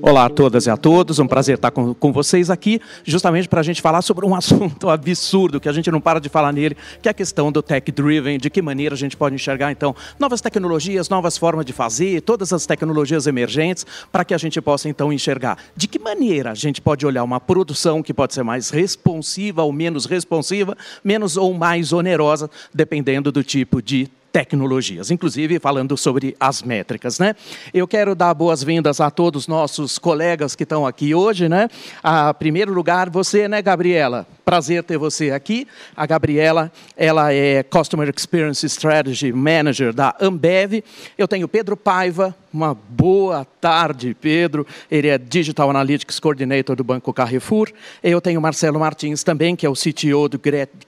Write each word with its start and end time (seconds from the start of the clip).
Olá 0.00 0.24
a 0.24 0.30
todas 0.30 0.64
e 0.64 0.70
a 0.70 0.76
todos, 0.76 1.18
um 1.18 1.26
prazer 1.26 1.56
estar 1.56 1.70
com, 1.70 1.92
com 1.92 2.10
vocês 2.10 2.48
aqui, 2.48 2.80
justamente 3.04 3.46
para 3.46 3.60
a 3.60 3.62
gente 3.62 3.82
falar 3.82 4.00
sobre 4.00 4.24
um 4.24 4.32
assunto 4.36 4.88
absurdo 4.88 5.60
que 5.60 5.68
a 5.68 5.72
gente 5.72 5.90
não 5.90 6.00
para 6.00 6.18
de 6.18 6.30
falar 6.30 6.50
nele, 6.50 6.74
que 7.02 7.08
é 7.08 7.10
a 7.10 7.14
questão 7.14 7.52
do 7.52 7.60
tech 7.60 7.92
driven, 7.92 8.38
de 8.38 8.48
que 8.48 8.62
maneira 8.62 8.94
a 8.94 8.98
gente 8.98 9.18
pode 9.18 9.34
enxergar 9.34 9.70
então 9.70 9.94
novas 10.18 10.40
tecnologias, 10.40 11.10
novas 11.10 11.36
formas 11.36 11.66
de 11.66 11.74
fazer, 11.74 12.22
todas 12.22 12.54
as 12.54 12.64
tecnologias 12.64 13.26
emergentes, 13.26 13.84
para 14.10 14.24
que 14.24 14.32
a 14.32 14.38
gente 14.38 14.58
possa 14.62 14.88
então 14.88 15.12
enxergar. 15.12 15.58
De 15.76 15.86
que 15.86 15.98
maneira 15.98 16.52
a 16.52 16.54
gente 16.54 16.80
pode 16.80 17.04
olhar 17.04 17.22
uma 17.22 17.38
produção 17.40 18.02
que 18.02 18.14
pode 18.14 18.32
ser 18.32 18.42
mais 18.42 18.70
responsiva 18.70 19.62
ou 19.62 19.72
menos 19.72 20.06
responsiva, 20.06 20.74
menos 21.04 21.36
ou 21.36 21.52
mais 21.52 21.92
onerosa, 21.92 22.48
dependendo 22.72 23.30
do 23.30 23.44
tipo 23.44 23.82
de 23.82 24.08
tecnologias, 24.36 25.10
inclusive 25.10 25.58
falando 25.58 25.96
sobre 25.96 26.36
as 26.38 26.62
métricas, 26.62 27.18
né? 27.18 27.34
Eu 27.72 27.88
quero 27.88 28.14
dar 28.14 28.34
boas-vindas 28.34 29.00
a 29.00 29.10
todos 29.10 29.44
os 29.44 29.48
nossos 29.48 29.98
colegas 29.98 30.54
que 30.54 30.62
estão 30.62 30.86
aqui 30.86 31.14
hoje, 31.14 31.48
né? 31.48 31.70
A 32.02 32.34
primeiro 32.34 32.70
lugar, 32.70 33.08
você, 33.08 33.48
né, 33.48 33.62
Gabriela? 33.62 34.26
Prazer 34.44 34.84
ter 34.84 34.98
você 34.98 35.30
aqui. 35.30 35.66
A 35.96 36.04
Gabriela, 36.04 36.70
ela 36.98 37.32
é 37.32 37.62
Customer 37.62 38.12
Experience 38.14 38.66
Strategy 38.66 39.32
Manager 39.32 39.94
da 39.94 40.14
Ambev. 40.20 40.84
Eu 41.16 41.26
tenho 41.26 41.48
Pedro 41.48 41.74
Paiva. 41.74 42.36
Uma 42.52 42.74
boa 42.74 43.46
tarde, 43.58 44.14
Pedro. 44.20 44.66
Ele 44.90 45.08
é 45.08 45.16
Digital 45.16 45.70
Analytics 45.70 46.20
Coordinator 46.20 46.76
do 46.76 46.84
Banco 46.84 47.10
Carrefour. 47.10 47.72
Eu 48.02 48.20
tenho 48.20 48.38
Marcelo 48.38 48.78
Martins 48.78 49.24
também, 49.24 49.56
que 49.56 49.64
é 49.64 49.68
o 49.70 49.72
CTO 49.72 50.28
do 50.28 50.38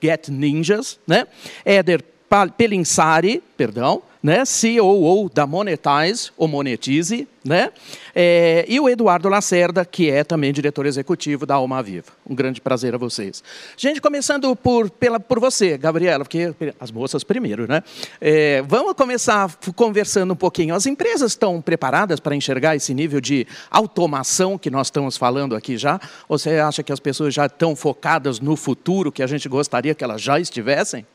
Get 0.03 0.29
Ninjas, 0.29 1.01
né? 1.07 1.27
Éder 1.65 2.05
Pelinsari, 2.57 3.43
perdão, 3.57 4.03
né, 4.23 4.43
COO 4.45 5.31
da 5.33 5.47
Monetize, 5.47 6.31
ou 6.37 6.49
Monetize, 6.49 7.27
né, 7.45 7.71
é, 8.15 8.65
e 8.69 8.79
o 8.81 8.89
Eduardo 8.89 9.29
Lacerda, 9.29 9.85
que 9.85 10.11
é 10.11 10.25
também 10.25 10.53
diretor 10.53 10.87
executivo 10.87 11.47
da 11.47 11.55
Alma 11.55 11.83
Viva. 11.83 12.13
Um 12.29 12.35
grande 12.35 12.61
prazer 12.61 12.95
a 12.95 12.99
vocês. 12.99 13.43
Gente, 13.77 14.01
começando 14.01 14.55
por, 14.57 14.91
pela, 14.91 15.21
por 15.21 15.39
você, 15.39 15.79
Gabriela, 15.79 16.25
porque 16.25 16.53
as 16.79 16.91
moças 16.91 17.23
primeiro, 17.23 17.67
né? 17.69 17.83
É, 18.21 18.63
vamos 18.63 18.95
começar 18.95 19.57
conversando 19.75 20.33
um 20.33 20.37
pouquinho. 20.37 20.75
As 20.75 20.85
empresas 20.85 21.33
estão 21.33 21.61
preparadas 21.61 22.19
para 22.19 22.35
enxergar 22.35 22.75
esse 22.75 22.93
nível 22.93 23.21
de 23.21 23.47
automação 23.71 24.59
que 24.59 24.71
nós 24.71 24.89
estamos 24.89 25.17
falando 25.17 25.55
aqui 25.55 25.79
já? 25.79 26.01
Ou 26.29 26.39
você 26.39 26.59
acha 26.59 26.83
que 26.83 26.93
as 26.93 27.01
pessoas 27.01 27.33
já 27.33 27.47
estão 27.47 27.77
focadas 27.77 28.41
no 28.41 28.57
futuro 28.57 29.13
que 29.13 29.23
a 29.23 29.27
gente 29.27 29.49
gostaria 29.49 29.95
que 29.95 30.03
elas 30.03 30.21
já 30.21 30.41
estivessem? 30.41 31.07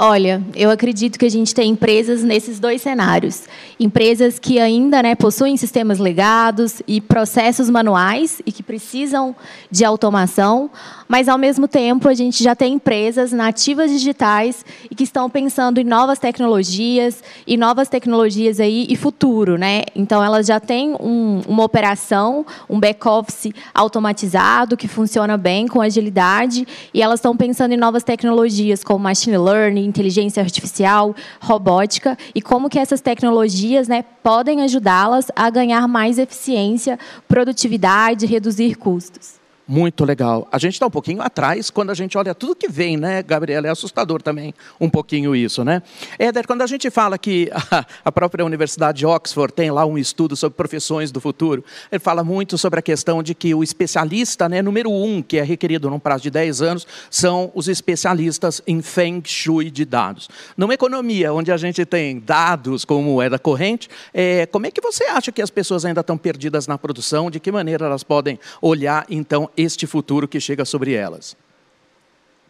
Olha, 0.00 0.40
eu 0.54 0.70
acredito 0.70 1.18
que 1.18 1.26
a 1.26 1.28
gente 1.28 1.52
tem 1.52 1.72
empresas 1.72 2.22
nesses 2.22 2.60
dois 2.60 2.80
cenários. 2.80 3.48
Empresas 3.80 4.38
que 4.38 4.60
ainda 4.60 5.02
né, 5.02 5.16
possuem 5.16 5.56
sistemas 5.56 5.98
legados 5.98 6.80
e 6.86 7.00
processos 7.00 7.68
manuais 7.68 8.40
e 8.46 8.52
que 8.52 8.62
precisam 8.62 9.34
de 9.68 9.84
automação, 9.84 10.70
mas 11.08 11.28
ao 11.28 11.36
mesmo 11.36 11.66
tempo 11.66 12.08
a 12.08 12.14
gente 12.14 12.44
já 12.44 12.54
tem 12.54 12.74
empresas 12.74 13.32
nativas 13.32 13.90
digitais 13.90 14.64
e 14.88 14.94
que 14.94 15.02
estão 15.02 15.28
pensando 15.28 15.80
em 15.80 15.84
novas 15.84 16.20
tecnologias 16.20 17.20
e 17.44 17.56
novas 17.56 17.88
tecnologias 17.88 18.60
aí 18.60 18.86
e 18.88 18.94
futuro, 18.94 19.58
né? 19.58 19.82
Então 19.96 20.22
elas 20.22 20.46
já 20.46 20.60
têm 20.60 20.94
um, 21.00 21.40
uma 21.48 21.64
operação, 21.64 22.46
um 22.70 22.78
back 22.78 23.08
office 23.08 23.50
automatizado 23.74 24.76
que 24.76 24.86
funciona 24.86 25.36
bem 25.36 25.66
com 25.66 25.80
agilidade 25.80 26.68
e 26.94 27.02
elas 27.02 27.18
estão 27.18 27.36
pensando 27.36 27.72
em 27.72 27.76
novas 27.76 28.04
tecnologias 28.04 28.84
como 28.84 29.00
machine 29.00 29.36
learning, 29.36 29.87
inteligência 29.88 30.42
artificial, 30.42 31.14
robótica 31.40 32.16
e 32.34 32.42
como 32.42 32.68
que 32.68 32.78
essas 32.78 33.00
tecnologias, 33.00 33.88
né, 33.88 34.04
podem 34.22 34.62
ajudá-las 34.62 35.30
a 35.34 35.48
ganhar 35.50 35.88
mais 35.88 36.18
eficiência, 36.18 36.98
produtividade, 37.26 38.26
reduzir 38.26 38.76
custos. 38.76 39.37
Muito 39.70 40.02
legal. 40.02 40.48
A 40.50 40.56
gente 40.56 40.72
está 40.72 40.86
um 40.86 40.90
pouquinho 40.90 41.20
atrás 41.20 41.68
quando 41.68 41.90
a 41.90 41.94
gente 41.94 42.16
olha 42.16 42.34
tudo 42.34 42.56
que 42.56 42.70
vem, 42.70 42.96
né, 42.96 43.22
Gabriela? 43.22 43.66
É 43.66 43.70
assustador 43.70 44.22
também 44.22 44.54
um 44.80 44.88
pouquinho 44.88 45.36
isso, 45.36 45.62
né? 45.62 45.82
Éder, 46.18 46.46
quando 46.46 46.62
a 46.62 46.66
gente 46.66 46.88
fala 46.88 47.18
que 47.18 47.50
a 48.02 48.10
própria 48.10 48.46
Universidade 48.46 49.00
de 49.00 49.06
Oxford 49.06 49.52
tem 49.52 49.70
lá 49.70 49.84
um 49.84 49.98
estudo 49.98 50.34
sobre 50.34 50.56
profissões 50.56 51.12
do 51.12 51.20
futuro, 51.20 51.62
ele 51.92 51.98
fala 51.98 52.24
muito 52.24 52.56
sobre 52.56 52.78
a 52.78 52.82
questão 52.82 53.22
de 53.22 53.34
que 53.34 53.54
o 53.54 53.62
especialista, 53.62 54.48
né, 54.48 54.62
número 54.62 54.90
um, 54.90 55.20
que 55.20 55.36
é 55.36 55.42
requerido 55.42 55.90
num 55.90 55.98
prazo 55.98 56.22
de 56.22 56.30
10 56.30 56.62
anos, 56.62 56.86
são 57.10 57.52
os 57.54 57.68
especialistas 57.68 58.62
em 58.66 58.80
Feng 58.80 59.20
Shui 59.26 59.70
de 59.70 59.84
dados. 59.84 60.30
Numa 60.56 60.72
economia 60.72 61.30
onde 61.30 61.52
a 61.52 61.58
gente 61.58 61.84
tem 61.84 62.20
dados 62.20 62.86
como 62.86 63.02
moeda 63.02 63.38
corrente, 63.38 63.90
é, 64.14 64.46
como 64.46 64.64
é 64.64 64.70
que 64.70 64.80
você 64.80 65.04
acha 65.04 65.30
que 65.30 65.42
as 65.42 65.50
pessoas 65.50 65.84
ainda 65.84 66.00
estão 66.00 66.16
perdidas 66.16 66.66
na 66.66 66.78
produção? 66.78 67.30
De 67.30 67.38
que 67.38 67.52
maneira 67.52 67.84
elas 67.84 68.02
podem 68.02 68.40
olhar, 68.62 69.04
então, 69.10 69.50
este 69.58 69.88
futuro 69.88 70.28
que 70.28 70.38
chega 70.40 70.64
sobre 70.64 70.94
elas? 70.94 71.36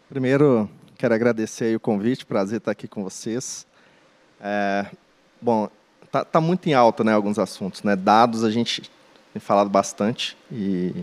Primeiro, 0.07 0.69
quero 0.95 1.13
agradecer 1.13 1.75
o 1.75 1.79
convite, 1.79 2.23
prazer 2.23 2.59
estar 2.59 2.71
aqui 2.71 2.87
com 2.87 3.03
vocês. 3.03 3.65
É, 4.39 4.85
bom, 5.41 5.67
tá, 6.11 6.23
tá, 6.23 6.39
muito 6.39 6.67
em 6.69 6.73
alta, 6.73 7.03
né, 7.03 7.13
alguns 7.13 7.39
assuntos, 7.39 7.81
né? 7.81 7.95
Dados 7.95 8.43
a 8.43 8.51
gente 8.51 8.83
tem 9.33 9.39
falado 9.39 9.69
bastante 9.69 10.37
e 10.51 10.93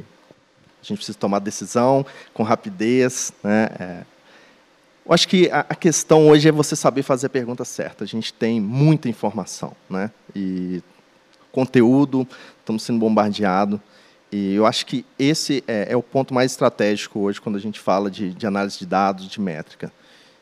a 0.81 0.87
gente 0.87 0.99
precisa 0.99 1.19
tomar 1.19 1.41
decisão 1.41 2.07
com 2.33 2.45
rapidez, 2.45 3.33
né? 3.43 3.69
É, 3.79 4.03
eu 5.05 5.13
acho 5.13 5.27
que 5.27 5.51
a, 5.51 5.61
a 5.61 5.75
questão 5.75 6.29
hoje 6.29 6.49
é 6.49 6.53
você 6.53 6.77
saber 6.77 7.03
fazer 7.03 7.27
a 7.27 7.31
pergunta 7.31 7.65
certa. 7.65 8.05
A 8.05 8.07
gente 8.07 8.33
tem 8.33 8.61
muita 8.61 9.09
informação, 9.09 9.73
né? 9.91 10.11
E 10.35 10.83
conteúdo, 11.51 12.27
estamos 12.61 12.83
sendo 12.85 13.01
bombardeados. 13.01 13.81
E 14.31 14.55
eu 14.55 14.67
acho 14.67 14.85
que 14.87 15.05
esse 15.19 15.63
é, 15.69 15.93
é, 15.93 15.97
o 15.97 16.03
ponto 16.03 16.35
mais 16.35 16.53
estratégico 16.53 17.21
hoje 17.21 17.41
quando 17.41 17.57
a 17.57 17.61
gente 17.61 17.79
fala 17.79 18.11
de, 18.11 18.35
de 18.35 18.47
análise 18.47 18.79
de 18.79 18.87
dados, 18.87 19.29
de 19.29 19.41
métrica. 19.41 19.93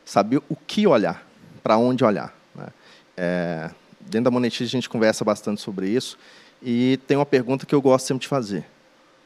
Saber 0.03 0.41
o 0.49 0.55
que 0.55 0.87
olhar, 0.87 1.25
para 1.63 1.77
onde 1.77 2.03
olhar. 2.03 2.35
Né? 2.55 2.67
É, 3.15 3.71
dentro 4.01 4.25
da 4.25 4.31
Monetize 4.31 4.69
a 4.69 4.71
gente 4.71 4.89
conversa 4.89 5.23
bastante 5.23 5.61
sobre 5.61 5.89
isso 5.89 6.17
e 6.61 6.99
tem 7.07 7.17
uma 7.17 7.25
pergunta 7.25 7.65
que 7.65 7.75
eu 7.75 7.81
gosto 7.81 8.07
sempre 8.07 8.21
de 8.21 8.27
fazer. 8.27 8.65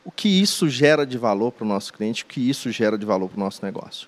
O 0.03 0.11
que 0.11 0.27
isso 0.27 0.69
gera 0.69 1.05
de 1.05 1.17
valor 1.17 1.51
para 1.51 1.65
o 1.65 1.67
nosso 1.67 1.93
cliente? 1.93 2.23
O 2.23 2.25
que 2.25 2.49
isso 2.49 2.71
gera 2.71 2.97
de 2.97 3.05
valor 3.05 3.29
para 3.29 3.37
o 3.37 3.39
nosso 3.39 3.63
negócio? 3.63 4.07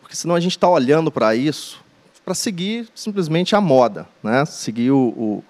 Porque 0.00 0.16
senão 0.16 0.34
a 0.34 0.40
gente 0.40 0.52
está 0.52 0.68
olhando 0.68 1.10
para 1.10 1.34
isso 1.34 1.82
para 2.24 2.34
seguir 2.34 2.88
simplesmente 2.94 3.54
a 3.54 3.60
moda, 3.60 4.08
né? 4.22 4.44
seguir 4.46 4.90
o, 4.90 5.08
o 5.08 5.44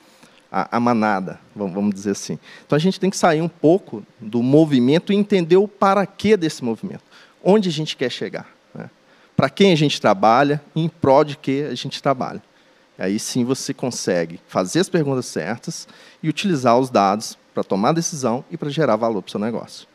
a, 0.56 0.76
a 0.76 0.78
manada, 0.78 1.40
vamos 1.52 1.92
dizer 1.92 2.12
assim. 2.12 2.38
Então 2.64 2.76
a 2.76 2.78
gente 2.78 3.00
tem 3.00 3.10
que 3.10 3.16
sair 3.16 3.42
um 3.42 3.48
pouco 3.48 4.06
do 4.20 4.40
movimento 4.40 5.12
e 5.12 5.16
entender 5.16 5.56
o 5.56 5.66
para 5.66 6.06
quê 6.06 6.36
desse 6.36 6.62
movimento. 6.62 7.02
Onde 7.42 7.68
a 7.68 7.72
gente 7.72 7.96
quer 7.96 8.08
chegar. 8.08 8.46
Né? 8.72 8.88
Para 9.36 9.50
quem 9.50 9.72
a 9.72 9.76
gente 9.76 10.00
trabalha 10.00 10.62
e 10.72 10.84
em 10.84 10.88
prol 10.88 11.24
de 11.24 11.36
que 11.36 11.64
a 11.64 11.74
gente 11.74 12.00
trabalha. 12.00 12.40
Aí 12.96 13.18
sim 13.18 13.44
você 13.44 13.74
consegue 13.74 14.40
fazer 14.46 14.78
as 14.78 14.88
perguntas 14.88 15.26
certas 15.26 15.88
e 16.22 16.28
utilizar 16.28 16.78
os 16.78 16.88
dados 16.88 17.36
para 17.52 17.64
tomar 17.64 17.90
decisão 17.90 18.44
e 18.48 18.56
para 18.56 18.70
gerar 18.70 18.94
valor 18.94 19.22
para 19.22 19.28
o 19.28 19.32
seu 19.32 19.40
negócio. 19.40 19.88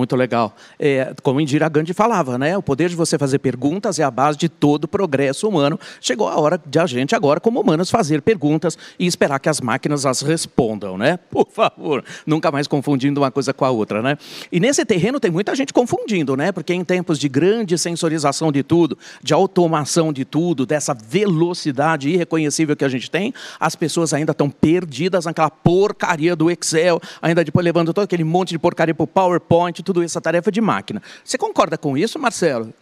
Muito 0.00 0.16
legal. 0.16 0.56
É, 0.78 1.12
como 1.22 1.42
Indira 1.42 1.68
Gandhi 1.68 1.92
falava, 1.92 2.38
né? 2.38 2.56
O 2.56 2.62
poder 2.62 2.88
de 2.88 2.96
você 2.96 3.18
fazer 3.18 3.38
perguntas 3.38 3.98
é 3.98 4.02
a 4.02 4.10
base 4.10 4.38
de 4.38 4.48
todo 4.48 4.84
o 4.84 4.88
progresso 4.88 5.46
humano. 5.46 5.78
Chegou 6.00 6.26
a 6.26 6.40
hora 6.40 6.58
de 6.64 6.78
a 6.78 6.86
gente 6.86 7.14
agora, 7.14 7.38
como 7.38 7.60
humanos, 7.60 7.90
fazer 7.90 8.22
perguntas 8.22 8.78
e 8.98 9.06
esperar 9.06 9.38
que 9.38 9.50
as 9.50 9.60
máquinas 9.60 10.06
as 10.06 10.22
respondam, 10.22 10.96
né? 10.96 11.18
Por 11.30 11.46
favor, 11.50 12.02
nunca 12.24 12.50
mais 12.50 12.66
confundindo 12.66 13.20
uma 13.20 13.30
coisa 13.30 13.52
com 13.52 13.62
a 13.62 13.70
outra, 13.70 14.00
né? 14.00 14.16
E 14.50 14.58
nesse 14.58 14.86
terreno 14.86 15.20
tem 15.20 15.30
muita 15.30 15.54
gente 15.54 15.70
confundindo, 15.70 16.34
né? 16.34 16.50
Porque 16.50 16.72
em 16.72 16.82
tempos 16.82 17.18
de 17.18 17.28
grande 17.28 17.76
sensorização 17.76 18.50
de 18.50 18.62
tudo, 18.62 18.96
de 19.22 19.34
automação 19.34 20.14
de 20.14 20.24
tudo, 20.24 20.64
dessa 20.64 20.94
velocidade 20.94 22.08
irreconhecível 22.08 22.74
que 22.74 22.86
a 22.86 22.88
gente 22.88 23.10
tem, 23.10 23.34
as 23.60 23.76
pessoas 23.76 24.14
ainda 24.14 24.32
estão 24.32 24.48
perdidas 24.48 25.26
naquela 25.26 25.50
porcaria 25.50 26.34
do 26.34 26.50
Excel, 26.50 26.98
ainda 27.20 27.44
depois 27.44 27.62
levando 27.62 27.92
todo 27.92 28.04
aquele 28.04 28.24
monte 28.24 28.48
de 28.48 28.58
porcaria 28.58 28.94
para 28.94 29.04
o 29.04 29.06
PowerPoint 29.06 29.89
tudo 29.90 30.04
isso, 30.04 30.16
a 30.16 30.20
tarefa 30.20 30.52
de 30.52 30.60
máquina. 30.60 31.02
Você 31.24 31.36
concorda 31.36 31.76
com 31.76 31.98
isso, 31.98 32.16
Marcelo? 32.16 32.72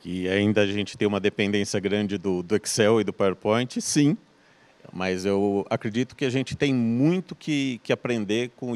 Que 0.00 0.26
ainda 0.26 0.62
a 0.62 0.66
gente 0.66 0.96
tem 0.96 1.06
uma 1.06 1.20
dependência 1.20 1.78
grande 1.78 2.16
do, 2.16 2.42
do 2.42 2.56
Excel 2.56 3.02
e 3.02 3.04
do 3.04 3.12
PowerPoint, 3.12 3.78
sim. 3.82 4.16
Mas 4.90 5.26
eu 5.26 5.66
acredito 5.68 6.16
que 6.16 6.24
a 6.24 6.30
gente 6.30 6.56
tem 6.56 6.72
muito 6.72 7.34
que, 7.34 7.78
que 7.84 7.92
aprender 7.92 8.50
com, 8.56 8.72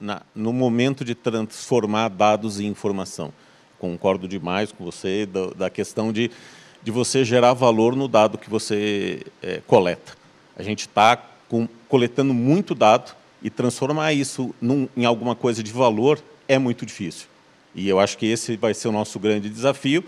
na, 0.00 0.22
no 0.34 0.52
momento 0.52 1.04
de 1.04 1.14
transformar 1.14 2.08
dados 2.08 2.58
em 2.58 2.66
informação. 2.66 3.32
Concordo 3.78 4.26
demais 4.26 4.72
com 4.72 4.84
você 4.84 5.24
da, 5.24 5.46
da 5.50 5.70
questão 5.70 6.12
de, 6.12 6.28
de 6.82 6.90
você 6.90 7.24
gerar 7.24 7.52
valor 7.52 7.94
no 7.94 8.08
dado 8.08 8.36
que 8.36 8.50
você 8.50 9.22
é, 9.40 9.60
coleta. 9.64 10.16
A 10.56 10.62
gente 10.64 10.80
está 10.80 11.16
coletando 11.88 12.34
muito 12.34 12.74
dado 12.74 13.14
e 13.42 13.50
transformar 13.50 14.12
isso 14.12 14.54
num, 14.60 14.88
em 14.96 15.04
alguma 15.04 15.34
coisa 15.34 15.62
de 15.62 15.72
valor 15.72 16.22
é 16.52 16.58
muito 16.58 16.84
difícil. 16.84 17.26
E 17.74 17.88
eu 17.88 17.98
acho 17.98 18.18
que 18.18 18.26
esse 18.26 18.56
vai 18.56 18.74
ser 18.74 18.88
o 18.88 18.92
nosso 18.92 19.18
grande 19.18 19.48
desafio 19.48 20.04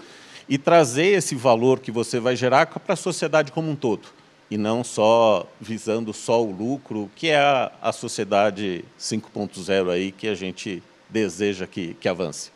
e 0.48 0.58
trazer 0.58 1.06
esse 1.06 1.34
valor 1.34 1.80
que 1.80 1.90
você 1.90 2.20
vai 2.20 2.36
gerar 2.36 2.66
para 2.66 2.92
a 2.92 2.96
sociedade 2.96 3.50
como 3.50 3.70
um 3.70 3.76
todo 3.76 4.08
e 4.50 4.58
não 4.58 4.84
só 4.84 5.46
visando 5.60 6.12
só 6.12 6.42
o 6.42 6.50
lucro, 6.50 7.10
que 7.16 7.28
é 7.28 7.38
a, 7.38 7.72
a 7.80 7.92
sociedade 7.92 8.84
5.0 9.00 9.90
aí 9.90 10.12
que 10.12 10.28
a 10.28 10.34
gente 10.34 10.82
deseja 11.08 11.66
que, 11.66 11.94
que 11.94 12.08
avance. 12.08 12.53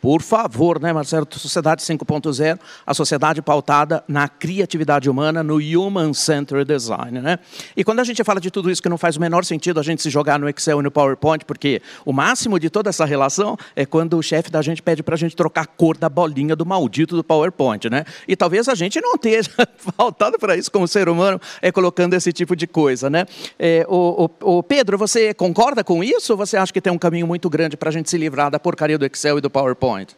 Por 0.00 0.22
favor, 0.22 0.80
né, 0.80 0.92
Marcelo? 0.92 1.26
Sociedade 1.30 1.82
5.0, 1.82 2.58
a 2.86 2.94
sociedade 2.94 3.42
pautada 3.42 4.04
na 4.06 4.28
criatividade 4.28 5.10
humana, 5.10 5.42
no 5.42 5.56
Human 5.56 6.12
Centered 6.12 6.64
Design. 6.64 7.20
Né? 7.20 7.38
E 7.76 7.82
quando 7.82 8.00
a 8.00 8.04
gente 8.04 8.22
fala 8.22 8.40
de 8.40 8.50
tudo 8.50 8.70
isso 8.70 8.80
que 8.80 8.88
não 8.88 8.98
faz 8.98 9.16
o 9.16 9.20
menor 9.20 9.44
sentido 9.44 9.80
a 9.80 9.82
gente 9.82 10.00
se 10.02 10.10
jogar 10.10 10.38
no 10.38 10.48
Excel 10.48 10.80
e 10.80 10.82
no 10.82 10.90
PowerPoint, 10.90 11.44
porque 11.44 11.82
o 12.04 12.12
máximo 12.12 12.58
de 12.60 12.70
toda 12.70 12.90
essa 12.90 13.04
relação 13.04 13.56
é 13.74 13.84
quando 13.84 14.16
o 14.16 14.22
chefe 14.22 14.50
da 14.50 14.62
gente 14.62 14.82
pede 14.82 15.02
para 15.02 15.14
a 15.14 15.18
gente 15.18 15.34
trocar 15.34 15.62
a 15.62 15.66
cor 15.66 15.96
da 15.96 16.08
bolinha 16.08 16.54
do 16.54 16.64
maldito 16.64 17.16
do 17.16 17.24
PowerPoint. 17.24 17.90
Né? 17.90 18.04
E 18.26 18.36
talvez 18.36 18.68
a 18.68 18.74
gente 18.74 19.00
não 19.00 19.14
esteja 19.14 19.50
faltado 19.96 20.38
para 20.38 20.56
isso 20.56 20.70
como 20.70 20.86
ser 20.86 21.08
humano, 21.08 21.40
é 21.60 21.72
colocando 21.72 22.14
esse 22.14 22.32
tipo 22.32 22.54
de 22.54 22.66
coisa. 22.68 23.10
Né? 23.10 23.26
É, 23.58 23.84
o, 23.88 24.30
o, 24.40 24.58
o 24.58 24.62
Pedro, 24.62 24.96
você 24.96 25.34
concorda 25.34 25.82
com 25.82 26.04
isso 26.04 26.32
ou 26.32 26.36
você 26.36 26.56
acha 26.56 26.72
que 26.72 26.80
tem 26.80 26.92
um 26.92 26.98
caminho 26.98 27.26
muito 27.26 27.50
grande 27.50 27.76
para 27.76 27.88
a 27.88 27.92
gente 27.92 28.08
se 28.08 28.16
livrar 28.16 28.50
da 28.50 28.60
porcaria 28.60 28.96
do 28.96 29.04
Excel 29.04 29.38
e 29.38 29.40
do 29.40 29.50
PowerPoint? 29.50 29.87
Point? 29.88 30.16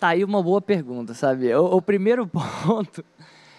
Tá 0.00 0.08
aí 0.08 0.24
uma 0.24 0.42
boa 0.42 0.60
pergunta, 0.60 1.12
sabe? 1.12 1.54
O, 1.54 1.76
o 1.76 1.82
primeiro 1.82 2.26
ponto 2.64 3.04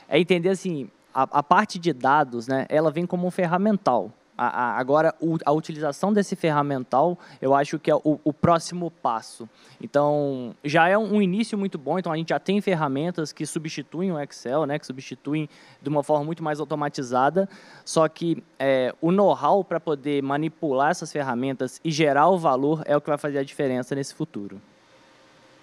é 0.10 0.20
entender 0.20 0.50
assim, 0.50 0.90
a, 1.14 1.24
a, 1.24 1.44
parte 1.44 1.78
de 1.78 1.94
dados, 1.94 2.48
né, 2.48 2.66
ela 2.70 2.90
vem 2.92 3.06
como 3.06 3.28
um 3.28 3.32
ferramental. 3.32 4.12
A, 4.38 4.48
a, 4.48 4.80
agora, 4.80 5.14
o, 5.20 5.38
a 5.46 5.52
utilização 5.52 6.12
desse 6.12 6.36
ferramental, 6.36 7.18
eu 7.42 7.54
acho 7.54 7.80
que 7.80 7.90
é 7.90 7.96
o, 7.96 8.20
o 8.24 8.34
próximo 8.34 8.92
passo. 8.92 9.50
Então, 9.82 10.56
já 10.64 10.88
é 10.88 10.98
um, 10.98 11.16
um, 11.16 11.22
início 11.22 11.58
muito 11.58 11.78
bom. 11.78 11.98
Então, 11.98 12.12
a 12.12 12.18
gente 12.18 12.30
já 12.30 12.40
tem 12.40 12.60
ferramentas 12.62 13.32
que 13.32 13.46
substituem 13.46 14.12
o 14.12 14.20
Excel, 14.20 14.66
né, 14.66 14.78
que 14.78 14.86
substituem 14.86 15.50
de 15.82 15.90
uma 15.90 16.04
forma 16.04 16.26
muito 16.26 16.44
mais 16.44 16.60
automatizada. 16.60 17.48
Só 17.84 18.08
que 18.08 18.44
é, 18.60 18.94
o 19.02 19.12
know-how 19.12 19.64
para 19.64 19.80
poder 19.80 20.22
manipular 20.22 20.92
essas 20.92 21.12
ferramentas 21.12 21.80
e 21.84 21.92
gerar 21.92 22.30
o 22.30 22.38
valor 22.38 22.84
é 22.86 22.96
o 22.96 23.02
que 23.02 23.10
vai 23.10 23.18
fazer 23.18 23.38
a 23.38 23.44
diferença 23.44 23.96
nesse 23.96 24.14
futuro. 24.14 24.62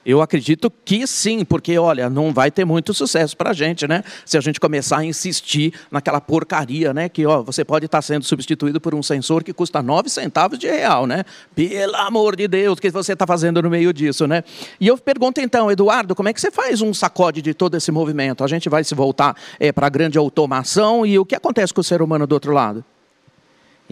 Eu 0.04 0.20
acredito 0.20 0.70
que 0.84 1.06
sim, 1.06 1.44
porque, 1.44 1.78
olha, 1.78 2.10
não 2.10 2.32
vai 2.32 2.50
ter 2.50 2.64
muito 2.64 2.92
sucesso 2.92 3.36
para 3.36 3.50
a 3.50 3.52
gente, 3.52 3.86
né? 3.86 4.02
Se 4.24 4.36
a 4.36 4.40
gente 4.40 4.58
começar 4.58 4.98
a 4.98 5.04
insistir 5.04 5.72
naquela 5.90 6.20
porcaria, 6.20 6.92
né? 6.92 7.08
Que, 7.08 7.24
ó, 7.24 7.42
você 7.42 7.64
pode 7.64 7.86
estar 7.86 8.02
sendo 8.02 8.24
substituído 8.24 8.80
por 8.80 8.94
um 8.94 9.02
sensor 9.02 9.44
que 9.44 9.52
custa 9.52 9.82
9 9.82 10.08
centavos 10.08 10.58
de 10.58 10.66
real, 10.66 11.06
né? 11.06 11.24
Pelo 11.54 11.96
amor 11.96 12.36
de 12.36 12.48
Deus, 12.48 12.78
o 12.78 12.80
que 12.80 12.90
você 12.90 13.12
está 13.12 13.26
fazendo 13.26 13.62
no 13.62 13.70
meio 13.70 13.92
disso, 13.92 14.26
né? 14.26 14.42
E 14.80 14.88
eu 14.88 14.98
pergunto 14.98 15.40
então, 15.40 15.70
Eduardo, 15.70 16.14
como 16.14 16.28
é 16.28 16.32
que 16.32 16.40
você 16.40 16.50
faz 16.50 16.80
um 16.80 16.92
sacode 16.92 17.40
de 17.40 17.54
todo 17.54 17.76
esse 17.76 17.92
movimento? 17.92 18.42
A 18.42 18.48
gente 18.48 18.68
vai 18.68 18.82
se 18.82 18.94
voltar 18.94 19.36
é, 19.60 19.70
para 19.70 19.86
a 19.86 19.90
grande 19.90 20.18
automação 20.18 21.06
e 21.06 21.18
o 21.18 21.24
que 21.24 21.34
acontece 21.34 21.72
com 21.72 21.80
o 21.80 21.84
ser 21.84 22.02
humano 22.02 22.26
do 22.26 22.32
outro 22.32 22.52
lado? 22.52 22.84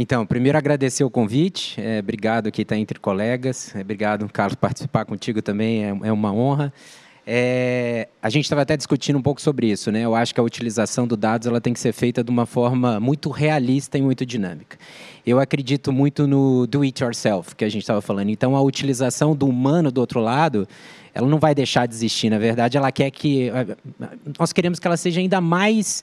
Então, 0.02 0.25
primeiro 0.25 0.56
agradecer 0.56 1.05
o 1.05 1.11
convite, 1.11 1.79
é, 1.79 1.99
obrigado 1.99 2.47
aqui 2.47 2.62
estar 2.62 2.75
entre 2.75 2.99
colegas, 2.99 3.76
é, 3.76 3.82
obrigado, 3.82 4.26
Carlos, 4.32 4.55
participar 4.55 5.05
contigo 5.05 5.43
também 5.43 5.85
é, 5.85 5.88
é 5.88 6.11
uma 6.11 6.32
honra. 6.32 6.73
É, 7.26 8.08
a 8.23 8.31
gente 8.31 8.44
estava 8.44 8.62
até 8.62 8.79
discutindo 8.79 9.19
um 9.19 9.23
pouco 9.23 9.43
sobre 9.43 9.70
isso, 9.70 9.93
né? 9.93 10.00
Eu 10.00 10.14
acho 10.14 10.35
que 10.35 10.41
a 10.41 10.43
utilização 10.43 11.06
do 11.06 11.19
dados 11.19 11.47
ela 11.47 11.61
tem 11.61 11.75
que 11.75 11.79
ser 11.79 11.93
feita 11.93 12.25
de 12.25 12.31
uma 12.31 12.47
forma 12.47 12.99
muito 12.99 13.29
realista 13.29 13.99
e 13.99 14.00
muito 14.00 14.25
dinâmica. 14.25 14.79
Eu 15.26 15.38
acredito 15.38 15.93
muito 15.93 16.26
no 16.26 16.67
do 16.67 16.81
it 16.81 17.05
yourself 17.05 17.55
que 17.55 17.62
a 17.62 17.69
gente 17.69 17.82
estava 17.82 18.00
falando. 18.00 18.31
Então, 18.31 18.56
a 18.56 18.62
utilização 18.62 19.37
do 19.37 19.46
humano 19.46 19.93
do 19.93 20.00
outro 20.00 20.19
lado 20.19 20.67
ela 21.14 21.26
não 21.26 21.38
vai 21.38 21.54
deixar 21.54 21.86
de 21.86 21.94
existir. 21.94 22.30
Na 22.30 22.38
verdade, 22.38 22.76
ela 22.76 22.90
quer 22.92 23.10
que. 23.10 23.48
Eh, 23.48 23.76
nós 24.38 24.52
queremos 24.52 24.78
que 24.78 24.86
ela 24.86 24.96
seja 24.96 25.20
ainda 25.20 25.40
mais 25.40 26.02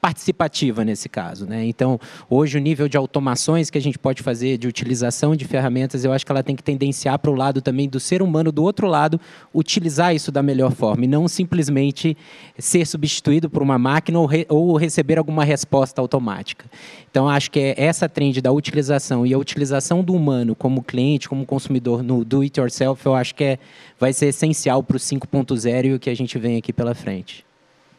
participativa 0.00 0.84
nesse 0.84 1.08
caso. 1.08 1.46
Né? 1.46 1.64
Então, 1.66 1.98
hoje, 2.28 2.58
o 2.58 2.60
nível 2.60 2.88
de 2.88 2.96
automações 2.96 3.70
que 3.70 3.78
a 3.78 3.80
gente 3.80 3.98
pode 3.98 4.22
fazer, 4.22 4.58
de 4.58 4.66
utilização 4.66 5.34
de 5.34 5.44
ferramentas, 5.44 6.04
eu 6.04 6.12
acho 6.12 6.24
que 6.24 6.32
ela 6.32 6.42
tem 6.42 6.54
que 6.56 6.62
tendenciar 6.62 7.18
para 7.18 7.30
o 7.30 7.34
lado 7.34 7.60
também 7.60 7.88
do 7.88 7.98
ser 7.98 8.22
humano, 8.22 8.52
do 8.52 8.62
outro 8.62 8.86
lado, 8.86 9.20
utilizar 9.54 10.14
isso 10.14 10.30
da 10.30 10.42
melhor 10.42 10.72
forma 10.72 11.04
e 11.04 11.08
não 11.08 11.28
simplesmente 11.28 12.16
ser 12.58 12.86
substituído 12.86 13.50
por 13.50 13.62
uma 13.62 13.78
máquina 13.78 14.18
ou, 14.18 14.26
re, 14.26 14.46
ou 14.48 14.76
receber 14.76 15.18
alguma 15.18 15.44
resposta 15.44 16.00
automática. 16.00 16.66
Então, 17.10 17.28
acho 17.28 17.50
que 17.50 17.58
é 17.58 17.74
essa 17.76 18.08
trend 18.08 18.40
da 18.40 18.52
utilização 18.52 19.26
e 19.26 19.32
a 19.32 19.38
utilização 19.38 20.02
do 20.02 20.14
humano 20.14 20.54
como 20.54 20.82
cliente, 20.82 21.28
como 21.28 21.46
consumidor 21.46 22.02
no 22.02 22.24
do 22.24 22.42
it 22.42 22.58
yourself, 22.58 23.04
eu 23.06 23.14
acho 23.14 23.34
que 23.34 23.44
é, 23.44 23.58
vai 23.98 24.12
ser 24.12 24.26
essencial 24.26 24.82
para 24.82 24.96
o 24.96 25.00
5.0 25.00 25.84
e 25.86 25.94
o 25.94 25.98
que 25.98 26.10
a 26.10 26.14
gente 26.14 26.38
vem 26.38 26.56
aqui 26.56 26.72
pela 26.72 26.94
frente. 26.94 27.45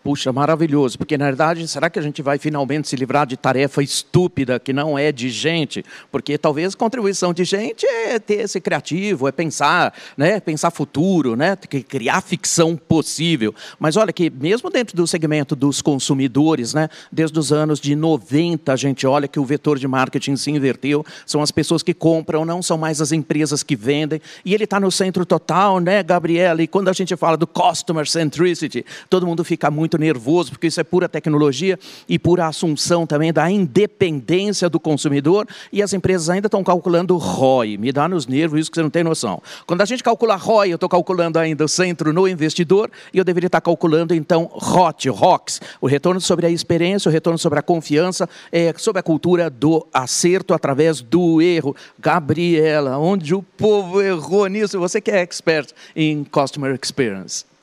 Puxa, 0.07 0.31
maravilhoso, 0.31 0.98
porque 0.98 1.18
na 1.18 1.25
verdade, 1.25 1.68
será 1.68 1.89
que 1.89 2.00
a 2.00 2.01
gente 2.01 2.21
vai 2.21 2.38
finalmente 2.38 2.88
se 2.88 2.95
livrar 2.95 3.27
de 3.27 3.36
tarefa 3.36 3.83
estúpida 3.83 4.57
que 4.57 4.71
não 4.71 4.98
é 4.98 5.12
de 5.12 5.27
gente? 5.30 5.83
Porque 6.09 6.38
talvez 6.38 6.74
contribuição 6.75 7.33
de 7.33 7.44
gente 7.44 7.86
é 7.86 8.18
ter 8.18 8.36
esse 8.36 8.62
criativo, 8.62 9.27
é 9.27 9.33
pensar, 9.33 9.94
né, 10.15 10.39
pensar 10.39 10.71
futuro, 10.71 11.36
né, 11.36 11.57
criar 11.89 12.21
ficção 12.21 12.77
possível. 12.77 13.54
Mas 13.77 13.98
olha 13.98 14.13
que 14.13 14.30
mesmo 14.30 14.69
dentro 14.69 14.95
do 14.95 15.06
segmento 15.06 15.57
dos 15.57 15.81
consumidores, 15.81 16.74
né, 16.74 16.88
desde 17.12 17.38
os 17.38 17.51
anos 17.51 17.77
de 17.77 17.94
90, 17.94 18.71
a 18.71 18.77
gente 18.77 19.06
olha 19.06 19.27
que 19.27 19.42
o 19.42 19.44
vetor 19.44 19.77
de 19.77 19.89
marketing 19.89 20.38
se 20.38 20.50
inverteu, 20.50 21.06
são 21.25 21.42
as 21.42 21.51
pessoas 21.51 21.83
que 21.83 21.94
compram, 21.94 22.45
não 22.45 22.63
são 22.63 22.77
mais 22.77 23.01
as 23.01 23.12
empresas 23.12 23.62
que 23.62 23.75
vendem, 23.75 24.21
e 24.45 24.54
ele 24.54 24.63
está 24.63 24.80
no 24.80 24.90
centro 24.90 25.26
total, 25.26 25.81
né, 25.81 26.02
Gabriela? 26.02 26.64
E 26.64 26.68
quando 26.68 26.87
a 26.87 26.94
gente 26.94 27.14
fala 27.18 27.35
do 27.35 27.45
customer 27.45 28.07
centricity, 28.07 28.85
todo 29.09 29.28
mundo 29.28 29.44
fica 29.44 29.69
muito 29.69 29.96
muito 29.97 29.99
nervoso, 29.99 30.51
porque 30.51 30.68
isso 30.68 30.80
é 30.80 30.83
pura 30.83 31.09
tecnologia 31.09 31.77
e 32.07 32.18
pura 32.18 32.47
assunção 32.47 33.06
também 33.06 33.33
da 33.33 33.49
independência 33.49 34.69
do 34.69 34.80
consumidor. 34.80 35.47
E 35.73 35.81
as 35.81 35.94
empresas 35.94 36.30
ainda 36.30 36.47
estão 36.47 36.63
calculando 36.63 37.18
ROI. 37.18 37.77
Me 37.77 37.92
dá 37.92 38.07
nos 38.07 38.27
nervos 38.27 38.61
isso 38.61 38.71
que 38.71 38.75
você 38.75 38.83
não 38.83 38.89
tem 38.89 39.04
noção. 39.04 39.42
Quando 39.66 39.81
a 39.81 39.85
gente 39.85 40.04
calcula 40.04 40.35
ROI, 40.35 40.71
eu 40.71 40.75
estou 40.75 40.87
calculando 40.87 41.39
ainda 41.39 41.66
o 41.66 41.68
centro 41.68 42.13
no 42.13 42.27
investidor 42.27 42.89
e 43.13 43.18
eu 43.18 43.23
deveria 43.23 43.47
estar 43.47 43.61
calculando, 43.61 44.13
então, 44.13 44.49
ROT, 44.54 45.09
ROX, 45.09 45.59
o 45.81 45.87
retorno 45.87 46.21
sobre 46.21 46.45
a 46.45 46.49
experiência, 46.49 47.09
o 47.09 47.11
retorno 47.11 47.37
sobre 47.37 47.59
a 47.59 47.61
confiança, 47.61 48.30
é, 48.51 48.73
sobre 48.77 48.99
a 48.99 49.04
cultura 49.04 49.49
do 49.49 49.85
acerto 49.92 50.54
através 50.54 51.01
do 51.01 51.42
erro. 51.42 51.75
Gabriela, 51.99 52.97
onde 52.97 53.33
o 53.33 53.42
povo 53.42 54.01
errou 54.01 54.47
nisso? 54.47 54.80
Você 54.80 55.01
que 55.01 55.11
é 55.11 55.21
expert 55.21 55.71
em 55.95 56.23
Customer 56.23 56.77
Experience. 56.81 57.56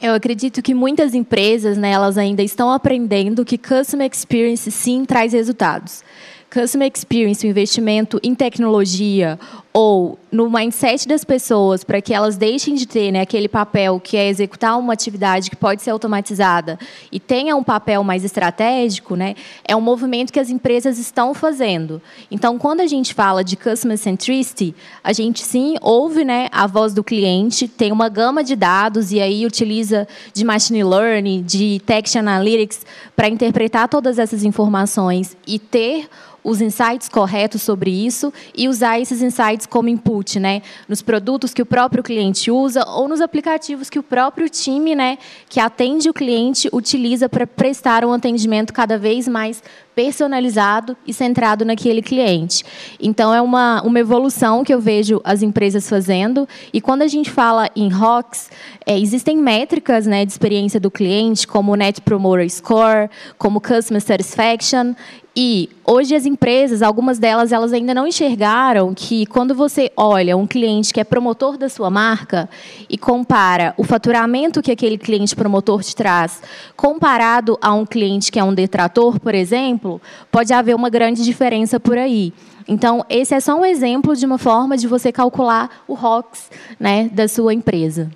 Eu 0.00 0.12
acredito 0.12 0.60
que 0.60 0.74
muitas 0.74 1.14
empresas, 1.14 1.78
né, 1.78 1.90
elas 1.90 2.18
ainda 2.18 2.42
estão 2.42 2.70
aprendendo 2.70 3.44
que 3.44 3.56
Customer 3.56 4.10
Experience 4.10 4.70
sim 4.70 5.04
traz 5.04 5.32
resultados. 5.32 6.04
Customer 6.56 6.90
Experience, 6.90 7.46
o 7.46 7.50
investimento 7.50 8.18
em 8.22 8.34
tecnologia 8.34 9.38
ou 9.74 10.18
no 10.32 10.48
mindset 10.48 11.06
das 11.06 11.22
pessoas 11.22 11.84
para 11.84 12.00
que 12.00 12.14
elas 12.14 12.38
deixem 12.38 12.74
de 12.74 12.86
ter 12.86 13.12
né, 13.12 13.20
aquele 13.20 13.46
papel 13.46 14.00
que 14.00 14.16
é 14.16 14.26
executar 14.26 14.78
uma 14.78 14.94
atividade 14.94 15.50
que 15.50 15.56
pode 15.56 15.82
ser 15.82 15.90
automatizada 15.90 16.78
e 17.12 17.20
tenha 17.20 17.54
um 17.54 17.62
papel 17.62 18.02
mais 18.02 18.24
estratégico, 18.24 19.14
né, 19.16 19.34
é 19.68 19.76
um 19.76 19.82
movimento 19.82 20.32
que 20.32 20.40
as 20.40 20.48
empresas 20.48 20.98
estão 20.98 21.34
fazendo. 21.34 22.00
Então, 22.30 22.56
quando 22.56 22.80
a 22.80 22.86
gente 22.86 23.12
fala 23.12 23.44
de 23.44 23.54
customer 23.54 23.98
centricity, 23.98 24.74
a 25.04 25.12
gente 25.12 25.42
sim 25.42 25.76
ouve 25.82 26.24
né, 26.24 26.48
a 26.52 26.66
voz 26.66 26.94
do 26.94 27.04
cliente, 27.04 27.68
tem 27.68 27.92
uma 27.92 28.08
gama 28.08 28.42
de 28.42 28.56
dados 28.56 29.12
e 29.12 29.20
aí 29.20 29.44
utiliza 29.44 30.08
de 30.32 30.42
machine 30.42 30.82
learning, 30.82 31.42
de 31.42 31.82
text 31.84 32.16
analytics 32.16 32.86
para 33.14 33.28
interpretar 33.28 33.90
todas 33.90 34.18
essas 34.18 34.42
informações 34.42 35.36
e 35.46 35.58
ter 35.58 36.08
os 36.46 36.60
insights 36.60 37.08
corretos 37.08 37.60
sobre 37.60 37.90
isso 37.90 38.32
e 38.56 38.68
usar 38.68 39.00
esses 39.00 39.20
insights 39.20 39.66
como 39.66 39.88
input, 39.88 40.38
né, 40.38 40.62
nos 40.88 41.02
produtos 41.02 41.52
que 41.52 41.60
o 41.60 41.66
próprio 41.66 42.04
cliente 42.04 42.52
usa 42.52 42.84
ou 42.86 43.08
nos 43.08 43.20
aplicativos 43.20 43.90
que 43.90 43.98
o 43.98 44.02
próprio 44.02 44.48
time, 44.48 44.94
né, 44.94 45.18
que 45.48 45.58
atende 45.58 46.08
o 46.08 46.14
cliente 46.14 46.70
utiliza 46.72 47.28
para 47.28 47.48
prestar 47.48 48.04
um 48.04 48.12
atendimento 48.12 48.72
cada 48.72 48.96
vez 48.96 49.26
mais 49.26 49.60
personalizado 49.96 50.94
e 51.06 51.12
centrado 51.12 51.64
naquele 51.64 52.02
cliente. 52.02 52.62
Então, 53.00 53.34
é 53.34 53.40
uma, 53.40 53.80
uma 53.80 53.98
evolução 53.98 54.62
que 54.62 54.72
eu 54.72 54.78
vejo 54.78 55.22
as 55.24 55.42
empresas 55.42 55.88
fazendo. 55.88 56.46
E 56.70 56.82
quando 56.82 57.00
a 57.00 57.08
gente 57.08 57.30
fala 57.30 57.70
em 57.74 57.88
ROCs, 57.88 58.50
é, 58.84 59.00
existem 59.00 59.38
métricas 59.38 60.06
né, 60.06 60.26
de 60.26 60.30
experiência 60.30 60.78
do 60.78 60.90
cliente, 60.90 61.46
como 61.46 61.74
Net 61.74 62.02
Promoter 62.02 62.48
Score, 62.50 63.08
como 63.38 63.58
Customer 63.58 64.02
Satisfaction, 64.02 64.92
e 65.38 65.68
hoje 65.84 66.14
as 66.14 66.24
empresas, 66.24 66.80
algumas 66.80 67.18
delas, 67.18 67.52
elas 67.52 67.70
ainda 67.70 67.92
não 67.92 68.06
enxergaram 68.06 68.94
que 68.94 69.26
quando 69.26 69.54
você 69.54 69.92
olha 69.94 70.34
um 70.34 70.46
cliente 70.46 70.94
que 70.94 70.98
é 70.98 71.04
promotor 71.04 71.58
da 71.58 71.68
sua 71.68 71.90
marca 71.90 72.48
e 72.88 72.96
compara 72.96 73.74
o 73.76 73.84
faturamento 73.84 74.62
que 74.62 74.72
aquele 74.72 74.96
cliente 74.96 75.36
promotor 75.36 75.82
te 75.82 75.94
traz, 75.94 76.40
comparado 76.74 77.58
a 77.60 77.74
um 77.74 77.84
cliente 77.84 78.32
que 78.32 78.38
é 78.38 78.44
um 78.44 78.54
detrator, 78.54 79.20
por 79.20 79.34
exemplo, 79.34 80.00
pode 80.32 80.54
haver 80.54 80.74
uma 80.74 80.88
grande 80.88 81.22
diferença 81.22 81.78
por 81.78 81.98
aí. 81.98 82.32
Então, 82.66 83.04
esse 83.10 83.34
é 83.34 83.40
só 83.40 83.60
um 83.60 83.64
exemplo 83.64 84.16
de 84.16 84.24
uma 84.24 84.38
forma 84.38 84.74
de 84.74 84.86
você 84.86 85.12
calcular 85.12 85.84
o 85.86 85.92
ROX 85.92 86.50
né, 86.80 87.10
da 87.12 87.28
sua 87.28 87.52
empresa. 87.52 88.10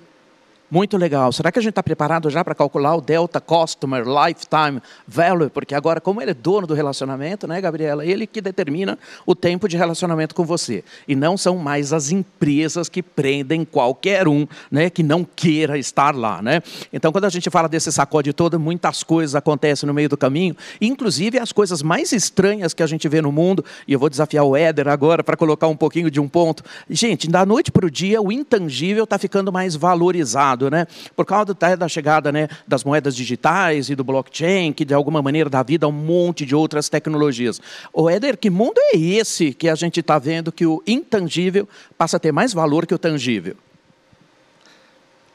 Muito 0.73 0.95
legal. 0.95 1.33
Será 1.33 1.51
que 1.51 1.59
a 1.59 1.61
gente 1.61 1.71
está 1.71 1.83
preparado 1.83 2.29
já 2.29 2.45
para 2.45 2.55
calcular 2.55 2.95
o 2.95 3.01
Delta 3.01 3.41
Customer 3.41 4.05
Lifetime 4.05 4.81
Value? 5.05 5.49
Porque 5.49 5.75
agora, 5.75 5.99
como 5.99 6.21
ele 6.21 6.31
é 6.31 6.33
dono 6.33 6.65
do 6.65 6.73
relacionamento, 6.73 7.45
né, 7.45 7.59
Gabriela? 7.59 8.05
Ele 8.05 8.25
que 8.25 8.39
determina 8.39 8.97
o 9.25 9.35
tempo 9.35 9.67
de 9.67 9.75
relacionamento 9.75 10.33
com 10.33 10.45
você. 10.45 10.81
E 11.05 11.13
não 11.13 11.35
são 11.35 11.57
mais 11.57 11.91
as 11.91 12.09
empresas 12.09 12.87
que 12.87 13.03
prendem 13.03 13.65
qualquer 13.65 14.29
um 14.29 14.47
né, 14.71 14.89
que 14.89 15.03
não 15.03 15.25
queira 15.25 15.77
estar 15.77 16.15
lá. 16.15 16.41
Né? 16.41 16.63
Então, 16.93 17.11
quando 17.11 17.25
a 17.25 17.29
gente 17.29 17.49
fala 17.49 17.67
desse 17.67 17.91
sacode 17.91 18.31
todo, 18.31 18.57
muitas 18.57 19.03
coisas 19.03 19.35
acontecem 19.35 19.85
no 19.85 19.93
meio 19.93 20.07
do 20.07 20.15
caminho, 20.15 20.55
inclusive 20.79 21.37
as 21.37 21.51
coisas 21.51 21.83
mais 21.83 22.13
estranhas 22.13 22.73
que 22.73 22.81
a 22.81 22.87
gente 22.87 23.09
vê 23.09 23.21
no 23.21 23.29
mundo. 23.29 23.65
E 23.85 23.91
eu 23.91 23.99
vou 23.99 24.09
desafiar 24.09 24.45
o 24.45 24.55
Éder 24.55 24.87
agora 24.87 25.21
para 25.21 25.35
colocar 25.35 25.67
um 25.67 25.75
pouquinho 25.75 26.09
de 26.09 26.21
um 26.21 26.29
ponto. 26.29 26.63
Gente, 26.89 27.29
da 27.29 27.45
noite 27.45 27.73
para 27.73 27.85
o 27.85 27.91
dia, 27.91 28.21
o 28.21 28.31
intangível 28.31 29.03
está 29.03 29.17
ficando 29.17 29.51
mais 29.51 29.75
valorizado 29.75 30.60
né? 30.69 30.87
Por 31.15 31.25
causa 31.25 31.53
da 31.53 31.87
chegada 31.87 32.31
né, 32.31 32.47
das 32.67 32.83
moedas 32.83 33.15
digitais 33.15 33.89
e 33.89 33.95
do 33.95 34.03
blockchain, 34.03 34.73
que 34.73 34.85
de 34.85 34.93
alguma 34.93 35.21
maneira 35.21 35.49
dá 35.49 35.63
vida 35.63 35.85
a 35.85 35.89
um 35.89 35.91
monte 35.91 36.45
de 36.45 36.55
outras 36.55 36.89
tecnologias. 36.89 37.61
O 37.93 38.09
Éder, 38.09 38.37
que 38.37 38.49
mundo 38.49 38.75
é 38.77 38.97
esse 38.97 39.53
que 39.53 39.69
a 39.69 39.75
gente 39.75 39.99
está 39.99 40.19
vendo 40.19 40.51
que 40.51 40.65
o 40.65 40.83
intangível 40.85 41.67
passa 41.97 42.17
a 42.17 42.19
ter 42.19 42.31
mais 42.31 42.53
valor 42.53 42.85
que 42.85 42.93
o 42.93 42.99
tangível? 42.99 43.55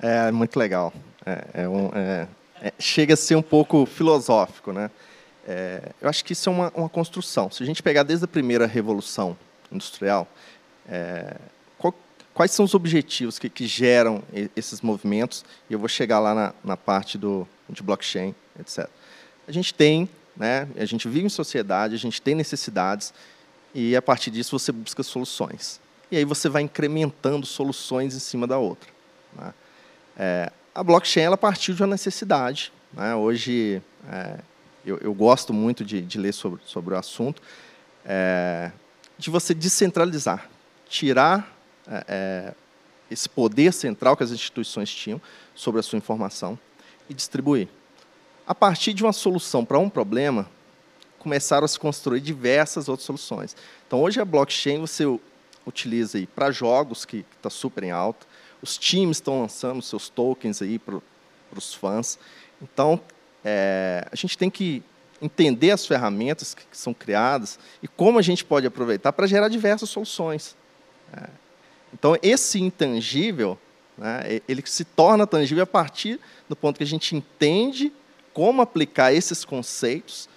É 0.00 0.30
muito 0.30 0.59
legal. 0.59 0.92
É, 1.25 1.62
é 1.62 1.68
um, 1.68 1.90
é, 1.95 2.26
é 2.62 2.73
chega 2.78 3.14
a 3.14 3.16
ser 3.16 3.35
um 3.35 3.42
pouco 3.42 3.87
filosófico, 3.87 4.73
né? 4.73 4.90
É, 5.49 5.80
eu 6.00 6.09
acho 6.09 6.25
que 6.25 6.33
isso 6.33 6.49
é 6.49 6.52
uma, 6.52 6.73
uma, 6.75 6.88
construção. 6.88 7.50
Se 7.50 7.62
a 7.62 7.66
gente 7.66 7.83
pegar 7.83 8.02
desde 8.02 8.25
a 8.25 8.28
primeira 8.28 8.66
revolução 8.66 9.37
industrial, 9.71 10.26
é, 10.88 11.37
quais 12.37 12.50
são 12.50 12.66
os 12.66 12.75
objetivos 12.75 13.38
que, 13.38 13.49
que 13.49 13.66
geram 13.66 14.23
esses 14.55 14.83
movimentos, 14.83 15.43
e 15.71 15.73
eu 15.73 15.78
vou 15.78 15.88
chegar 15.88 16.19
lá 16.21 16.35
na, 16.35 16.55
na 16.62 16.76
parte 16.76 17.16
do, 17.16 17.49
de 17.66 17.83
blockchain, 17.83 18.35
etc. 18.61 18.90
A 19.49 19.52
gente 19.52 19.73
tem, 19.73 20.07
né, 20.37 20.69
a 20.76 20.85
gente 20.85 21.09
vive 21.09 21.25
em 21.25 21.31
sociedade, 21.31 21.95
a 21.95 21.99
gente 21.99 22.21
tem 22.21 22.35
necessidades, 22.35 23.14
e 23.75 23.97
a 23.97 24.02
partir 24.02 24.31
disso 24.31 24.59
você 24.59 24.71
busca 24.71 25.02
soluções. 25.02 25.81
E 26.11 26.19
aí 26.19 26.26
você 26.26 26.47
vai 26.50 26.61
incrementando 26.61 27.47
soluções 27.47 28.14
em 28.14 28.19
cima 28.19 28.47
da 28.47 28.59
outra. 28.59 28.90
Né? 29.35 29.55
É, 30.19 30.52
a 30.75 30.85
blockchain 30.85 31.25
ela 31.25 31.38
partiu 31.38 31.75
de 31.75 31.83
uma 31.83 31.88
necessidade. 31.88 32.71
Né? 32.93 33.14
Hoje, 33.14 33.81
é, 34.12 34.40
eu, 34.85 34.99
eu, 34.99 35.14
gosto 35.14 35.55
muito 35.55 35.83
de, 35.83 36.02
de, 36.02 36.19
ler 36.19 36.35
sobre, 36.35 36.61
sobre 36.66 36.93
o 36.93 36.99
assunto, 36.99 37.40
é, 38.05 38.71
de 39.16 39.31
você 39.31 39.55
descentralizar, 39.55 40.50
tirar 40.87 41.55
é, 41.88 42.05
é, 42.09 42.55
esse 43.11 43.28
poder 43.28 43.73
central 43.73 44.16
que 44.16 44.23
as 44.23 44.31
instituições 44.31 44.93
tinham 44.93 45.21
sobre 45.55 45.81
a 45.81 45.83
sua 45.83 45.97
informação 45.97 46.59
e 47.09 47.14
distribuir. 47.14 47.69
A 48.47 48.55
partir 48.55 48.93
de 48.93 49.02
uma 49.02 49.12
solução 49.12 49.64
para 49.64 49.78
um 49.78 49.88
problema, 49.88 50.49
começaram 51.19 51.64
a 51.64 51.69
se 51.69 51.78
construir 51.78 52.21
diversas 52.21 52.88
outras 52.88 53.05
soluções. 53.05 53.57
Então, 53.87 54.00
hoje 54.00 54.21
a 54.21 54.25
blockchain 54.25 54.81
você 54.81 55.05
utiliza 55.66 56.25
para 56.35 56.52
jogos, 56.52 57.05
que 57.05 57.25
está 57.37 57.50
super 57.50 57.83
em 57.83 57.90
alta. 57.90 58.26
Os 58.62 58.78
times 58.78 59.16
estão 59.16 59.40
lançando 59.40 59.83
seus 59.83 60.09
tokens 60.09 60.62
aí 60.62 60.78
para 60.78 61.00
os 61.57 61.75
fãs. 61.75 62.19
Então, 62.62 63.00
é, 63.45 64.07
a 64.11 64.16
gente 64.16 64.38
tem 64.38 64.49
que 64.49 64.83
entender 65.21 65.71
as 65.71 65.87
ferramentas 65.87 66.55
que, 66.55 66.64
que, 66.66 66.76
são 66.76 66.93
criadas 66.95 67.59
e 67.83 67.88
como 67.88 68.19
a 68.19 68.23
gente 68.23 68.45
pode 68.45 68.66
aproveitar 68.66 69.12
para 69.12 69.26
gerar 69.26 69.49
diversas 69.49 69.88
soluções. 69.88 70.57
É, 71.12 71.28
então, 71.93 72.16
esse 72.23 72.61
intangível, 72.61 73.59
né, 73.97 74.40
ele 74.49 74.62
se 74.66 74.85
torna 74.85 75.26
tangível 75.26 75.64
a 75.64 75.66
partir 75.66 76.21
do 76.49 76.57
ponto 76.57 76.76
que 76.76 76.85
a 76.85 76.87
gente 76.87 77.14
entende 77.14 77.93
como 78.35 78.61
aplicar 78.61 79.12
esses 79.12 79.45
conceitos 79.45 80.28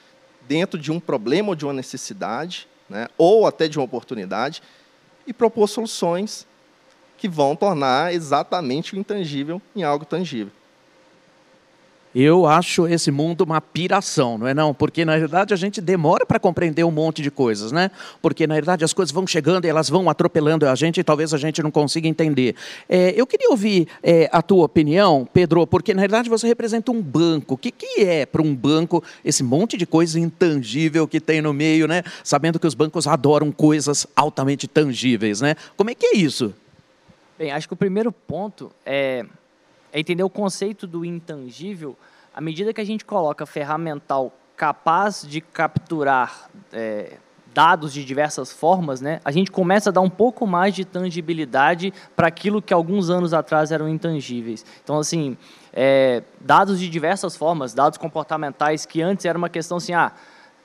dentro 0.48 0.80
de 0.80 0.92
um 0.92 1.00
problema 1.00 1.50
ou 1.50 1.56
de 1.56 1.66
uma 1.66 1.74
necessidade, 1.74 2.68
né, 2.90 3.08
ou 3.18 3.46
até 3.46 3.68
de 3.68 3.78
uma 3.78 3.86
oportunidade, 3.86 4.64
e 5.28 5.34
propor 5.34 5.68
soluções 5.68 6.48
que 7.18 7.28
vão 7.28 7.56
tornar 7.56 8.14
exatamente 8.14 8.96
o 8.96 8.98
intangível 8.98 9.62
em 9.76 9.84
algo 9.84 10.06
tangível. 10.06 10.54
Eu 12.14 12.48
acho 12.48 12.88
esse 12.88 13.12
mundo 13.12 13.42
uma 13.42 13.62
piração, 13.62 14.38
não 14.38 14.48
é 14.48 14.54
não? 14.54 14.74
Porque 14.74 15.06
na 15.06 15.16
verdade 15.16 15.54
a 15.54 15.58
gente 15.58 15.80
demora 15.80 16.26
para 16.26 16.40
compreender 16.40 16.84
um 16.84 16.90
monte 16.90 17.22
de 17.22 17.30
coisas, 17.30 17.72
né? 17.72 17.92
Porque 18.20 18.48
na 18.48 18.56
verdade 18.56 18.84
as 18.84 18.94
coisas 18.94 19.14
vão 19.14 19.28
chegando 19.28 19.66
e 19.66 19.68
elas 19.68 19.90
vão 19.90 20.10
atropelando 20.10 20.68
a 20.68 20.74
gente 20.74 21.00
e 21.00 21.04
talvez 21.04 21.36
a 21.36 21.38
gente 21.38 21.62
não 21.62 21.70
consiga 21.70 22.08
entender. 22.08 22.56
É, 22.88 23.14
eu 23.16 23.28
queria 23.28 23.50
ouvir 23.52 23.88
é, 24.02 24.28
a 24.32 24.42
tua 24.42 24.66
opinião, 24.66 25.28
Pedro, 25.32 25.68
porque 25.68 25.94
na 25.94 26.02
verdade 26.02 26.30
você 26.30 26.48
representa 26.48 26.92
um 26.92 27.00
banco. 27.00 27.54
O 27.54 27.58
que, 27.58 27.70
que 27.70 28.02
é 28.02 28.26
para 28.26 28.42
um 28.42 28.56
banco 28.56 29.04
esse 29.24 29.44
monte 29.44 29.78
de 29.78 29.86
coisa 29.86 30.20
intangível 30.20 31.08
que 31.08 31.20
tem 31.20 31.42
no 31.42 31.54
meio, 31.54 31.88
né? 31.88 32.02
Sabendo 32.24 32.60
que 32.60 32.66
os 32.66 32.74
bancos 32.74 33.06
adoram 33.06 33.52
coisas 33.52 34.08
altamente 34.16 34.68
tangíveis, 34.68 35.42
né? 35.42 35.56
Como 35.78 35.92
é 35.92 35.96
que 35.96 36.08
é 36.08 36.18
isso? 36.18 36.56
Bem, 37.38 37.52
acho 37.52 37.68
que 37.68 37.74
o 37.74 37.78
primeiro 37.78 38.12
ponto 38.12 38.72
é 38.84 39.26
é 39.92 40.00
entender 40.00 40.24
o 40.24 40.30
conceito 40.30 40.86
do 40.86 41.04
intangível 41.04 41.98
à 42.34 42.42
medida 42.42 42.74
que 42.74 42.82
a 42.82 42.86
gente 42.86 43.04
coloca 43.04 43.46
ferramental 43.46 44.32
capaz 44.56 45.26
de 45.28 45.42
capturar 45.42 46.50
é, 46.72 47.18
dados 47.54 47.92
de 47.92 48.06
diversas 48.06 48.52
formas, 48.52 49.02
né, 49.02 49.20
a 49.26 49.32
gente 49.32 49.52
começa 49.52 49.90
a 49.90 49.94
dar 49.94 50.02
um 50.02 50.10
pouco 50.10 50.46
mais 50.46 50.74
de 50.74 50.86
tangibilidade 50.86 51.94
para 52.16 52.28
aquilo 52.28 52.62
que 52.62 52.74
alguns 52.74 53.10
anos 53.10 53.34
atrás 53.34 53.72
eram 53.72 53.90
intangíveis. 53.90 54.66
Então, 54.84 55.00
assim, 55.00 55.38
é, 55.74 56.24
dados 56.40 56.80
de 56.80 56.90
diversas 56.90 57.36
formas, 57.36 57.74
dados 57.74 57.98
comportamentais 57.98 58.86
que 58.86 59.02
antes 59.02 59.26
era 59.26 59.38
uma 59.38 59.50
questão 59.50 59.78
assim, 59.78 59.94
ah, 59.94 60.12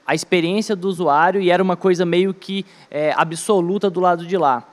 a 0.07 0.15
experiência 0.15 0.77
do 0.77 0.87
usuário 0.89 1.41
e 1.41 1.51
era 1.51 1.63
uma 1.63 1.77
coisa 1.77 2.05
meio 2.05 2.35
que 2.35 2.67
é, 2.91 3.13
absoluta 3.17 3.89
do 3.89 4.01
lado 4.01 4.27
de 4.27 4.37
lá. 4.37 4.65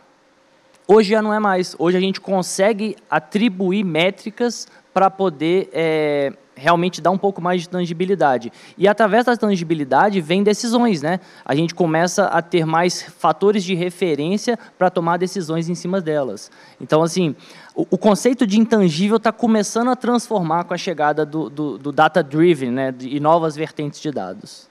Hoje 0.93 1.11
já 1.11 1.21
não 1.21 1.33
é 1.33 1.39
mais. 1.39 1.73
Hoje 1.79 1.95
a 1.95 2.01
gente 2.01 2.19
consegue 2.19 2.97
atribuir 3.09 3.81
métricas 3.81 4.67
para 4.93 5.09
poder 5.09 5.69
é, 5.71 6.33
realmente 6.53 6.99
dar 6.99 7.11
um 7.11 7.17
pouco 7.17 7.41
mais 7.41 7.61
de 7.61 7.69
tangibilidade. 7.69 8.51
E 8.77 8.89
através 8.89 9.23
da 9.23 9.37
tangibilidade 9.37 10.19
vem 10.19 10.43
decisões, 10.43 11.01
né? 11.01 11.21
A 11.45 11.55
gente 11.55 11.73
começa 11.73 12.25
a 12.25 12.41
ter 12.41 12.65
mais 12.65 13.03
fatores 13.03 13.63
de 13.63 13.73
referência 13.73 14.59
para 14.77 14.89
tomar 14.89 15.15
decisões 15.15 15.69
em 15.69 15.75
cima 15.75 16.01
delas. 16.01 16.51
Então, 16.81 17.01
assim, 17.01 17.37
o, 17.73 17.87
o 17.91 17.97
conceito 17.97 18.45
de 18.45 18.59
intangível 18.59 19.15
está 19.15 19.31
começando 19.31 19.91
a 19.91 19.95
transformar 19.95 20.65
com 20.65 20.73
a 20.73 20.77
chegada 20.77 21.25
do, 21.25 21.49
do, 21.49 21.77
do 21.77 21.93
data-driven 21.93 22.69
né? 22.69 22.93
e 22.99 23.17
novas 23.21 23.55
vertentes 23.55 24.01
de 24.01 24.11
dados. 24.11 24.70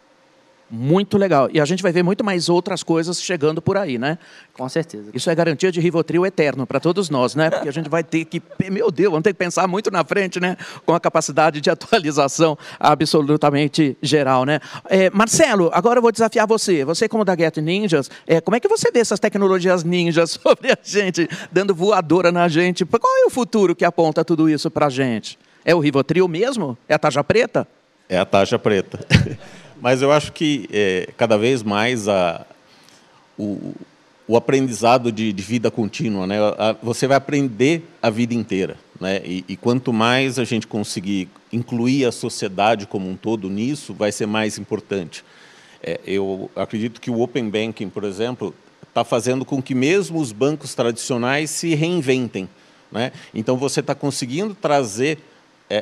Muito 0.71 1.19
legal. 1.19 1.49
E 1.53 1.61
a 1.61 1.65
gente 1.65 1.83
vai 1.83 1.91
ver 1.91 2.05
muito 2.05 2.23
mais 2.23 2.49
outras 2.49 2.85
coisas 2.85 3.21
chegando 3.21 3.61
por 3.61 3.77
aí, 3.77 3.99
né? 3.99 4.19
Com 4.55 4.69
certeza. 4.69 5.11
Isso 5.13 5.29
é 5.29 5.35
garantia 5.35 5.73
de 5.73 5.81
Rivotril 5.81 6.25
eterno 6.25 6.65
para 6.65 6.79
todos 6.79 7.11
nós, 7.11 7.35
né? 7.35 7.51
Porque 7.51 7.69
a 7.69 7.73
gente 7.73 7.89
vai 7.89 8.05
ter 8.05 8.25
que, 8.25 8.41
meu 8.71 8.89
Deus, 8.93 9.11
vamos 9.11 9.25
ter 9.25 9.33
que 9.33 9.39
pensar 9.39 9.67
muito 9.67 9.91
na 9.91 10.05
frente, 10.05 10.39
né? 10.39 10.57
Com 10.87 10.95
a 10.95 11.01
capacidade 11.01 11.61
de 11.61 11.69
atualização 11.71 12.57
absolutamente 12.79 13.99
geral, 14.01 14.45
né? 14.45 14.61
É, 14.89 15.11
Marcelo, 15.11 15.71
agora 15.73 15.99
eu 15.99 16.03
vou 16.03 16.13
desafiar 16.13 16.47
você. 16.47 16.85
Você 16.85 17.09
como 17.09 17.25
da 17.25 17.37
Get 17.37 17.57
Ninjas, 17.57 18.09
é, 18.25 18.41
como 18.41 18.57
é 18.57 18.61
que 18.61 18.69
você 18.69 18.93
vê 18.93 19.01
essas 19.01 19.19
tecnologias 19.19 19.83
ninjas 19.83 20.39
sobre 20.41 20.71
a 20.71 20.79
gente, 20.81 21.29
dando 21.51 21.75
voadora 21.75 22.31
na 22.31 22.47
gente? 22.47 22.85
Qual 22.85 23.17
é 23.17 23.27
o 23.27 23.31
futuro 23.31 23.75
que 23.75 23.85
aponta 23.85 24.25
tudo 24.25 24.49
isso 24.49 24.71
para 24.71 24.87
a 24.87 24.91
gente? 24.91 25.37
É 25.65 25.75
o 25.75 25.81
Rivotril 25.81 26.29
mesmo? 26.29 26.79
É 26.89 26.95
a 26.95 26.99
taxa 26.99 27.25
preta? 27.25 27.67
É 28.09 28.19
a 28.19 28.25
taxa 28.25 28.59
preta. 28.59 29.01
Mas 29.81 30.03
eu 30.03 30.13
acho 30.13 30.33
que 30.33 30.69
é, 30.71 31.09
cada 31.17 31.39
vez 31.39 31.63
mais 31.63 32.07
a, 32.07 32.45
o, 33.39 33.75
o 34.29 34.37
aprendizado 34.37 35.11
de, 35.11 35.33
de, 35.33 35.43
vida 35.43 35.71
contínua, 35.71 36.27
né? 36.27 36.37
A, 36.59 36.77
você 36.83 37.07
vai 37.07 37.17
aprender 37.17 37.83
a 38.03 38.11
vida 38.11 38.35
inteira, 38.35 38.77
né? 39.01 39.23
E, 39.25 39.45
e, 39.49 39.57
quanto 39.57 39.93
mais 39.93 40.39
a 40.39 40.45
gente 40.45 40.67
conseguir 40.67 41.29
incluir 41.51 42.05
a 42.05 42.13
sociedade 42.13 42.87
como 42.87 43.09
um 43.09 43.17
todo 43.17 43.49
nisso, 43.49 43.95
vai 43.95 44.13
ser 44.13 44.27
mais 44.27 44.59
importante. 44.59 45.25
É, 45.83 45.99
eu 46.07 46.51
acredito 46.55 47.01
que 47.01 47.11
o 47.11 47.21
Open 47.21 47.49
Banking, 47.49 47.89
por 47.89 48.05
exemplo, 48.05 48.55
está 48.87 49.03
fazendo 49.03 49.47
com 49.47 49.63
que 49.63 49.75
mesmo 49.75 50.21
os 50.21 50.31
bancos 50.31 50.75
tradicionais 50.75 51.49
se 51.49 51.75
reinventem, 51.75 52.49
né? 52.93 53.13
Então 53.35 53.57
você 53.57 53.81
está 53.81 53.95
conseguindo 53.95 54.55
trazer 54.55 55.19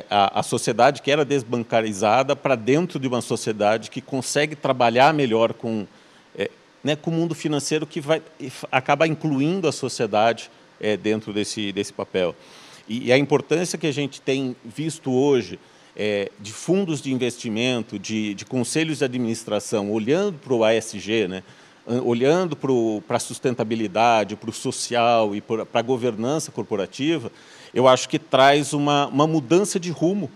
a, 0.09 0.39
a, 0.39 0.43
sociedade 0.43 1.01
que 1.01 1.09
era 1.09 1.25
desbancarizada 1.25 2.35
para 2.35 2.55
dentro 2.55 2.99
de 2.99 3.07
uma 3.07 3.21
sociedade 3.21 3.89
que 3.89 4.01
consegue 4.01 4.55
trabalhar 4.55 5.11
melhor 5.13 5.53
com, 5.53 5.87
é, 6.37 6.51
né, 6.83 6.95
com 6.95 7.09
o 7.09 7.13
mundo 7.13 7.33
financeiro 7.33 7.87
que 7.87 7.99
vai 7.99 8.21
acaba 8.71 9.07
incluindo 9.07 9.67
a 9.67 9.71
sociedade 9.71 10.51
é, 10.79 10.95
dentro 10.95 11.33
desse, 11.33 11.71
desse 11.71 11.91
papel. 11.91 12.35
E, 12.87 13.07
e, 13.07 13.11
a 13.11 13.17
importância 13.17 13.79
que 13.79 13.87
a 13.87 13.91
gente 13.91 14.21
tem 14.21 14.55
visto 14.63 15.11
hoje 15.11 15.59
é, 15.95 16.31
de 16.39 16.53
fundos 16.53 17.01
de 17.01 17.11
investimento, 17.11 17.97
de, 17.97 18.35
de 18.35 18.45
conselhos 18.45 18.99
de 18.99 19.05
administração, 19.05 19.91
olhando 19.91 20.37
para 20.37 20.53
o 20.53 20.63
ASG, 20.63 21.27
né, 21.27 21.43
olhando 22.05 22.55
para 22.55 23.17
a 23.17 23.19
sustentabilidade, 23.19 24.35
para 24.35 24.49
o 24.49 24.53
social 24.53 25.35
e 25.35 25.41
para 25.41 25.65
a 25.73 25.81
governança 25.81 26.51
corporativa, 26.51 27.31
eu 27.73 27.87
acho 27.87 28.09
que 28.09 28.19
traz 28.19 28.73
uma, 28.73 29.07
uma 29.07 29.27
mudança 29.27 29.79
de 29.79 29.91
rumo 29.91 30.29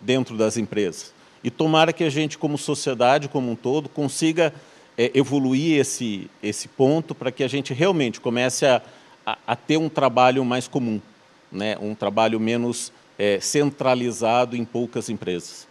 dentro 0.00 0.36
das 0.36 0.56
empresas. 0.56 1.12
E 1.44 1.50
tomara 1.50 1.92
que 1.92 2.04
a 2.04 2.10
gente, 2.10 2.38
como 2.38 2.56
sociedade 2.56 3.28
como 3.28 3.50
um 3.50 3.56
todo, 3.56 3.88
consiga 3.88 4.52
é, 4.96 5.10
evoluir 5.14 5.80
esse, 5.80 6.30
esse 6.42 6.68
ponto 6.68 7.14
para 7.14 7.32
que 7.32 7.42
a 7.42 7.48
gente 7.48 7.72
realmente 7.72 8.20
comece 8.20 8.66
a, 8.66 8.82
a, 9.26 9.38
a, 9.46 9.56
ter 9.56 9.76
um 9.76 9.88
trabalho 9.88 10.44
mais 10.44 10.68
comum, 10.68 11.00
né? 11.50 11.76
um 11.80 11.94
trabalho 11.94 12.38
menos 12.38 12.92
é, 13.18 13.40
centralizado 13.40 14.56
em 14.56 14.64
poucas 14.64 15.08
empresas. 15.08 15.66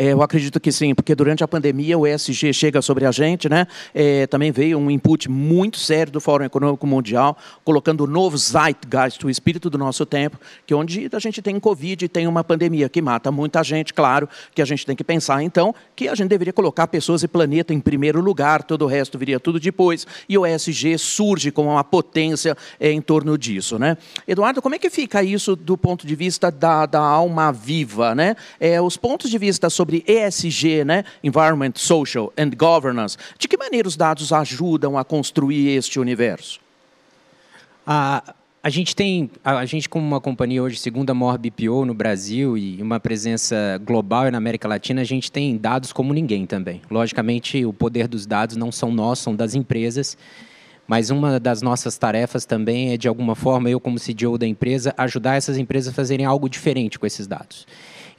É, 0.00 0.12
eu 0.12 0.22
acredito 0.22 0.60
que 0.60 0.70
sim, 0.70 0.94
porque 0.94 1.12
durante 1.12 1.42
a 1.42 1.48
pandemia 1.48 1.98
o 1.98 2.06
ESG 2.06 2.52
chega 2.52 2.80
sobre 2.80 3.04
a 3.04 3.10
gente, 3.10 3.48
né? 3.48 3.66
É, 3.92 4.28
também 4.28 4.52
veio 4.52 4.78
um 4.78 4.88
input 4.88 5.28
muito 5.28 5.76
sério 5.76 6.12
do 6.12 6.20
Fórum 6.20 6.44
Econômico 6.44 6.86
Mundial, 6.86 7.36
colocando 7.64 8.02
o 8.02 8.06
novo 8.06 8.38
zeitgeist, 8.38 9.26
o 9.26 9.28
espírito 9.28 9.68
do 9.68 9.76
nosso 9.76 10.06
tempo, 10.06 10.38
que 10.64 10.72
onde 10.72 11.10
a 11.12 11.18
gente 11.18 11.42
tem 11.42 11.58
Covid 11.58 12.04
e 12.04 12.08
tem 12.08 12.28
uma 12.28 12.44
pandemia 12.44 12.88
que 12.88 13.02
mata 13.02 13.32
muita 13.32 13.60
gente, 13.64 13.92
claro, 13.92 14.28
que 14.54 14.62
a 14.62 14.64
gente 14.64 14.86
tem 14.86 14.94
que 14.94 15.02
pensar, 15.02 15.42
então, 15.42 15.74
que 15.96 16.06
a 16.06 16.14
gente 16.14 16.28
deveria 16.28 16.52
colocar 16.52 16.86
pessoas 16.86 17.24
e 17.24 17.28
planeta 17.28 17.74
em 17.74 17.80
primeiro 17.80 18.20
lugar, 18.20 18.62
todo 18.62 18.82
o 18.82 18.86
resto 18.86 19.18
viria 19.18 19.40
tudo 19.40 19.58
depois, 19.58 20.06
e 20.28 20.38
o 20.38 20.46
ESG 20.46 20.96
surge 20.96 21.50
como 21.50 21.70
uma 21.70 21.82
potência 21.82 22.56
é, 22.78 22.92
em 22.92 23.00
torno 23.00 23.36
disso, 23.36 23.80
né? 23.80 23.96
Eduardo, 24.28 24.62
como 24.62 24.76
é 24.76 24.78
que 24.78 24.90
fica 24.90 25.24
isso 25.24 25.56
do 25.56 25.76
ponto 25.76 26.06
de 26.06 26.14
vista 26.14 26.52
da, 26.52 26.86
da 26.86 27.00
alma 27.00 27.50
viva, 27.50 28.14
né? 28.14 28.36
É, 28.60 28.80
os 28.80 28.96
pontos 28.96 29.28
de 29.28 29.38
vista 29.38 29.68
sobre 29.68 29.87
sobre 29.88 30.04
ESG, 30.06 30.84
né? 30.84 31.02
Environment, 31.24 31.72
Social 31.76 32.30
and 32.36 32.50
Governance. 32.56 33.16
De 33.38 33.48
que 33.48 33.56
maneira 33.56 33.88
os 33.88 33.96
dados 33.96 34.32
ajudam 34.34 34.98
a 34.98 35.04
construir 35.04 35.70
este 35.70 35.98
universo? 35.98 36.60
A, 37.86 38.22
gente 38.68 38.94
tem, 38.94 39.30
a, 39.42 39.64
gente 39.64 39.88
como 39.88 40.06
uma 40.06 40.20
companhia 40.20 40.62
hoje, 40.62 40.76
segunda 40.76 41.14
maior 41.14 41.38
BPO 41.38 41.86
no 41.86 41.94
Brasil 41.94 42.58
e 42.58 42.82
uma 42.82 43.00
presença 43.00 43.80
global 43.82 44.28
e 44.28 44.30
na 44.30 44.36
América 44.36 44.68
Latina, 44.68 45.00
a 45.00 45.04
gente 45.04 45.32
tem 45.32 45.56
dados 45.56 45.90
como 45.90 46.12
ninguém 46.12 46.44
também. 46.44 46.82
Logicamente, 46.90 47.64
o 47.64 47.72
poder 47.72 48.06
dos 48.06 48.26
dados 48.26 48.56
não 48.56 48.70
são 48.70 48.92
nossos, 48.92 49.24
são 49.24 49.34
das 49.34 49.54
empresas. 49.54 50.18
Mas 50.86 51.08
uma 51.08 51.40
das 51.40 51.62
nossas 51.62 51.96
tarefas 51.96 52.44
também 52.44 52.92
é, 52.92 52.98
de 52.98 53.08
alguma 53.08 53.34
forma, 53.34 53.70
eu 53.70 53.80
como 53.80 53.98
CDO 53.98 54.36
da 54.36 54.46
empresa, 54.46 54.94
ajudar 54.98 55.36
essas 55.36 55.56
empresas 55.56 55.92
a 55.92 55.96
fazerem 55.96 56.26
algo 56.26 56.48
diferente 56.48 56.98
com 56.98 57.06
esses 57.06 57.26
dados. 57.26 57.66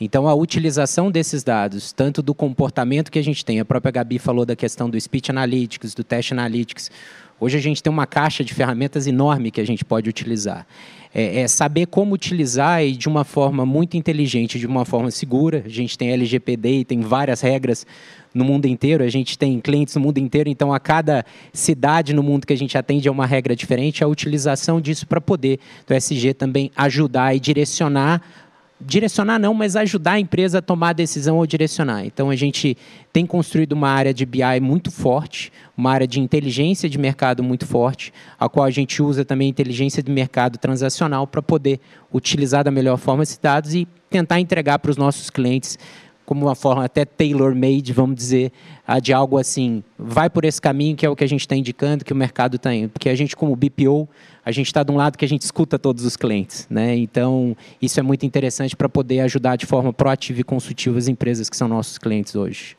Então, 0.01 0.27
a 0.27 0.33
utilização 0.33 1.11
desses 1.11 1.43
dados, 1.43 1.91
tanto 1.91 2.21
do 2.21 2.33
comportamento 2.33 3.11
que 3.11 3.19
a 3.19 3.23
gente 3.23 3.43
tem, 3.43 3.59
a 3.59 3.65
própria 3.65 3.91
Gabi 3.91 4.17
falou 4.17 4.45
da 4.45 4.55
questão 4.55 4.89
do 4.89 4.99
Speech 4.99 5.29
Analytics, 5.29 5.93
do 5.93 6.05
Test 6.05 6.31
Analytics. 6.31 6.89
Hoje 7.37 7.57
a 7.57 7.61
gente 7.61 7.83
tem 7.83 7.91
uma 7.91 8.07
caixa 8.07 8.43
de 8.43 8.53
ferramentas 8.53 9.07
enorme 9.07 9.51
que 9.51 9.59
a 9.59 9.65
gente 9.65 9.83
pode 9.83 10.09
utilizar. 10.09 10.65
É, 11.13 11.41
é, 11.41 11.47
saber 11.47 11.87
como 11.87 12.13
utilizar 12.13 12.83
e 12.83 12.91
de 12.91 13.09
uma 13.09 13.23
forma 13.23 13.65
muito 13.65 13.97
inteligente, 13.97 14.59
de 14.59 14.67
uma 14.67 14.85
forma 14.85 15.09
segura. 15.09 15.63
A 15.65 15.69
gente 15.69 15.97
tem 15.97 16.11
LGPD 16.11 16.79
e 16.79 16.85
tem 16.85 17.01
várias 17.01 17.41
regras 17.41 17.85
no 18.33 18.45
mundo 18.45 18.67
inteiro. 18.67 19.03
A 19.03 19.09
gente 19.09 19.37
tem 19.37 19.59
clientes 19.59 19.95
no 19.95 20.01
mundo 20.01 20.17
inteiro, 20.17 20.49
então 20.49 20.71
a 20.71 20.79
cada 20.79 21.25
cidade 21.51 22.13
no 22.13 22.21
mundo 22.21 22.45
que 22.45 22.53
a 22.53 22.57
gente 22.57 22.77
atende 22.77 23.07
é 23.07 23.11
uma 23.11 23.25
regra 23.25 23.55
diferente. 23.55 24.03
A 24.03 24.07
utilização 24.07 24.79
disso 24.79 25.07
para 25.07 25.19
poder 25.19 25.59
do 25.87 25.93
SG 25.93 26.33
também 26.33 26.71
ajudar 26.75 27.35
e 27.35 27.39
direcionar 27.39 28.21
direcionar 28.79 29.37
não, 29.39 29.53
mas 29.53 29.75
ajudar 29.75 30.13
a 30.13 30.19
empresa 30.19 30.59
a 30.59 30.61
tomar 30.61 30.89
a 30.89 30.93
decisão 30.93 31.37
ou 31.37 31.45
direcionar. 31.45 32.05
Então 32.05 32.29
a 32.29 32.35
gente 32.35 32.77
tem 33.11 33.25
construído 33.25 33.73
uma 33.73 33.89
área 33.89 34.13
de 34.13 34.25
BI 34.25 34.59
muito 34.61 34.89
forte, 34.89 35.51
uma 35.77 35.91
área 35.91 36.07
de 36.07 36.19
inteligência 36.19 36.89
de 36.89 36.97
mercado 36.97 37.43
muito 37.43 37.65
forte, 37.65 38.13
a 38.39 38.47
qual 38.47 38.65
a 38.65 38.71
gente 38.71 39.01
usa 39.01 39.25
também 39.25 39.49
inteligência 39.49 40.01
de 40.01 40.11
mercado 40.11 40.57
transacional 40.57 41.27
para 41.27 41.41
poder 41.41 41.79
utilizar 42.13 42.63
da 42.63 42.71
melhor 42.71 42.97
forma 42.97 43.23
esses 43.23 43.37
dados 43.37 43.73
e 43.73 43.87
tentar 44.09 44.39
entregar 44.39 44.79
para 44.79 44.91
os 44.91 44.97
nossos 44.97 45.29
clientes 45.29 45.77
como 46.29 46.45
uma 46.45 46.53
forma 46.53 46.85
até 46.85 47.05
tailor-made, 47.05 47.91
vamos 47.91 48.15
dizer, 48.15 48.51
de 49.01 49.11
algo 49.11 49.39
assim, 49.39 49.83
vai 49.97 50.29
por 50.29 50.45
esse 50.45 50.61
caminho 50.61 50.95
que 50.95 51.03
é 51.03 51.09
o 51.09 51.15
que 51.15 51.23
a 51.23 51.27
gente 51.27 51.39
está 51.39 51.55
indicando, 51.55 52.05
que 52.05 52.13
o 52.13 52.15
mercado 52.15 52.57
está 52.57 52.71
indo. 52.71 52.89
Porque 52.89 53.09
a 53.09 53.15
gente, 53.15 53.35
como 53.35 53.55
BPO, 53.55 54.07
a 54.45 54.51
gente 54.51 54.67
está 54.67 54.83
de 54.83 54.91
um 54.91 54.95
lado 54.95 55.17
que 55.17 55.25
a 55.25 55.27
gente 55.27 55.41
escuta 55.41 55.79
todos 55.79 56.05
os 56.05 56.15
clientes. 56.15 56.67
Né? 56.69 56.95
Então, 56.97 57.57
isso 57.81 57.99
é 57.99 58.03
muito 58.03 58.27
interessante 58.27 58.75
para 58.75 58.87
poder 58.87 59.21
ajudar 59.21 59.55
de 59.55 59.65
forma 59.65 59.91
proativa 59.91 60.41
e 60.41 60.43
consultiva 60.43 60.99
as 60.99 61.07
empresas 61.07 61.49
que 61.49 61.57
são 61.57 61.67
nossos 61.67 61.97
clientes 61.97 62.35
hoje. 62.35 62.77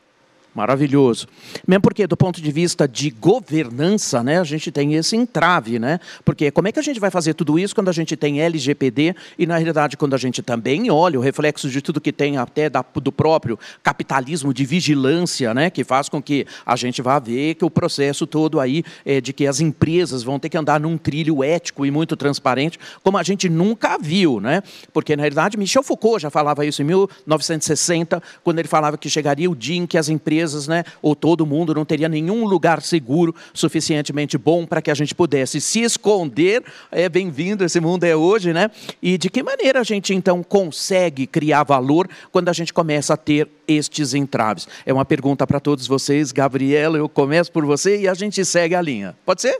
Maravilhoso. 0.53 1.27
Mesmo 1.65 1.81
porque, 1.81 2.05
do 2.05 2.17
ponto 2.17 2.41
de 2.41 2.51
vista 2.51 2.85
de 2.85 3.09
governança, 3.09 4.21
né, 4.21 4.37
a 4.37 4.43
gente 4.43 4.69
tem 4.69 4.95
esse 4.95 5.15
entrave, 5.15 5.79
né? 5.79 5.97
Porque 6.25 6.51
como 6.51 6.67
é 6.67 6.73
que 6.73 6.79
a 6.79 6.81
gente 6.81 6.99
vai 6.99 7.09
fazer 7.09 7.33
tudo 7.33 7.57
isso 7.57 7.73
quando 7.73 7.87
a 7.87 7.93
gente 7.93 8.17
tem 8.17 8.41
LGPD 8.41 9.15
e, 9.39 9.45
na 9.45 9.55
realidade, 9.55 9.95
quando 9.95 10.13
a 10.13 10.17
gente 10.17 10.41
também 10.41 10.91
olha 10.91 11.17
o 11.17 11.21
reflexo 11.21 11.69
de 11.69 11.81
tudo 11.81 12.01
que 12.01 12.11
tem 12.11 12.35
até 12.35 12.69
da, 12.69 12.83
do 12.95 13.13
próprio 13.13 13.57
capitalismo 13.81 14.53
de 14.53 14.65
vigilância, 14.65 15.53
né? 15.53 15.69
Que 15.69 15.85
faz 15.85 16.09
com 16.09 16.21
que 16.21 16.45
a 16.65 16.75
gente 16.75 17.01
vá 17.01 17.17
ver 17.17 17.55
que 17.55 17.63
o 17.63 17.69
processo 17.69 18.27
todo 18.27 18.59
aí 18.59 18.83
é 19.05 19.21
de 19.21 19.31
que 19.31 19.47
as 19.47 19.61
empresas 19.61 20.21
vão 20.21 20.37
ter 20.37 20.49
que 20.49 20.57
andar 20.57 20.81
num 20.81 20.97
trilho 20.97 21.41
ético 21.45 21.85
e 21.85 21.91
muito 21.91 22.17
transparente, 22.17 22.77
como 23.01 23.17
a 23.17 23.23
gente 23.23 23.47
nunca 23.47 23.97
viu, 23.97 24.41
né? 24.41 24.61
Porque, 24.91 25.15
na 25.15 25.21
realidade, 25.21 25.57
Michel 25.57 25.81
Foucault 25.81 26.21
já 26.21 26.29
falava 26.29 26.65
isso 26.65 26.81
em 26.81 26.85
1960, 26.85 28.21
quando 28.43 28.59
ele 28.59 28.67
falava 28.67 28.97
que 28.97 29.09
chegaria 29.09 29.49
o 29.49 29.55
dia 29.55 29.77
em 29.77 29.87
que 29.87 29.97
as 29.97 30.09
empresas 30.09 30.40
empresas, 30.41 30.67
né, 30.67 30.83
ou 31.01 31.15
todo 31.15 31.45
mundo, 31.45 31.73
não 31.73 31.85
teria 31.85 32.09
nenhum 32.09 32.45
lugar 32.45 32.81
seguro 32.81 33.35
suficientemente 33.53 34.37
bom 34.37 34.65
para 34.65 34.81
que 34.81 34.89
a 34.89 34.93
gente 34.93 35.13
pudesse 35.13 35.61
se 35.61 35.81
esconder. 35.81 36.63
É 36.91 37.07
bem-vindo, 37.07 37.63
esse 37.63 37.79
mundo 37.79 38.03
é 38.03 38.15
hoje, 38.15 38.51
né? 38.51 38.71
E 39.01 39.17
de 39.17 39.29
que 39.29 39.43
maneira 39.43 39.79
a 39.79 39.83
gente 39.83 40.13
então 40.13 40.41
consegue 40.41 41.27
criar 41.27 41.63
valor 41.63 42.09
quando 42.31 42.49
a 42.49 42.53
gente 42.53 42.73
começa 42.73 43.13
a 43.13 43.17
ter 43.17 43.47
estes 43.67 44.13
entraves? 44.13 44.67
É 44.85 44.91
uma 44.91 45.05
pergunta 45.05 45.45
para 45.45 45.59
todos 45.59 45.85
vocês, 45.87 46.31
Gabriela. 46.31 46.97
Eu 46.97 47.07
começo 47.07 47.51
por 47.51 47.65
você 47.65 48.01
e 48.01 48.07
a 48.07 48.13
gente 48.13 48.43
segue 48.43 48.73
a 48.73 48.81
linha. 48.81 49.15
Pode 49.25 49.41
ser? 49.41 49.59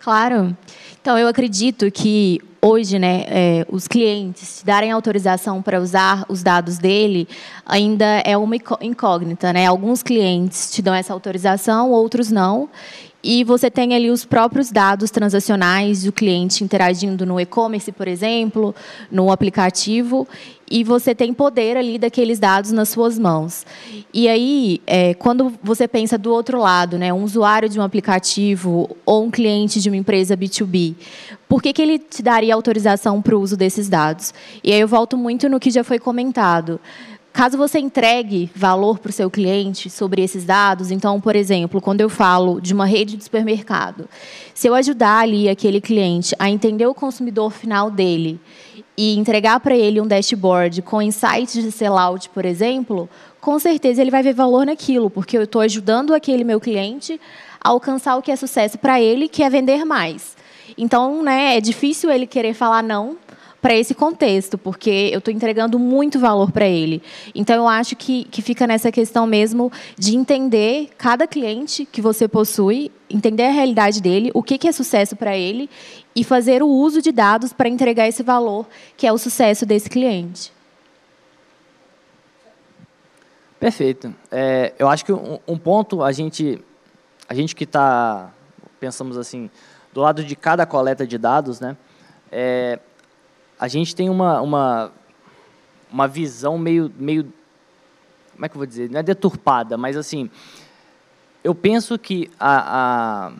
Claro. 0.00 0.56
Então, 1.08 1.18
eu 1.18 1.26
acredito 1.26 1.90
que 1.90 2.38
hoje, 2.60 2.98
né, 2.98 3.24
é, 3.28 3.66
os 3.70 3.88
clientes 3.88 4.62
darem 4.62 4.92
autorização 4.92 5.62
para 5.62 5.80
usar 5.80 6.26
os 6.28 6.42
dados 6.42 6.76
dele 6.76 7.26
ainda 7.64 8.04
é 8.26 8.36
uma 8.36 8.54
incógnita, 8.82 9.50
né? 9.50 9.64
Alguns 9.64 10.02
clientes 10.02 10.70
te 10.70 10.82
dão 10.82 10.92
essa 10.92 11.14
autorização, 11.14 11.92
outros 11.92 12.30
não. 12.30 12.68
e 13.24 13.42
você 13.42 13.70
tem 13.70 13.94
ali 13.94 14.10
os 14.10 14.26
próprios 14.26 14.70
dados 14.70 15.10
transacionais 15.10 16.02
do 16.02 16.12
cliente 16.12 16.62
interagindo 16.62 17.24
no 17.24 17.40
e-commerce, 17.40 17.90
por 17.90 18.06
exemplo, 18.06 18.74
no 19.10 19.32
aplicativo, 19.32 20.28
e 20.70 20.84
você 20.84 21.14
tem 21.14 21.32
poder 21.32 21.76
ali 21.76 21.98
daqueles 21.98 22.38
dados 22.38 22.72
nas 22.72 22.88
suas 22.88 23.18
mãos. 23.18 23.64
E 24.12 24.28
aí, 24.28 24.80
é, 24.86 25.14
quando 25.14 25.52
você 25.62 25.86
pensa 25.86 26.18
do 26.18 26.32
outro 26.32 26.58
lado, 26.58 26.98
né, 26.98 27.12
um 27.12 27.22
usuário 27.22 27.68
de 27.68 27.78
um 27.78 27.82
aplicativo 27.82 28.96
ou 29.04 29.24
um 29.24 29.30
cliente 29.30 29.80
de 29.80 29.88
uma 29.88 29.96
empresa 29.96 30.36
B2B, 30.36 30.94
por 31.48 31.62
que, 31.62 31.72
que 31.72 31.82
ele 31.82 31.98
te 31.98 32.22
daria 32.22 32.54
autorização 32.54 33.22
para 33.22 33.36
o 33.36 33.40
uso 33.40 33.56
desses 33.56 33.88
dados? 33.88 34.34
E 34.62 34.72
aí 34.72 34.80
eu 34.80 34.88
volto 34.88 35.16
muito 35.16 35.48
no 35.48 35.58
que 35.58 35.70
já 35.70 35.82
foi 35.82 35.98
comentado. 35.98 36.80
Caso 37.32 37.56
você 37.56 37.78
entregue 37.78 38.50
valor 38.54 38.98
para 38.98 39.10
o 39.10 39.12
seu 39.12 39.30
cliente 39.30 39.88
sobre 39.88 40.22
esses 40.22 40.44
dados, 40.44 40.90
então, 40.90 41.20
por 41.20 41.36
exemplo, 41.36 41.80
quando 41.80 42.00
eu 42.00 42.08
falo 42.08 42.60
de 42.60 42.74
uma 42.74 42.84
rede 42.84 43.16
de 43.16 43.22
supermercado, 43.22 44.08
se 44.52 44.66
eu 44.66 44.74
ajudar 44.74 45.20
ali 45.20 45.48
aquele 45.48 45.80
cliente 45.80 46.34
a 46.38 46.50
entender 46.50 46.86
o 46.86 46.94
consumidor 46.94 47.52
final 47.52 47.92
dele 47.92 48.40
e 48.98 49.16
entregar 49.16 49.60
para 49.60 49.76
ele 49.76 50.00
um 50.00 50.08
dashboard 50.08 50.82
com 50.82 51.00
insights 51.00 51.52
de 51.52 51.70
sellout, 51.70 52.28
por 52.30 52.44
exemplo, 52.44 53.08
com 53.40 53.56
certeza 53.56 54.02
ele 54.02 54.10
vai 54.10 54.24
ver 54.24 54.34
valor 54.34 54.66
naquilo, 54.66 55.08
porque 55.08 55.38
eu 55.38 55.44
estou 55.44 55.60
ajudando 55.60 56.12
aquele 56.12 56.42
meu 56.42 56.58
cliente 56.58 57.20
a 57.62 57.68
alcançar 57.68 58.16
o 58.16 58.22
que 58.22 58.32
é 58.32 58.34
sucesso 58.34 58.76
para 58.76 59.00
ele, 59.00 59.28
que 59.28 59.44
é 59.44 59.48
vender 59.48 59.84
mais. 59.84 60.36
Então, 60.76 61.22
né, 61.22 61.56
é 61.56 61.60
difícil 61.60 62.10
ele 62.10 62.26
querer 62.26 62.54
falar 62.54 62.82
não 62.82 63.16
para 63.62 63.76
esse 63.76 63.94
contexto, 63.94 64.58
porque 64.58 65.10
eu 65.12 65.18
estou 65.18 65.32
entregando 65.32 65.78
muito 65.78 66.18
valor 66.18 66.50
para 66.50 66.66
ele. 66.66 67.00
Então, 67.34 67.54
eu 67.54 67.68
acho 67.68 67.94
que, 67.94 68.24
que 68.24 68.42
fica 68.42 68.66
nessa 68.66 68.90
questão 68.90 69.26
mesmo 69.26 69.70
de 69.96 70.16
entender 70.16 70.90
cada 70.98 71.26
cliente 71.26 71.84
que 71.84 72.00
você 72.00 72.26
possui, 72.26 72.90
entender 73.08 73.44
a 73.44 73.50
realidade 73.50 74.00
dele, 74.00 74.30
o 74.34 74.42
que, 74.42 74.58
que 74.58 74.68
é 74.68 74.72
sucesso 74.72 75.16
para 75.16 75.36
ele, 75.36 75.68
e 76.18 76.24
fazer 76.24 76.64
o 76.64 76.68
uso 76.68 77.00
de 77.00 77.12
dados 77.12 77.52
para 77.52 77.68
entregar 77.68 78.08
esse 78.08 78.24
valor, 78.24 78.66
que 78.96 79.06
é 79.06 79.12
o 79.12 79.16
sucesso 79.16 79.64
desse 79.64 79.88
cliente. 79.88 80.52
Perfeito. 83.60 84.12
É, 84.28 84.72
eu 84.80 84.88
acho 84.88 85.04
que 85.04 85.12
um, 85.12 85.38
um, 85.46 85.56
ponto, 85.56 86.02
a 86.02 86.10
gente, 86.10 86.60
a 87.28 87.34
gente 87.34 87.54
que 87.54 87.62
está, 87.62 88.32
pensamos 88.80 89.16
assim, 89.16 89.48
do 89.92 90.00
lado 90.00 90.24
de 90.24 90.34
cada 90.34 90.66
coleta 90.66 91.06
de 91.06 91.16
dados, 91.16 91.60
né, 91.60 91.76
é, 92.32 92.80
a 93.56 93.68
gente 93.68 93.94
tem 93.94 94.10
uma, 94.10 94.40
uma, 94.40 94.90
uma 95.88 96.08
visão 96.08 96.58
meio, 96.58 96.92
meio, 96.98 97.32
como 98.32 98.44
é 98.44 98.48
que 98.48 98.56
eu 98.56 98.58
vou 98.58 98.66
dizer, 98.66 98.90
não 98.90 98.98
é 98.98 99.04
deturpada, 99.04 99.76
mas 99.76 99.96
assim, 99.96 100.28
eu 101.44 101.54
penso 101.54 101.96
que 101.96 102.28
a, 102.40 103.28
a 103.28 103.32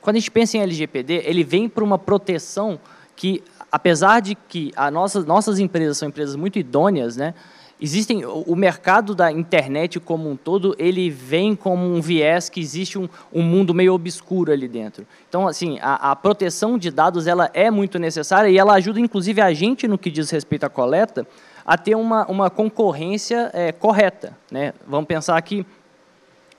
quando 0.00 0.16
a 0.16 0.18
gente 0.18 0.30
pensa 0.30 0.56
em 0.56 0.60
LGPD, 0.60 1.22
ele 1.24 1.44
vem 1.44 1.68
para 1.68 1.84
uma 1.84 1.98
proteção 1.98 2.80
que, 3.16 3.42
apesar 3.70 4.20
de 4.20 4.34
que 4.34 4.72
nossas, 4.92 5.24
nossas 5.24 5.58
empresas 5.58 5.98
são 5.98 6.08
empresas 6.08 6.36
muito 6.36 6.58
idôneas, 6.58 7.16
né, 7.16 7.34
Existem 7.82 8.26
o 8.26 8.54
mercado 8.54 9.14
da 9.14 9.32
internet 9.32 9.98
como 9.98 10.30
um 10.30 10.36
todo, 10.36 10.76
ele 10.78 11.08
vem 11.08 11.56
como 11.56 11.82
um 11.82 11.98
viés 11.98 12.50
que 12.50 12.60
existe 12.60 12.98
um, 12.98 13.08
um 13.32 13.42
mundo 13.42 13.72
meio 13.72 13.94
obscuro 13.94 14.52
ali 14.52 14.68
dentro. 14.68 15.06
Então, 15.26 15.48
assim, 15.48 15.78
a, 15.80 16.10
a, 16.10 16.16
proteção 16.16 16.76
de 16.76 16.90
dados 16.90 17.26
ela 17.26 17.50
é 17.54 17.70
muito 17.70 17.98
necessária 17.98 18.50
e 18.50 18.58
ela 18.58 18.74
ajuda, 18.74 19.00
inclusive, 19.00 19.40
a 19.40 19.54
gente 19.54 19.88
no 19.88 19.96
que 19.96 20.10
diz 20.10 20.28
respeito 20.28 20.64
à 20.64 20.68
coleta 20.68 21.26
a 21.64 21.78
ter 21.78 21.94
uma, 21.94 22.26
uma 22.26 22.50
concorrência 22.50 23.50
é, 23.54 23.72
correta. 23.72 24.36
Né? 24.50 24.74
Vamos 24.86 25.06
pensar 25.06 25.40
que, 25.40 25.64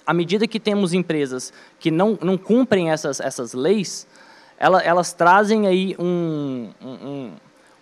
à 0.06 0.14
medida 0.14 0.48
que 0.48 0.60
temos 0.60 0.94
empresas 0.94 1.54
que 1.80 1.92
não, 1.92 2.18
não 2.22 2.38
cumprem 2.38 2.92
essas, 2.92 3.20
essas 3.20 3.54
leis, 3.54 4.08
elas, 4.58 4.86
elas 4.86 5.14
trazem 5.14 5.68
aí 5.68 5.96
um, 6.00 6.70
um 6.82 7.32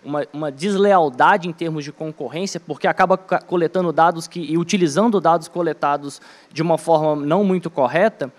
uma, 0.04 0.26
uma, 0.32 0.50
deslealdade 0.50 1.48
em 1.48 1.52
termos 1.52 1.84
de 1.84 1.92
concorrência, 1.92 2.58
porque 2.58 2.86
acaba 2.86 3.18
coletando 3.18 3.92
dados 3.92 4.26
que, 4.26 4.40
e 4.40 4.56
utilizando 4.56 5.20
dados 5.20 5.48
coletados 5.48 6.20
de 6.50 6.62
uma 6.62 6.78
forma 6.78 7.24
não 7.26 7.44
muito 7.44 7.68
correta, 7.70 8.32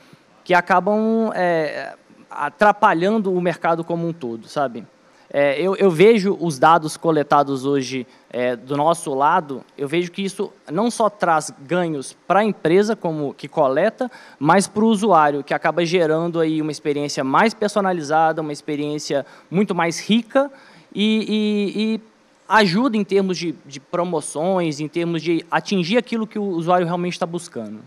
que 0.43 0.53
acabam 0.53 1.31
é, 1.35 1.93
atrapalhando 2.29 3.31
o 3.31 3.39
mercado 3.39 3.83
como 3.83 4.07
um 4.07 4.13
todo, 4.13 4.47
sabe? 4.47 4.85
É, 5.33 5.61
eu, 5.61 5.77
eu, 5.77 5.89
vejo 5.89 6.37
os 6.41 6.59
dados 6.59 6.97
coletados 6.97 7.63
hoje 7.63 8.05
é, 8.29 8.53
do 8.53 8.75
nosso 8.75 9.13
lado, 9.13 9.63
eu 9.77 9.87
vejo 9.87 10.11
que 10.11 10.21
isso 10.21 10.51
não 10.69 10.91
só 10.91 11.09
traz 11.09 11.53
ganhos 11.65 12.17
para 12.27 12.41
a 12.41 12.43
empresa 12.43 12.97
como 12.97 13.33
que 13.33 13.47
coleta, 13.47 14.11
mas 14.37 14.67
para 14.67 14.83
o 14.83 14.87
usuário, 14.87 15.41
que 15.41 15.53
acaba 15.53 15.85
gerando 15.85 16.37
aí 16.41 16.61
uma 16.61 16.71
experiência 16.71 17.23
mais 17.23 17.53
personalizada, 17.53 18.41
uma 18.41 18.51
experiência 18.51 19.25
muito 19.49 19.73
mais 19.73 20.01
rica 20.01 20.51
e, 20.93 21.23
e, 21.77 21.81
e 21.81 22.01
ajuda 22.49 22.97
em 22.97 23.03
termos 23.03 23.37
de, 23.37 23.55
de, 23.65 23.79
promoções, 23.79 24.81
em 24.81 24.87
termos 24.89 25.21
de 25.21 25.45
atingir 25.49 25.97
aquilo 25.97 26.27
que 26.27 26.37
o 26.37 26.43
usuário 26.43 26.85
realmente 26.85 27.13
está 27.13 27.25
buscando. 27.25 27.79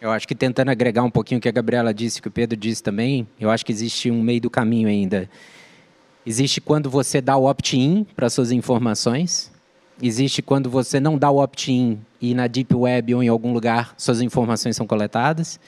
Eu 0.00 0.10
acho 0.10 0.26
que 0.26 0.34
tentando 0.34 0.70
agregar 0.70 1.04
um 1.04 1.10
pouquinho 1.10 1.38
o 1.38 1.40
que 1.40 1.48
a 1.48 1.52
Gabriela 1.52 1.94
disse, 1.94 2.20
que 2.20 2.26
o 2.26 2.32
Pedro 2.32 2.56
disse 2.56 2.82
também, 2.82 3.28
eu 3.38 3.48
acho 3.48 3.64
que 3.64 3.70
existe 3.70 4.10
um 4.10 4.20
meio 4.20 4.40
do 4.40 4.50
caminho 4.50 4.88
ainda. 4.88 5.30
Existe 6.26 6.60
quando 6.60 6.88
você 6.88 7.20
dá 7.20 7.36
o 7.36 7.44
opt-in 7.44 8.06
para 8.16 8.30
suas 8.30 8.50
informações, 8.50 9.52
existe 10.02 10.40
quando 10.40 10.70
você 10.70 10.98
não 10.98 11.18
dá 11.18 11.30
o 11.30 11.42
opt-in 11.42 11.98
e 12.20 12.34
na 12.34 12.46
Deep 12.46 12.74
Web 12.74 13.14
ou 13.14 13.22
em 13.22 13.28
algum 13.28 13.52
lugar 13.52 13.94
suas 13.98 14.22
informações 14.22 14.74
são 14.74 14.86
coletadas. 14.86 15.60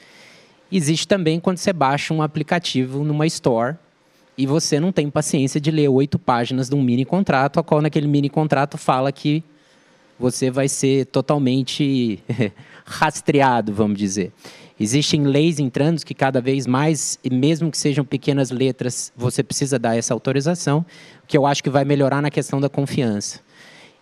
Existe 0.71 1.07
também 1.07 1.39
quando 1.39 1.57
você 1.57 1.71
baixa 1.71 2.13
um 2.13 2.21
aplicativo 2.21 3.03
numa 3.03 3.27
store 3.27 3.75
e 4.37 4.45
você 4.45 4.79
não 4.79 4.91
tem 4.91 5.09
paciência 5.09 5.61
de 5.61 5.69
ler 5.69 5.89
oito 5.89 6.17
páginas 6.17 6.69
de 6.69 6.75
um 6.75 6.81
mini 6.81 7.05
contrato, 7.05 7.59
a 7.59 7.63
qual 7.63 7.81
naquele 7.81 8.07
mini 8.07 8.29
contrato 8.29 8.77
fala 8.77 9.11
que 9.11 9.43
você 10.19 10.49
vai 10.49 10.67
ser 10.67 11.05
totalmente 11.05 12.19
rastreado, 12.83 13.71
vamos 13.73 13.97
dizer. 13.97 14.31
Existem 14.79 15.23
leis 15.23 15.59
entrando 15.59 16.03
que 16.05 16.13
cada 16.13 16.39
vez 16.39 16.67
mais, 16.67 17.17
mesmo 17.31 17.71
que 17.71 17.77
sejam 17.77 18.05
pequenas 18.05 18.51
letras, 18.51 19.11
você 19.15 19.41
precisa 19.41 19.79
dar 19.79 19.97
essa 19.97 20.13
autorização, 20.13 20.85
que 21.27 21.37
eu 21.37 21.45
acho 21.45 21.63
que 21.63 21.69
vai 21.69 21.83
melhorar 21.83 22.21
na 22.21 22.29
questão 22.29 22.61
da 22.61 22.69
confiança. 22.69 23.39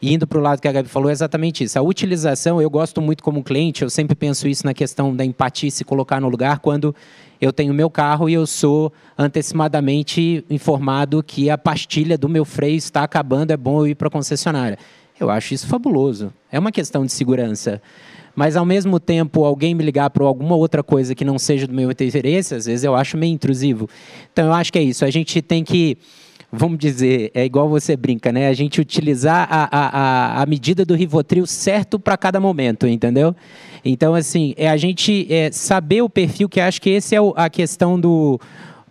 E 0.02 0.14
indo 0.14 0.28
para 0.28 0.38
o 0.38 0.42
lado 0.42 0.62
que 0.62 0.68
a 0.68 0.72
Gabi 0.72 0.90
falou, 0.90 1.10
é 1.10 1.14
exatamente 1.14 1.64
isso. 1.64 1.80
A 1.80 1.82
utilização, 1.82 2.62
eu 2.62 2.70
gosto 2.70 3.02
muito 3.02 3.24
como 3.24 3.42
cliente, 3.42 3.82
eu 3.84 3.90
sempre 3.90 4.16
penso 4.16 4.48
isso 4.48 4.66
na 4.66 4.74
questão 4.74 5.16
da 5.16 5.24
empatia, 5.24 5.72
se 5.72 5.86
colocar 5.86 6.20
no 6.20 6.28
lugar, 6.28 6.60
quando 6.60 6.94
eu 7.40 7.54
tenho 7.54 7.74
meu 7.74 7.90
carro 7.90 8.30
e 8.30 8.34
eu 8.34 8.46
sou 8.46 8.92
antecipadamente 9.18 10.44
informado 10.50 11.24
que 11.24 11.50
a 11.50 11.58
pastilha 11.58 12.18
do 12.18 12.28
meu 12.28 12.44
freio 12.44 12.76
está 12.76 13.04
acabando, 13.04 13.52
é 13.52 13.58
bom 13.58 13.80
eu 13.80 13.88
ir 13.88 13.96
para 13.96 14.10
a 14.10 14.12
concessionária. 14.12 14.78
Eu 15.18 15.30
acho 15.30 15.54
isso 15.54 15.68
fabuloso. 15.68 16.34
É 16.52 16.60
uma 16.60 16.72
questão 16.72 17.06
de 17.06 17.12
segurança. 17.14 17.82
Mas, 18.36 18.56
ao 18.56 18.66
mesmo 18.66 19.00
tempo, 19.00 19.46
alguém 19.46 19.74
me 19.74 19.84
ligar 19.84 20.10
para 20.10 20.26
alguma 20.26 20.56
outra 20.56 20.84
coisa 20.84 21.16
que 21.16 21.24
não 21.24 21.40
seja 21.40 21.66
do 21.66 21.74
meu 21.74 21.90
interesse, 21.92 22.54
às 22.56 22.66
vezes 22.66 22.84
eu 22.84 22.96
acho 22.96 23.18
meio 23.18 23.34
intrusivo. 23.34 23.90
Então, 24.32 24.48
eu 24.48 24.54
acho 24.54 24.74
que 24.74 24.80
é 24.80 24.84
isso. 24.84 25.06
A 25.06 25.10
gente 25.10 25.42
tem 25.42 25.64
que 25.64 25.98
vamos 26.52 26.78
dizer, 26.78 27.32
é 27.34 27.44
igual 27.46 27.68
você 27.68 27.96
brinca, 27.96 28.32
né? 28.32 28.48
A 28.48 28.54
gente 28.54 28.80
utilizar 28.80 29.48
a, 29.50 29.68
a, 29.72 30.42
a 30.42 30.46
medida 30.46 30.86
do 30.86 30.96
Rivotril 30.96 31.46
certo 31.46 32.00
para 32.00 32.18
cada 32.18 32.40
momento, 32.40 32.88
entendeu? 32.88 33.36
Então, 33.84 34.16
assim, 34.16 34.54
é 34.58 34.70
a 34.70 34.78
gente 34.78 35.28
é, 35.30 35.52
saber 35.52 36.02
o 36.02 36.10
perfil, 36.10 36.50
que 36.50 36.60
acho 36.60 36.82
que 36.82 36.90
esse 36.90 37.16
é 37.16 37.20
a 37.36 37.50
questão 37.50 38.00
do, 38.00 38.40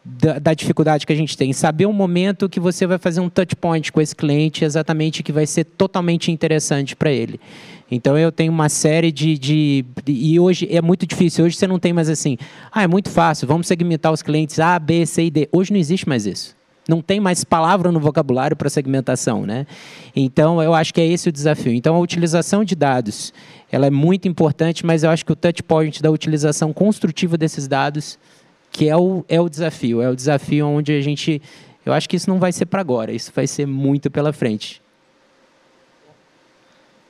da, 0.04 0.38
da, 0.38 0.54
dificuldade 0.54 1.06
que 1.06 1.12
a 1.12 1.16
gente 1.16 1.36
tem. 1.36 1.52
Saber 1.52 1.86
o 1.86 1.92
momento 1.92 2.48
que 2.48 2.60
você 2.60 2.86
vai 2.86 2.98
fazer 2.98 3.20
um 3.20 3.28
touch 3.28 3.56
point 3.56 3.90
com 3.90 4.00
esse 4.00 4.14
cliente, 4.14 4.64
exatamente 4.64 5.22
que 5.22 5.32
vai 5.32 5.46
ser 5.46 5.64
totalmente 5.64 6.30
interessante 6.30 6.94
para 6.94 7.10
ele. 7.10 7.40
Então 7.90 8.18
eu 8.18 8.32
tenho 8.32 8.52
uma 8.52 8.68
série 8.68 9.12
de, 9.12 9.38
de, 9.38 9.84
de, 10.04 10.12
E 10.12 10.40
hoje 10.40 10.66
é 10.70 10.80
muito 10.80 11.06
difícil. 11.06 11.44
Hoje 11.44 11.56
você 11.56 11.66
não 11.66 11.78
tem 11.78 11.92
mais 11.92 12.08
assim. 12.08 12.36
Ah, 12.72 12.82
é 12.82 12.86
muito 12.86 13.10
fácil, 13.10 13.46
vamos 13.46 13.66
segmentar 13.66 14.12
os 14.12 14.22
clientes 14.22 14.58
A, 14.58 14.78
B, 14.78 15.04
C 15.06 15.24
e 15.24 15.30
D. 15.30 15.48
Hoje 15.52 15.72
não 15.72 15.78
existe 15.78 16.08
mais 16.08 16.26
isso. 16.26 16.56
Não 16.88 17.00
tem 17.00 17.18
mais 17.18 17.44
palavra 17.44 17.90
no 17.90 17.98
vocabulário 17.98 18.54
para 18.54 18.68
segmentação, 18.68 19.46
né? 19.46 19.66
Então, 20.14 20.62
eu 20.62 20.74
acho 20.74 20.92
que 20.92 21.00
é 21.00 21.06
esse 21.06 21.28
o 21.28 21.32
desafio. 21.32 21.72
Então, 21.72 21.96
a 21.96 21.98
utilização 21.98 22.62
de 22.62 22.74
dados, 22.74 23.32
ela 23.72 23.86
é 23.86 23.90
muito 23.90 24.28
importante, 24.28 24.84
mas 24.84 25.02
eu 25.02 25.08
acho 25.08 25.24
que 25.24 25.32
o 25.32 25.36
touch 25.36 25.62
point 25.62 26.02
da 26.02 26.10
utilização 26.10 26.74
construtiva 26.74 27.38
desses 27.38 27.66
dados, 27.66 28.18
que 28.70 28.88
é 28.88 28.96
o, 28.96 29.24
é 29.30 29.40
o 29.40 29.48
desafio. 29.48 30.02
É 30.02 30.10
o 30.10 30.14
desafio 30.14 30.66
onde 30.66 30.92
a 30.92 31.00
gente... 31.00 31.40
Eu 31.86 31.92
acho 31.92 32.08
que 32.08 32.16
isso 32.16 32.28
não 32.28 32.38
vai 32.38 32.52
ser 32.52 32.66
para 32.66 32.80
agora, 32.80 33.12
isso 33.12 33.32
vai 33.34 33.46
ser 33.46 33.66
muito 33.66 34.10
pela 34.10 34.32
frente. 34.32 34.83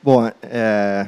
Bom, 0.05 0.31
é, 0.43 1.07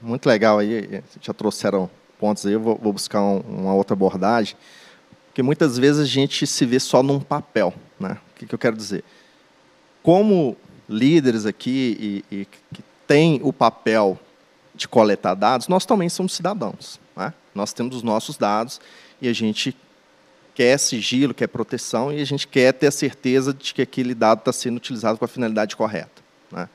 muito 0.00 0.26
legal 0.26 0.60
aí, 0.60 1.02
já 1.20 1.34
trouxeram 1.34 1.90
pontos 2.18 2.46
aí, 2.46 2.54
eu 2.54 2.60
vou, 2.60 2.74
vou 2.74 2.90
buscar 2.90 3.20
um, 3.20 3.40
uma 3.40 3.74
outra 3.74 3.92
abordagem, 3.92 4.56
porque 5.26 5.42
muitas 5.42 5.76
vezes 5.76 6.00
a 6.00 6.06
gente 6.06 6.46
se 6.46 6.64
vê 6.64 6.80
só 6.80 7.02
num 7.02 7.20
papel, 7.20 7.74
né? 8.00 8.16
O 8.32 8.38
que, 8.38 8.46
que 8.46 8.54
eu 8.54 8.58
quero 8.58 8.74
dizer? 8.74 9.04
Como 10.02 10.56
líderes 10.88 11.44
aqui 11.44 12.24
e, 12.30 12.34
e 12.34 12.44
que 12.72 12.82
têm 13.06 13.42
o 13.44 13.52
papel 13.52 14.18
de 14.74 14.88
coletar 14.88 15.34
dados, 15.34 15.68
nós 15.68 15.84
também 15.84 16.08
somos 16.08 16.32
cidadãos. 16.32 16.98
Né? 17.14 17.34
Nós 17.54 17.74
temos 17.74 17.94
os 17.94 18.02
nossos 18.02 18.38
dados 18.38 18.80
e 19.20 19.28
a 19.28 19.34
gente 19.34 19.76
quer 20.54 20.78
sigilo, 20.78 21.34
quer 21.34 21.48
proteção 21.48 22.10
e 22.10 22.22
a 22.22 22.24
gente 22.24 22.48
quer 22.48 22.72
ter 22.72 22.86
a 22.86 22.90
certeza 22.90 23.52
de 23.52 23.74
que 23.74 23.82
aquele 23.82 24.14
dado 24.14 24.38
está 24.38 24.50
sendo 24.50 24.78
utilizado 24.78 25.18
com 25.18 25.26
a 25.26 25.28
finalidade 25.28 25.76
correta. 25.76 26.22
Né? 26.50 26.66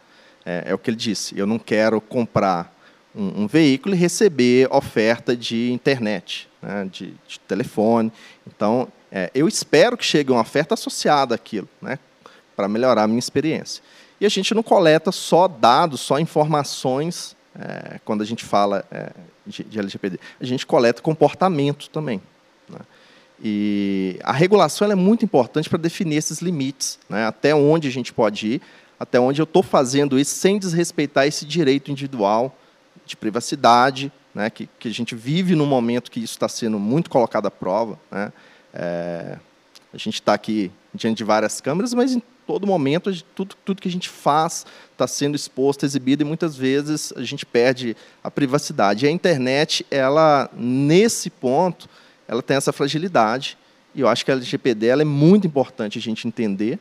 É, 0.46 0.66
é, 0.68 0.74
o 0.74 0.78
que 0.78 0.90
ele 0.90 0.98
disse. 0.98 1.38
Eu 1.38 1.48
não 1.48 1.58
quero 1.58 2.00
comprar 2.00 2.74
um, 3.16 3.44
um 3.44 3.48
veículo 3.48 3.96
e 3.96 3.98
receber 3.98 4.68
oferta 4.72 5.36
de 5.36 5.72
internet, 5.72 6.48
né? 6.62 6.88
de, 6.92 7.14
de, 7.28 7.40
telefone. 7.48 8.12
Então, 8.46 8.88
é, 9.12 9.32
eu 9.34 9.48
espero 9.48 9.98
que 9.98 10.06
chegue 10.06 10.32
uma 10.32 10.42
oferta 10.42 10.74
associada 10.74 11.34
àquilo, 11.34 11.68
né? 11.82 11.98
para 12.56 12.68
melhorar 12.68 13.04
a 13.04 13.08
minha 13.08 13.20
experiência. 13.20 13.84
E 14.20 14.26
a 14.26 14.30
gente 14.30 14.54
não 14.54 14.64
coleta 14.64 15.12
só 15.12 15.48
dados, 15.48 16.02
só 16.02 16.20
informações 16.20 17.36
é, 17.58 18.00
quando 18.06 18.22
a 18.22 18.26
gente 18.26 18.46
fala 18.46 18.86
é, 18.92 19.12
de, 19.46 19.64
de, 19.64 19.80
LGPD. 19.80 20.20
A 20.40 20.46
gente 20.46 20.66
coleta 20.66 21.02
comportamento 21.02 21.90
também. 21.90 22.22
Né? 22.70 22.80
E 23.44 24.20
a 24.24 24.32
regulação 24.32 24.90
é 24.90 24.96
muito 24.96 25.26
importante 25.26 25.70
para 25.70 25.78
definir 25.78 26.18
esses 26.18 26.40
limites, 26.40 27.00
né? 27.10 27.26
até 27.26 27.54
onde 27.54 27.88
a 27.88 27.92
gente 27.92 28.14
pode 28.14 28.48
ir, 28.48 28.62
até 29.00 29.20
onde 29.20 29.42
eu 29.42 29.44
estou 29.46 29.64
fazendo 29.64 30.18
isso 30.18 30.36
sem 30.36 30.58
desrespeitar 30.58 31.28
esse 31.28 31.46
direito 31.46 31.92
individual 31.92 32.56
de 33.06 33.16
privacidade, 33.16 34.12
né? 34.34 34.50
que, 34.50 34.68
que 34.80 34.88
a 34.88 34.94
gente 34.94 35.16
vive 35.16 35.56
num 35.56 35.66
momento 35.66 36.10
que 36.10 36.20
isso 36.20 36.34
está 36.34 36.48
sendo 36.48 36.80
muito 36.80 37.10
colocado 37.10 37.46
à 37.46 37.52
prova. 37.52 38.00
Né? 38.12 38.34
É, 38.74 39.38
a 39.94 39.98
gente 39.98 40.16
está 40.16 40.34
aqui 40.34 40.72
diante 40.94 41.18
de 41.18 41.24
várias 41.24 41.62
câmeras, 41.62 41.94
mas 41.94 42.14
em 42.14 42.22
todo 42.46 42.68
momento, 42.68 43.12
tudo, 43.34 43.56
tudo 43.66 43.82
que 43.82 43.88
a 43.88 43.92
gente 43.92 44.10
faz 44.10 44.66
está 44.92 45.08
sendo 45.08 45.36
exposto, 45.36 45.86
exibido, 45.86 46.24
e 46.24 46.26
muitas 46.26 46.56
vezes 46.56 47.12
a 47.16 47.24
gente 47.24 47.46
perde 47.46 47.96
a 48.24 48.30
privacidade. 48.30 49.06
E 49.06 49.08
a 49.08 49.12
internet, 49.12 49.86
ela, 49.90 50.50
nesse 50.56 51.30
ponto, 51.30 51.90
ela 52.28 52.42
tem 52.42 52.58
essa 52.58 52.72
fragilidade, 52.72 53.58
e 53.94 54.02
eu 54.02 54.08
acho 54.08 54.24
que 54.26 54.32
a 54.32 54.36
LGPD 54.36 54.88
é 54.88 55.04
muito 55.04 55.48
importante 55.48 55.98
a 55.98 56.02
gente 56.02 56.28
entender 56.28 56.80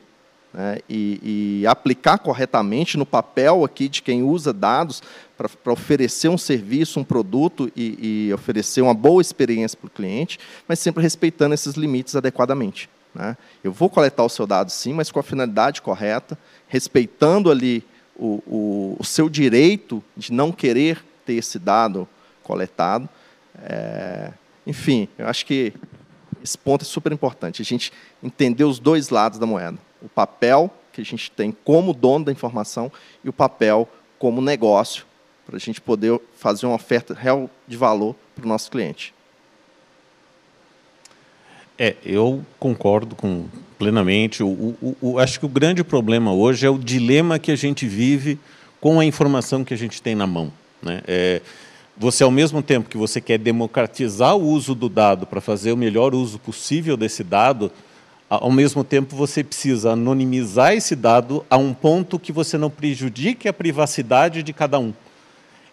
né, 0.55 0.79
e, 0.89 1.59
e, 1.61 1.67
aplicar 1.67 2.17
corretamente 2.17 2.97
no 2.97 3.05
papel 3.05 3.65
aqui 3.65 3.89
de 3.89 4.01
quem 4.01 4.23
usa 4.23 4.53
dados 4.53 5.03
para 5.37 5.73
oferecer 5.73 6.29
um 6.29 6.37
serviço, 6.37 6.97
um 6.97 7.03
produto 7.03 7.69
e, 7.75 8.27
e 8.29 8.33
oferecer 8.33 8.81
uma 8.81 8.93
boa 8.93 9.21
experiência 9.21 9.77
para 9.77 9.87
o 9.87 9.91
cliente, 9.91 10.39
mas 10.65 10.79
sempre 10.79 11.03
respeitando 11.03 11.53
esses 11.53 11.75
limites 11.75 12.15
adequadamente. 12.15 12.89
Né? 13.13 13.35
Eu 13.61 13.73
vou 13.73 13.89
coletar 13.89 14.23
o 14.23 14.29
seu 14.29 14.47
dado, 14.47 14.69
sim, 14.71 14.93
mas 14.93 15.11
com 15.11 15.19
a 15.19 15.23
finalidade 15.23 15.81
correta, 15.81 16.37
respeitando 16.69 17.51
ali 17.51 17.83
o, 18.15 18.41
o, 18.47 18.95
o 18.97 19.03
seu 19.03 19.27
direito 19.27 20.01
de 20.15 20.31
não 20.31 20.53
querer 20.53 21.03
ter 21.25 21.33
esse 21.33 21.59
dado 21.59 22.07
coletado. 22.41 23.09
É, 23.61 24.31
enfim, 24.65 25.09
eu 25.17 25.27
acho 25.27 25.45
que 25.45 25.73
esse 26.41 26.57
ponto 26.57 26.83
é 26.83 26.85
super 26.85 27.11
importante, 27.11 27.61
a 27.61 27.65
gente 27.65 27.91
entender 28.23 28.63
os 28.63 28.79
dois 28.79 29.09
lados 29.09 29.37
da 29.37 29.45
moeda. 29.45 29.77
O 30.05 30.09
papel 30.09 30.71
que 30.93 31.01
a 31.01 31.03
gente 31.03 31.31
tem 31.31 31.51
como 31.51 31.93
dono 31.93 32.25
da 32.25 32.31
informação 32.31 32.91
e 33.23 33.29
o 33.29 33.33
papel 33.33 33.89
como 34.19 34.39
negócio, 34.39 35.05
para 35.45 35.57
a 35.57 35.59
gente 35.59 35.81
poder 35.81 36.19
fazer 36.37 36.65
uma 36.65 36.75
oferta 36.75 37.13
real 37.13 37.49
de 37.67 37.75
valor 37.75 38.15
para 38.35 38.45
o 38.45 38.47
nosso 38.47 38.69
cliente. 38.69 39.13
É, 41.77 41.95
eu 42.05 42.45
concordo 42.57 43.15
com 43.15 43.45
plenamente. 43.77 44.41
O, 44.41 44.47
o, 44.47 44.97
o, 45.01 45.19
acho 45.19 45.39
que 45.39 45.45
o 45.45 45.49
grande 45.49 45.83
problema 45.83 46.33
hoje 46.33 46.65
é 46.65 46.69
o 46.69 46.77
dilema 46.77 47.37
que 47.37 47.51
a 47.51 47.55
gente 47.55 47.87
vive 47.87 48.39
com 48.79 48.99
a 48.99 49.05
informação 49.05 49.65
que 49.65 49.73
a 49.73 49.77
gente 49.77 50.01
tem 50.01 50.15
na 50.15 50.27
mão. 50.27 50.53
Né? 50.81 51.01
É, 51.07 51.41
você, 51.97 52.23
ao 52.23 52.31
mesmo 52.31 52.61
tempo 52.61 52.89
que 52.89 52.97
você 52.97 53.19
quer 53.19 53.37
democratizar 53.37 54.35
o 54.35 54.43
uso 54.43 54.75
do 54.75 54.87
dado 54.87 55.25
para 55.25 55.41
fazer 55.41 55.71
o 55.71 55.77
melhor 55.77 56.13
uso 56.13 56.39
possível 56.39 56.95
desse 56.95 57.23
dado, 57.23 57.71
ao 58.41 58.51
mesmo 58.51 58.83
tempo 58.83 59.15
você 59.15 59.43
precisa 59.43 59.91
anonimizar 59.91 60.73
esse 60.73 60.95
dado 60.95 61.45
a 61.49 61.57
um 61.57 61.73
ponto 61.73 62.19
que 62.19 62.31
você 62.31 62.57
não 62.57 62.69
prejudique 62.69 63.47
a 63.47 63.53
privacidade 63.53 64.43
de 64.43 64.53
cada 64.53 64.79
um. 64.79 64.93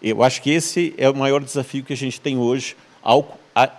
Eu 0.01 0.21
acho 0.23 0.41
que 0.41 0.49
esse 0.49 0.93
é 0.97 1.09
o 1.09 1.15
maior 1.15 1.41
desafio 1.41 1.83
que 1.83 1.93
a 1.93 1.97
gente 1.97 2.19
tem 2.19 2.37
hoje 2.37 2.75
ao, 3.01 3.39
a, 3.55 3.69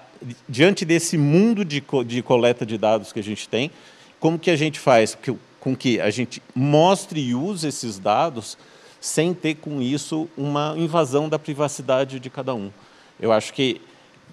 diante 0.48 0.84
desse 0.84 1.18
mundo 1.18 1.64
de, 1.64 1.82
de 2.06 2.22
coleta 2.22 2.64
de 2.64 2.78
dados 2.78 3.12
que 3.12 3.20
a 3.20 3.22
gente 3.22 3.48
tem, 3.48 3.70
como 4.18 4.38
que 4.38 4.50
a 4.50 4.56
gente 4.56 4.78
faz 4.78 5.14
que, 5.14 5.36
com 5.60 5.76
que 5.76 6.00
a 6.00 6.10
gente 6.10 6.42
mostre 6.54 7.20
e 7.20 7.34
use 7.34 7.68
esses 7.68 7.98
dados 7.98 8.56
sem 9.00 9.34
ter 9.34 9.56
com 9.56 9.82
isso 9.82 10.28
uma 10.36 10.74
invasão 10.76 11.28
da 11.28 11.38
privacidade 11.38 12.18
de 12.18 12.30
cada 12.30 12.54
um? 12.54 12.70
Eu 13.20 13.32
acho 13.32 13.52
que 13.52 13.80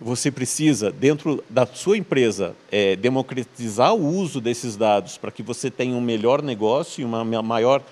você 0.03 0.31
precisa, 0.31 0.91
dentro 0.91 1.43
da 1.47 1.63
sua 1.63 1.95
empresa, 1.95 2.55
é, 2.71 2.95
democratizar 2.95 3.93
o 3.93 4.03
uso 4.03 4.41
desses 4.41 4.75
dados 4.75 5.15
para 5.15 5.29
que 5.29 5.43
você 5.43 5.69
tenha 5.69 5.95
um 5.95 6.01
melhor 6.01 6.41
negócio 6.41 7.01
e 7.01 7.05
uma 7.05 7.23
maior 7.23 7.83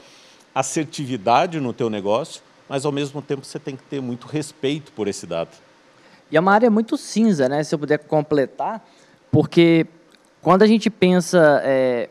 assertividade 0.54 1.60
no 1.60 1.72
teu 1.72 1.88
negócio, 1.88 2.42
mas 2.68 2.84
ao 2.84 2.92
mesmo 2.92 3.22
tempo 3.22 3.46
você 3.46 3.60
tem 3.60 3.76
que 3.76 3.84
ter 3.84 4.02
muito 4.02 4.26
respeito 4.26 4.92
por 4.94 5.08
esse 5.08 5.28
dado. 5.28 5.50
E 6.32 6.38
é 6.38 6.40
uma 6.40 6.52
área 6.52 6.70
muito 6.72 6.98
cinza, 6.98 7.48
né? 7.48 7.64
Se 7.64 7.76
eu 7.76 7.80
puder 7.80 8.00
completar, 8.00 8.84
porque 9.32 9.86
quando 10.42 10.64
a 10.64 10.68
gente 10.68 10.90
pensa, 10.90 11.62
é, 11.64 12.10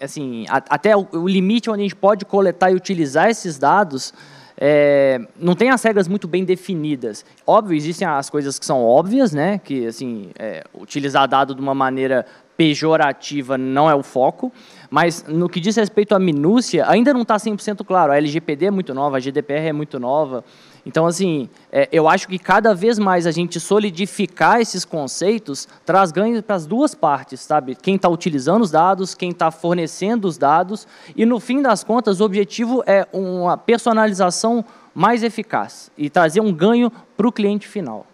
assim, 0.00 0.46
a, 0.48 0.56
até 0.70 0.96
o, 0.96 1.06
o, 1.12 1.28
limite 1.28 1.68
onde 1.68 1.80
a 1.80 1.82
gente 1.82 1.96
pode 1.96 2.24
coletar 2.24 2.70
e 2.70 2.74
utilizar 2.74 3.28
esses 3.28 3.58
dados, 3.58 4.14
é, 4.58 5.20
não 5.38 5.54
tem 5.54 5.70
as 5.70 5.82
regras 5.82 6.08
muito 6.08 6.26
bem 6.26 6.44
definidas. 6.44 7.24
Óbvio, 7.46 7.76
existem 7.76 8.06
as 8.06 8.30
coisas 8.30 8.58
que 8.58 8.64
são 8.64 8.82
óbvias, 8.84 9.32
né? 9.32 9.60
Que 9.62 9.86
assim, 9.86 10.30
é, 10.38 10.64
utilizar 10.74 11.28
dado 11.28 11.54
de 11.54 11.60
uma 11.60 11.74
maneira 11.74 12.24
pejorativa 12.56 13.58
não 13.58 13.88
é 13.90 13.94
o 13.94 14.02
foco, 14.02 14.50
mas 14.88 15.24
no 15.28 15.48
que 15.48 15.60
diz 15.60 15.76
respeito 15.76 16.14
à 16.14 16.18
minúcia, 16.18 16.88
ainda 16.88 17.12
não 17.12 17.22
está 17.22 17.36
100% 17.36 17.84
claro. 17.84 18.12
A 18.12 18.16
LGPD 18.16 18.66
é 18.66 18.70
muito 18.70 18.94
nova, 18.94 19.18
a 19.18 19.20
GDPR 19.20 19.66
é 19.66 19.72
muito 19.72 20.00
nova. 20.00 20.42
Então, 20.86 21.04
assim, 21.04 21.48
é, 21.72 21.88
eu 21.90 22.08
acho 22.08 22.28
que 22.28 22.38
cada 22.38 22.72
vez 22.72 22.96
mais 22.96 23.26
a 23.26 23.32
gente 23.32 23.58
solidificar 23.58 24.60
esses 24.60 24.84
conceitos 24.84 25.66
traz 25.84 26.12
ganhos 26.12 26.40
para 26.42 26.54
as 26.54 26.64
duas 26.64 26.94
partes, 26.94 27.40
sabe? 27.40 27.74
Quem 27.74 27.96
está 27.96 28.08
utilizando 28.08 28.62
os 28.62 28.70
dados, 28.70 29.12
quem 29.12 29.30
está 29.30 29.50
fornecendo 29.50 30.28
os 30.28 30.38
dados, 30.38 30.86
e 31.16 31.26
no 31.26 31.40
fim 31.40 31.60
das 31.60 31.82
contas, 31.82 32.20
o 32.20 32.24
objetivo 32.24 32.84
é 32.86 33.04
uma 33.12 33.58
personalização 33.58 34.64
mais 34.94 35.24
eficaz 35.24 35.90
e 35.98 36.08
trazer 36.08 36.40
um 36.40 36.52
ganho 36.52 36.90
para 37.16 37.26
o 37.26 37.32
cliente 37.32 37.66
final. 37.66 38.06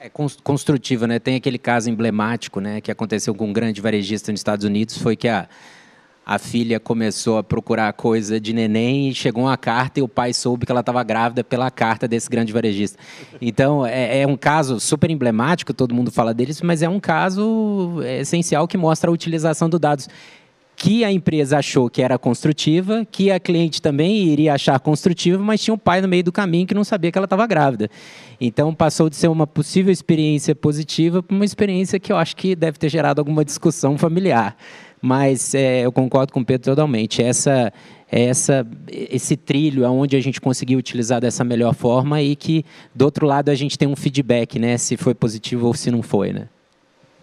É 0.00 0.10
construtiva, 0.42 1.06
né? 1.06 1.20
Tem 1.20 1.36
aquele 1.36 1.58
caso 1.58 1.88
emblemático, 1.88 2.60
né, 2.60 2.80
que 2.80 2.90
aconteceu 2.90 3.34
com 3.34 3.46
um 3.46 3.52
grande 3.52 3.80
varejista 3.80 4.32
nos 4.32 4.40
Estados 4.40 4.64
Unidos, 4.64 4.98
foi 4.98 5.14
que 5.14 5.28
a 5.28 5.48
a 6.28 6.38
filha 6.38 6.78
começou 6.78 7.38
a 7.38 7.42
procurar 7.42 7.90
coisa 7.94 8.38
de 8.38 8.52
neném 8.52 9.08
e 9.08 9.14
chegou 9.14 9.44
uma 9.44 9.56
carta 9.56 9.98
e 9.98 10.02
o 10.02 10.08
pai 10.08 10.34
soube 10.34 10.66
que 10.66 10.70
ela 10.70 10.80
estava 10.80 11.02
grávida 11.02 11.42
pela 11.42 11.70
carta 11.70 12.06
desse 12.06 12.28
grande 12.28 12.52
varejista. 12.52 12.98
Então, 13.40 13.86
é, 13.86 14.20
é, 14.20 14.26
um 14.26 14.36
caso 14.36 14.78
super 14.78 15.10
emblemático, 15.10 15.72
todo 15.72 15.94
mundo 15.94 16.10
fala 16.10 16.34
deles, 16.34 16.60
mas 16.60 16.82
é 16.82 16.88
um 16.88 17.00
caso 17.00 18.02
essencial 18.20 18.68
que 18.68 18.76
mostra 18.76 19.10
a 19.10 19.12
utilização 19.12 19.70
dos 19.70 19.80
dados 19.80 20.06
que 20.76 21.02
a 21.02 21.10
empresa 21.10 21.58
achou 21.58 21.88
que 21.88 22.02
era 22.02 22.18
construtiva, 22.18 23.06
que 23.10 23.30
a 23.30 23.40
cliente 23.40 23.80
também 23.80 24.28
iria 24.28 24.52
achar 24.52 24.78
construtiva, 24.78 25.42
mas 25.42 25.62
tinha 25.62 25.74
um 25.74 25.78
pai 25.78 26.02
no 26.02 26.06
meio 26.06 26.22
do 26.22 26.30
caminho 26.30 26.66
que 26.66 26.74
não 26.74 26.84
sabia 26.84 27.10
que 27.10 27.16
ela 27.16 27.24
estava 27.24 27.46
grávida. 27.46 27.90
Então 28.38 28.72
passou 28.74 29.08
de 29.08 29.16
ser 29.16 29.28
uma 29.28 29.46
possível 29.46 29.90
experiência 29.90 30.54
positiva 30.54 31.22
para 31.22 31.34
uma 31.34 31.44
experiência 31.44 31.98
que 31.98 32.12
eu 32.12 32.18
acho 32.18 32.36
que 32.36 32.54
deve 32.54 32.78
ter 32.78 32.90
gerado 32.90 33.18
alguma 33.18 33.44
discussão 33.44 33.96
familiar. 33.96 34.56
Mas 35.00 35.54
é, 35.54 35.80
eu 35.82 35.92
concordo 35.92 36.32
com 36.32 36.40
o 36.40 36.44
Pedro 36.44 36.64
totalmente. 36.64 37.22
Essa, 37.22 37.72
essa, 38.10 38.66
esse 38.88 39.36
trilho 39.36 39.86
aonde 39.86 40.16
a 40.16 40.20
gente 40.20 40.40
conseguiu 40.40 40.78
utilizar 40.78 41.20
dessa 41.20 41.44
melhor 41.44 41.74
forma 41.74 42.20
e 42.20 42.34
que, 42.34 42.64
do 42.94 43.04
outro 43.04 43.26
lado, 43.26 43.50
a 43.50 43.54
gente 43.54 43.78
tem 43.78 43.88
um 43.88 43.96
feedback, 43.96 44.58
né? 44.58 44.76
Se 44.76 44.96
foi 44.96 45.14
positivo 45.14 45.66
ou 45.66 45.74
se 45.74 45.90
não 45.90 46.02
foi, 46.02 46.32
né? 46.32 46.48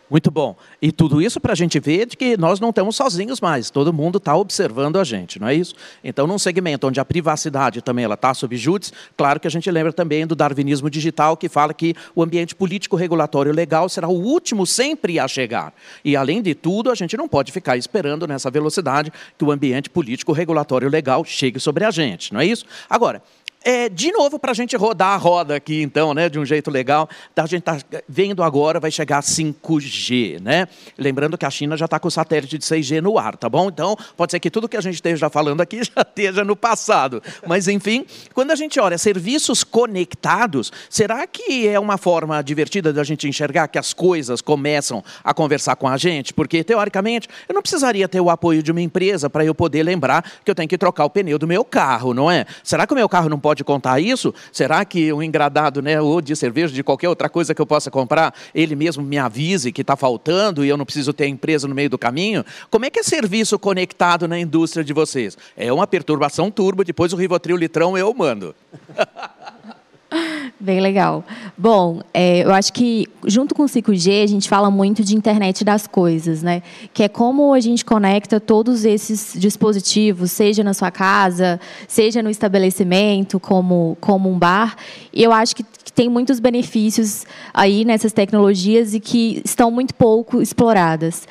Muito 0.07 0.29
bom. 0.29 0.55
E 0.79 0.91
tudo 0.91 1.19
isso 1.19 1.39
para 1.39 1.53
a 1.53 1.55
gente 1.55 1.79
ver 1.79 2.05
de 2.05 2.15
que 2.15 2.37
nós 2.37 2.59
não 2.59 2.69
estamos 2.69 2.95
sozinhos 2.95 3.41
mais. 3.41 3.71
Todo 3.71 3.91
mundo 3.91 4.19
está 4.19 4.35
observando 4.35 4.99
a 4.99 5.03
gente, 5.03 5.39
não 5.39 5.47
é 5.47 5.55
isso? 5.55 5.73
Então, 6.03 6.27
num 6.27 6.37
segmento 6.37 6.87
onde 6.87 6.99
a 6.99 7.05
privacidade 7.05 7.81
também 7.81 8.05
ela 8.05 8.13
está 8.13 8.31
sob 8.33 8.55
júdice, 8.55 8.91
claro 9.17 9.39
que 9.39 9.47
a 9.47 9.51
gente 9.51 9.69
lembra 9.71 9.91
também 9.91 10.27
do 10.27 10.35
darwinismo 10.35 10.91
digital, 10.91 11.35
que 11.35 11.49
fala 11.49 11.73
que 11.73 11.95
o 12.13 12.21
ambiente 12.21 12.53
político, 12.53 12.95
regulatório 12.95 13.51
legal 13.51 13.89
será 13.89 14.07
o 14.07 14.13
último 14.13 14.67
sempre 14.67 15.17
a 15.17 15.27
chegar. 15.27 15.73
E, 16.03 16.15
além 16.15 16.39
de 16.39 16.53
tudo, 16.53 16.91
a 16.91 16.95
gente 16.95 17.17
não 17.17 17.27
pode 17.27 17.51
ficar 17.51 17.75
esperando 17.75 18.27
nessa 18.27 18.51
velocidade 18.51 19.11
que 19.35 19.43
o 19.43 19.51
ambiente 19.51 19.89
político, 19.89 20.31
regulatório 20.33 20.87
legal 20.87 21.25
chegue 21.25 21.59
sobre 21.59 21.83
a 21.83 21.89
gente, 21.89 22.31
não 22.31 22.39
é 22.39 22.45
isso? 22.45 22.65
Agora, 22.87 23.23
é, 23.67 23.89
de 23.89 24.11
novo, 24.11 24.37
para 24.37 24.51
a 24.51 24.53
gente 24.53 24.77
rodar 24.77 25.13
a 25.13 25.17
roda 25.17 25.55
aqui, 25.55 25.81
então, 25.81 26.13
né, 26.13 26.29
de 26.29 26.37
um 26.37 26.45
jeito 26.45 26.69
legal, 26.69 27.09
a 27.35 27.45
gente 27.47 27.61
está 27.61 27.79
vendo 28.07 28.43
agora, 28.43 28.79
vai 28.79 28.91
chegar 28.91 29.23
5G, 29.23 30.39
né? 30.39 30.67
Lembrando 30.95 31.35
que 31.35 31.47
a 31.47 31.49
China 31.49 31.75
já 31.75 31.85
está 31.85 31.99
com 31.99 32.07
o 32.07 32.11
satélite 32.11 32.59
de 32.59 32.63
6G 32.63 33.01
no 33.01 33.17
ar, 33.17 33.35
tá 33.35 33.49
bom? 33.49 33.67
Então, 33.67 33.97
pode 34.15 34.31
ser 34.31 34.39
que 34.39 34.51
tudo 34.51 34.69
que 34.69 34.77
a 34.77 34.81
gente 34.81 34.93
esteja 34.93 35.31
falando 35.31 35.61
aqui 35.61 35.81
já 35.83 36.03
esteja 36.03 36.43
no 36.43 36.55
passado. 36.55 37.23
Mas, 37.47 37.67
enfim, 37.67 38.05
quando 38.35 38.51
a 38.51 38.55
gente 38.55 38.79
olha 38.79 38.99
serviços 38.99 39.63
conectados, 39.63 40.71
será 40.87 41.25
que 41.25 41.67
é 41.67 41.79
uma 41.79 41.97
forma 41.97 42.39
divertida 42.43 42.93
da 42.93 43.03
gente 43.03 43.27
enxergar 43.27 43.67
que 43.67 43.79
as 43.79 43.93
coisas 43.93 44.41
começam 44.41 45.03
a 45.23 45.33
conversar 45.33 45.75
com 45.75 45.87
a 45.87 45.97
gente? 45.97 46.35
Porque, 46.35 46.63
teoricamente, 46.63 47.27
eu 47.49 47.55
não 47.55 47.63
precisaria 47.63 48.07
ter 48.07 48.21
o 48.21 48.29
apoio 48.29 48.61
de 48.61 48.71
uma 48.71 48.81
empresa 48.81 49.27
para 49.27 49.43
eu 49.43 49.55
poder 49.55 49.81
lembrar 49.81 50.23
que 50.45 50.51
eu 50.51 50.53
tenho 50.53 50.69
que 50.69 50.77
trocar 50.77 51.05
o 51.05 51.09
pneu 51.09 51.39
do 51.39 51.47
meu 51.47 51.65
carro, 51.65 52.13
não 52.13 52.29
é? 52.29 52.45
Será 52.63 52.85
que 52.85 52.93
o 52.93 52.95
meu 52.95 53.09
carro 53.09 53.27
não 53.27 53.39
pode 53.39 53.54
pode 53.55 53.63
contar 53.63 54.01
isso? 54.01 54.33
Será 54.51 54.83
que 54.83 55.13
um 55.13 55.23
engradado, 55.23 55.81
né, 55.81 56.01
ou 56.01 56.19
de 56.19 56.35
cerveja, 56.35 56.73
de 56.73 56.83
qualquer 56.83 57.07
outra 57.07 57.29
coisa 57.29 57.55
que 57.55 57.61
eu 57.61 57.65
possa 57.65 57.89
comprar, 57.89 58.33
ele 58.53 58.75
mesmo 58.75 59.01
me 59.01 59.17
avise 59.17 59.71
que 59.71 59.81
está 59.81 59.95
faltando 59.95 60.65
e 60.65 60.69
eu 60.69 60.75
não 60.75 60.83
preciso 60.83 61.13
ter 61.13 61.23
a 61.23 61.27
empresa 61.27 61.67
no 61.67 61.73
meio 61.73 61.89
do 61.89 61.97
caminho? 61.97 62.43
Como 62.69 62.83
é 62.85 62.89
que 62.89 62.99
é 62.99 63.03
serviço 63.03 63.57
conectado 63.57 64.27
na 64.27 64.37
indústria 64.37 64.83
de 64.83 64.91
vocês? 64.91 65.37
É 65.55 65.71
uma 65.71 65.87
perturbação 65.87 66.51
turbo, 66.51 66.83
depois 66.83 67.13
o 67.13 67.15
Rivotril 67.15 67.55
litrão 67.55 67.97
eu 67.97 68.13
mando. 68.13 68.53
Bem 70.57 70.79
legal. 70.79 71.25
Bom, 71.57 72.01
é, 72.13 72.45
eu 72.45 72.53
acho 72.53 72.71
que 72.71 73.05
junto 73.25 73.53
com 73.53 73.63
o 73.63 73.65
5G 73.65 74.23
a 74.23 74.27
gente 74.27 74.47
fala 74.47 74.71
muito 74.71 75.03
de 75.03 75.13
internet 75.13 75.65
das 75.65 75.85
coisas, 75.85 76.41
né? 76.41 76.63
Que 76.93 77.03
é 77.03 77.09
como 77.09 77.53
a 77.53 77.59
gente 77.59 77.83
conecta 77.83 78.39
todos 78.39 78.85
esses 78.85 79.33
dispositivos, 79.37 80.31
seja 80.31 80.63
na 80.63 80.73
sua 80.73 80.91
casa, 80.91 81.59
seja 81.89 82.23
no 82.23 82.29
estabelecimento, 82.29 83.37
como, 83.37 83.97
como 83.99 84.31
um 84.31 84.39
bar. 84.39 84.77
E 85.11 85.21
eu 85.21 85.33
acho 85.33 85.57
que, 85.57 85.63
que 85.63 85.91
tem 85.91 86.07
muitos 86.07 86.39
benefícios 86.39 87.25
aí 87.53 87.83
nessas 87.83 88.13
tecnologias 88.13 88.93
e 88.93 89.01
que 89.01 89.41
estão 89.43 89.69
muito 89.69 89.93
pouco 89.93 90.41
exploradas. 90.41 91.27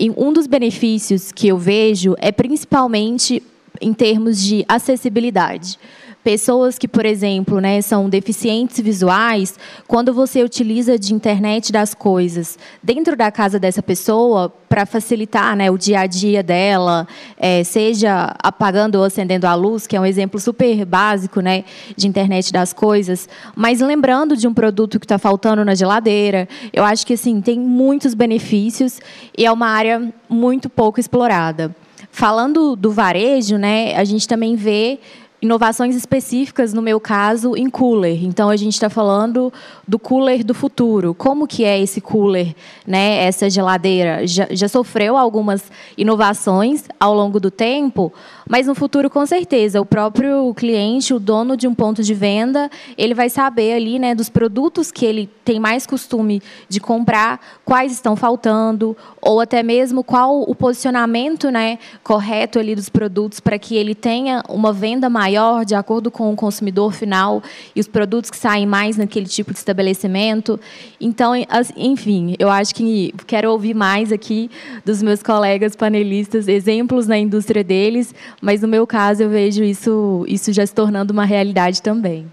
E 0.00 0.10
um 0.10 0.32
dos 0.32 0.48
benefícios 0.48 1.30
que 1.30 1.46
eu 1.46 1.56
vejo 1.56 2.16
é 2.18 2.32
principalmente 2.32 3.40
em 3.80 3.92
termos 3.92 4.42
de 4.42 4.64
acessibilidade. 4.68 5.78
Pessoas 6.24 6.78
que, 6.78 6.88
por 6.88 7.04
exemplo, 7.04 7.60
né, 7.60 7.82
são 7.82 8.08
deficientes 8.08 8.80
visuais, 8.80 9.58
quando 9.86 10.14
você 10.14 10.42
utiliza 10.42 10.98
de 10.98 11.12
internet 11.12 11.70
das 11.70 11.92
coisas 11.92 12.58
dentro 12.82 13.14
da 13.14 13.30
casa 13.30 13.58
dessa 13.58 13.82
pessoa 13.82 14.50
para 14.66 14.86
facilitar 14.86 15.54
né, 15.54 15.70
o 15.70 15.76
dia 15.76 16.00
a 16.00 16.06
dia 16.06 16.42
dela, 16.42 17.06
é, 17.36 17.62
seja 17.62 18.34
apagando 18.42 18.94
ou 18.94 19.04
acendendo 19.04 19.46
a 19.46 19.54
luz, 19.54 19.86
que 19.86 19.96
é 19.96 20.00
um 20.00 20.06
exemplo 20.06 20.40
super 20.40 20.86
básico 20.86 21.40
né, 21.40 21.62
de 21.94 22.08
internet 22.08 22.50
das 22.50 22.72
coisas, 22.72 23.28
mas 23.54 23.80
lembrando 23.80 24.34
de 24.34 24.48
um 24.48 24.54
produto 24.54 24.98
que 24.98 25.04
está 25.04 25.18
faltando 25.18 25.62
na 25.62 25.74
geladeira, 25.74 26.48
eu 26.72 26.84
acho 26.84 27.06
que 27.06 27.12
assim 27.12 27.42
tem 27.42 27.60
muitos 27.60 28.14
benefícios 28.14 28.98
e 29.36 29.44
é 29.44 29.52
uma 29.52 29.68
área 29.68 30.10
muito 30.26 30.70
pouco 30.70 30.98
explorada. 30.98 31.76
Falando 32.10 32.76
do 32.76 32.92
varejo, 32.92 33.58
né, 33.58 33.94
a 33.96 34.04
gente 34.04 34.26
também 34.26 34.56
vê 34.56 35.00
inovações 35.44 35.94
específicas, 35.94 36.72
no 36.72 36.80
meu 36.80 36.98
caso, 36.98 37.54
em 37.54 37.68
cooler. 37.68 38.24
Então, 38.24 38.48
a 38.48 38.56
gente 38.56 38.72
está 38.72 38.88
falando 38.88 39.52
do 39.86 39.98
cooler 39.98 40.42
do 40.42 40.54
futuro. 40.54 41.14
Como 41.14 41.46
que 41.46 41.64
é 41.64 41.78
esse 41.80 42.00
cooler, 42.00 42.54
né? 42.86 43.24
essa 43.24 43.48
geladeira? 43.50 44.26
Já, 44.26 44.48
já 44.50 44.68
sofreu 44.68 45.16
algumas 45.16 45.70
inovações 45.98 46.84
ao 46.98 47.14
longo 47.14 47.38
do 47.38 47.50
tempo, 47.50 48.12
mas 48.48 48.66
no 48.66 48.74
futuro, 48.74 49.08
com 49.08 49.24
certeza, 49.24 49.80
o 49.80 49.86
próprio 49.86 50.52
cliente, 50.54 51.14
o 51.14 51.18
dono 51.18 51.56
de 51.56 51.66
um 51.66 51.74
ponto 51.74 52.02
de 52.02 52.14
venda, 52.14 52.70
ele 52.96 53.14
vai 53.14 53.30
saber 53.30 53.72
ali, 53.74 53.98
né, 53.98 54.14
dos 54.14 54.28
produtos 54.28 54.90
que 54.90 55.04
ele 55.04 55.28
tem 55.44 55.58
mais 55.58 55.86
costume 55.86 56.42
de 56.68 56.80
comprar, 56.80 57.40
quais 57.64 57.92
estão 57.92 58.14
faltando, 58.16 58.96
ou 59.20 59.40
até 59.40 59.62
mesmo 59.62 60.04
qual 60.04 60.42
o 60.42 60.54
posicionamento, 60.54 61.50
né, 61.50 61.78
correto 62.02 62.58
ali 62.58 62.74
dos 62.74 62.88
produtos 62.88 63.40
para 63.40 63.58
que 63.58 63.76
ele 63.76 63.94
tenha 63.94 64.42
uma 64.48 64.72
venda 64.72 65.08
maior 65.08 65.64
de 65.64 65.74
acordo 65.74 66.10
com 66.10 66.32
o 66.32 66.36
consumidor 66.36 66.92
final 66.92 67.42
e 67.74 67.80
os 67.80 67.88
produtos 67.88 68.30
que 68.30 68.36
saem 68.36 68.66
mais 68.66 68.96
naquele 68.96 69.26
tipo 69.26 69.52
de 69.52 69.58
estabelecimento. 69.58 70.60
Então, 71.00 71.32
enfim, 71.76 72.34
eu 72.38 72.50
acho 72.50 72.74
que 72.74 73.14
quero 73.26 73.50
ouvir 73.50 73.74
mais 73.74 74.12
aqui 74.12 74.50
dos 74.84 75.02
meus 75.02 75.22
colegas 75.22 75.74
panelistas 75.74 76.48
exemplos 76.48 77.06
na 77.06 77.18
indústria 77.18 77.64
deles 77.64 78.14
mas 78.44 78.60
no 78.60 78.68
meu 78.68 78.86
caso 78.86 79.22
eu 79.22 79.30
vejo 79.30 79.64
isso, 79.64 80.22
isso 80.28 80.52
já 80.52 80.66
se 80.66 80.74
tornando 80.74 81.14
uma 81.14 81.24
realidade 81.24 81.80
também. 81.80 82.30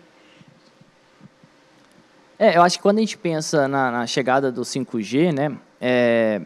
É, 2.38 2.58
eu 2.58 2.62
acho 2.62 2.78
que 2.78 2.84
quando 2.84 2.98
a 2.98 3.00
gente 3.00 3.18
pensa 3.18 3.66
na, 3.66 3.90
na 3.90 4.06
chegada 4.06 4.52
do 4.52 4.62
5G, 4.62 5.32
né, 5.32 5.58
é, 5.80 6.42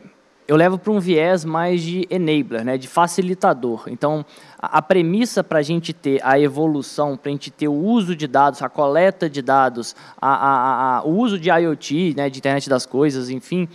eu 0.48 0.56
levo 0.56 0.78
para 0.78 0.92
um 0.92 1.00
viés 1.00 1.44
mais 1.44 1.82
de 1.82 2.06
enabler, 2.12 2.64
né, 2.64 2.78
de 2.78 2.88
facilitador. 2.88 3.86
Então, 3.88 4.24
a, 4.60 4.78
a 4.78 4.82
premissa 4.84 5.44
para 5.44 5.58
a 5.58 5.64
gente 5.64 5.94
ter 5.94 6.22
a 6.24 6.40
evolução, 6.40 7.18
para 7.18 7.30
a 7.30 7.32
gente 7.32 7.50
ter 7.50 7.68
o 7.68 7.74
uso 7.74 8.16
de 8.16 8.28
dados, 8.28 8.62
a 8.62 8.70
coleta 8.70 9.28
de 9.28 9.42
dados, 9.42 9.96
a, 10.22 10.98
a, 10.98 11.04
o 11.04 11.18
uso 11.18 11.40
de 11.40 11.50
IoT, 11.50 12.14
né, 12.16 12.30
de 12.30 12.38
internet 12.38 12.70
das 12.70 12.86
coisas, 12.86 13.32
enfim, 13.32 13.68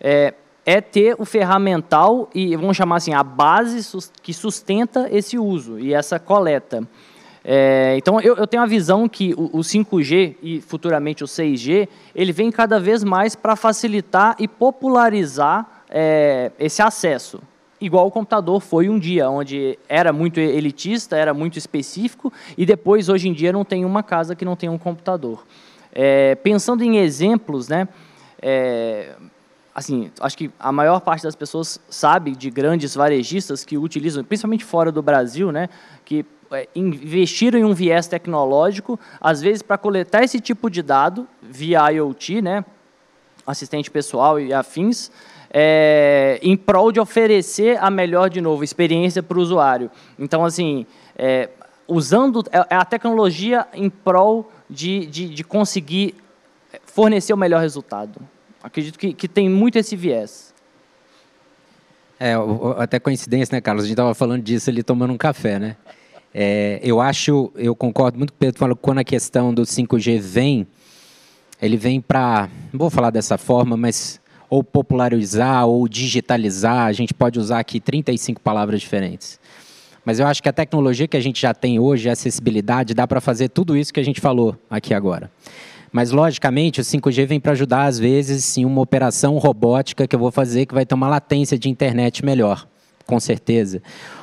é, 0.00 0.34
é 0.64 0.80
ter 0.80 1.16
o 1.18 1.24
ferramental 1.24 2.30
e 2.34 2.54
vamos 2.56 2.76
chamar 2.76 2.96
assim 2.96 3.12
a 3.12 3.22
base 3.22 3.98
que 4.22 4.32
sustenta 4.32 5.08
esse 5.10 5.38
uso 5.38 5.78
e 5.78 5.92
essa 5.92 6.18
coleta. 6.18 6.86
É, 7.44 7.96
então 7.96 8.20
eu, 8.20 8.36
eu, 8.36 8.46
tenho 8.46 8.62
a 8.62 8.66
visão 8.66 9.08
que 9.08 9.34
o, 9.34 9.58
o, 9.58 9.60
5G 9.60 10.36
e 10.40 10.60
futuramente 10.60 11.24
o 11.24 11.26
6G 11.26 11.88
ele 12.14 12.32
vem 12.32 12.52
cada 12.52 12.78
vez 12.78 13.02
mais 13.02 13.34
para 13.34 13.56
facilitar 13.56 14.36
e 14.38 14.46
popularizar 14.46 15.82
é, 15.90 16.52
esse 16.58 16.80
acesso. 16.80 17.40
Igual 17.80 18.06
o 18.06 18.12
computador 18.12 18.60
foi 18.60 18.88
um 18.88 18.96
dia, 18.96 19.28
onde 19.28 19.76
era 19.88 20.12
muito 20.12 20.38
elitista, 20.38 21.16
era 21.16 21.34
muito 21.34 21.58
específico, 21.58 22.32
e 22.56 22.64
depois, 22.64 23.08
hoje 23.08 23.28
em 23.28 23.32
dia, 23.32 23.52
não 23.52 23.64
tem 23.64 23.84
uma 23.84 24.04
casa 24.04 24.36
que 24.36 24.44
não 24.44 24.54
tenha 24.54 24.70
um 24.70 24.78
computador. 24.78 25.44
É, 25.92 26.36
pensando 26.36 26.84
em 26.84 26.98
exemplos, 26.98 27.66
né, 27.66 27.88
é, 28.40 29.16
assim, 29.74 30.10
acho 30.20 30.36
que 30.36 30.50
a 30.58 30.70
maior 30.70 31.00
parte 31.00 31.22
das 31.22 31.34
pessoas 31.34 31.80
sabe 31.88 32.32
de 32.36 32.50
grandes 32.50 32.94
varejistas 32.94 33.64
que 33.64 33.78
utilizam, 33.78 34.22
principalmente 34.22 34.64
fora 34.64 34.92
do 34.92 35.02
Brasil, 35.02 35.50
né, 35.50 35.68
que 36.04 36.24
é, 36.50 36.68
investiram 36.74 37.58
em 37.58 37.64
um 37.64 37.72
viés 37.72 38.06
tecnológico, 38.06 39.00
às 39.20 39.40
vezes 39.40 39.62
para 39.62 39.78
coletar 39.78 40.22
esse 40.22 40.40
tipo 40.40 40.68
de 40.68 40.82
dado 40.82 41.26
via 41.40 41.90
IoT, 41.90 42.42
né, 42.42 42.64
assistente 43.46 43.90
pessoal 43.90 44.38
e 44.38 44.52
afins, 44.52 45.10
é, 45.50 46.38
em 46.42 46.56
prol 46.56 46.92
de 46.92 47.00
oferecer 47.00 47.78
a 47.82 47.90
melhor, 47.90 48.30
de 48.30 48.40
novo, 48.40 48.62
experiência 48.64 49.22
para 49.22 49.38
o 49.38 49.40
usuário. 49.40 49.90
Então, 50.18 50.44
assim, 50.44 50.86
é, 51.16 51.50
usando 51.86 52.44
é, 52.50 52.66
é 52.70 52.76
a 52.76 52.84
tecnologia 52.84 53.66
em 53.74 53.90
prol 53.90 54.50
de, 54.68 55.06
de, 55.06 55.28
de 55.28 55.44
conseguir 55.44 56.14
fornecer 56.84 57.32
o 57.32 57.36
melhor 57.36 57.60
resultado. 57.60 58.20
Acredito 58.62 58.98
que, 58.98 59.12
que 59.12 59.28
tem 59.28 59.48
muito 59.48 59.76
esse 59.76 59.96
viés. 59.96 60.52
É, 62.18 62.34
até 62.78 63.00
coincidência, 63.00 63.54
né, 63.54 63.60
Carlos? 63.60 63.84
A 63.84 63.86
gente 63.88 63.94
estava 63.94 64.14
falando 64.14 64.42
disso 64.42 64.70
ali 64.70 64.82
tomando 64.82 65.12
um 65.12 65.18
café, 65.18 65.58
né? 65.58 65.76
É, 66.32 66.80
eu 66.82 67.00
acho, 67.00 67.52
eu 67.56 67.74
concordo 67.74 68.16
muito 68.16 68.32
com 68.32 68.36
o 68.36 68.38
Pedro 68.38 68.58
falou 68.58 68.76
quando 68.76 68.98
a 68.98 69.04
questão 69.04 69.52
do 69.52 69.62
5G 69.62 70.18
vem, 70.18 70.66
ele 71.60 71.76
vem 71.76 72.00
para, 72.00 72.48
não 72.72 72.78
vou 72.78 72.90
falar 72.90 73.10
dessa 73.10 73.36
forma, 73.36 73.76
mas 73.76 74.20
ou 74.48 74.62
popularizar 74.62 75.66
ou 75.66 75.88
digitalizar, 75.88 76.86
a 76.86 76.92
gente 76.92 77.12
pode 77.12 77.38
usar 77.38 77.58
aqui 77.58 77.80
35 77.80 78.40
palavras 78.40 78.80
diferentes. 78.80 79.40
Mas 80.04 80.18
eu 80.20 80.26
acho 80.26 80.42
que 80.42 80.48
a 80.48 80.52
tecnologia 80.52 81.08
que 81.08 81.16
a 81.16 81.20
gente 81.20 81.40
já 81.40 81.54
tem 81.54 81.78
hoje, 81.78 82.08
a 82.08 82.12
acessibilidade, 82.12 82.94
dá 82.94 83.06
para 83.06 83.20
fazer 83.20 83.48
tudo 83.48 83.76
isso 83.76 83.92
que 83.92 84.00
a 84.00 84.04
gente 84.04 84.20
falou 84.20 84.56
aqui 84.68 84.94
agora. 84.94 85.30
Mas, 85.92 86.10
logicamente, 86.10 86.80
o 86.80 86.84
5G 86.84 87.26
vem 87.26 87.38
para 87.38 87.52
ajudar, 87.52 87.84
às 87.84 87.98
vezes, 87.98 88.56
em 88.56 88.64
uma 88.64 88.80
operação 88.80 89.36
robótica 89.36 90.08
que 90.08 90.16
eu 90.16 90.20
vou 90.20 90.32
fazer 90.32 90.64
que 90.64 90.74
vai 90.74 90.86
ter 90.86 90.94
uma 90.94 91.08
latência 91.08 91.58
de 91.58 91.68
internet 91.68 92.24
melhor, 92.24 92.66
com 93.06 93.20
certeza. 93.20 93.82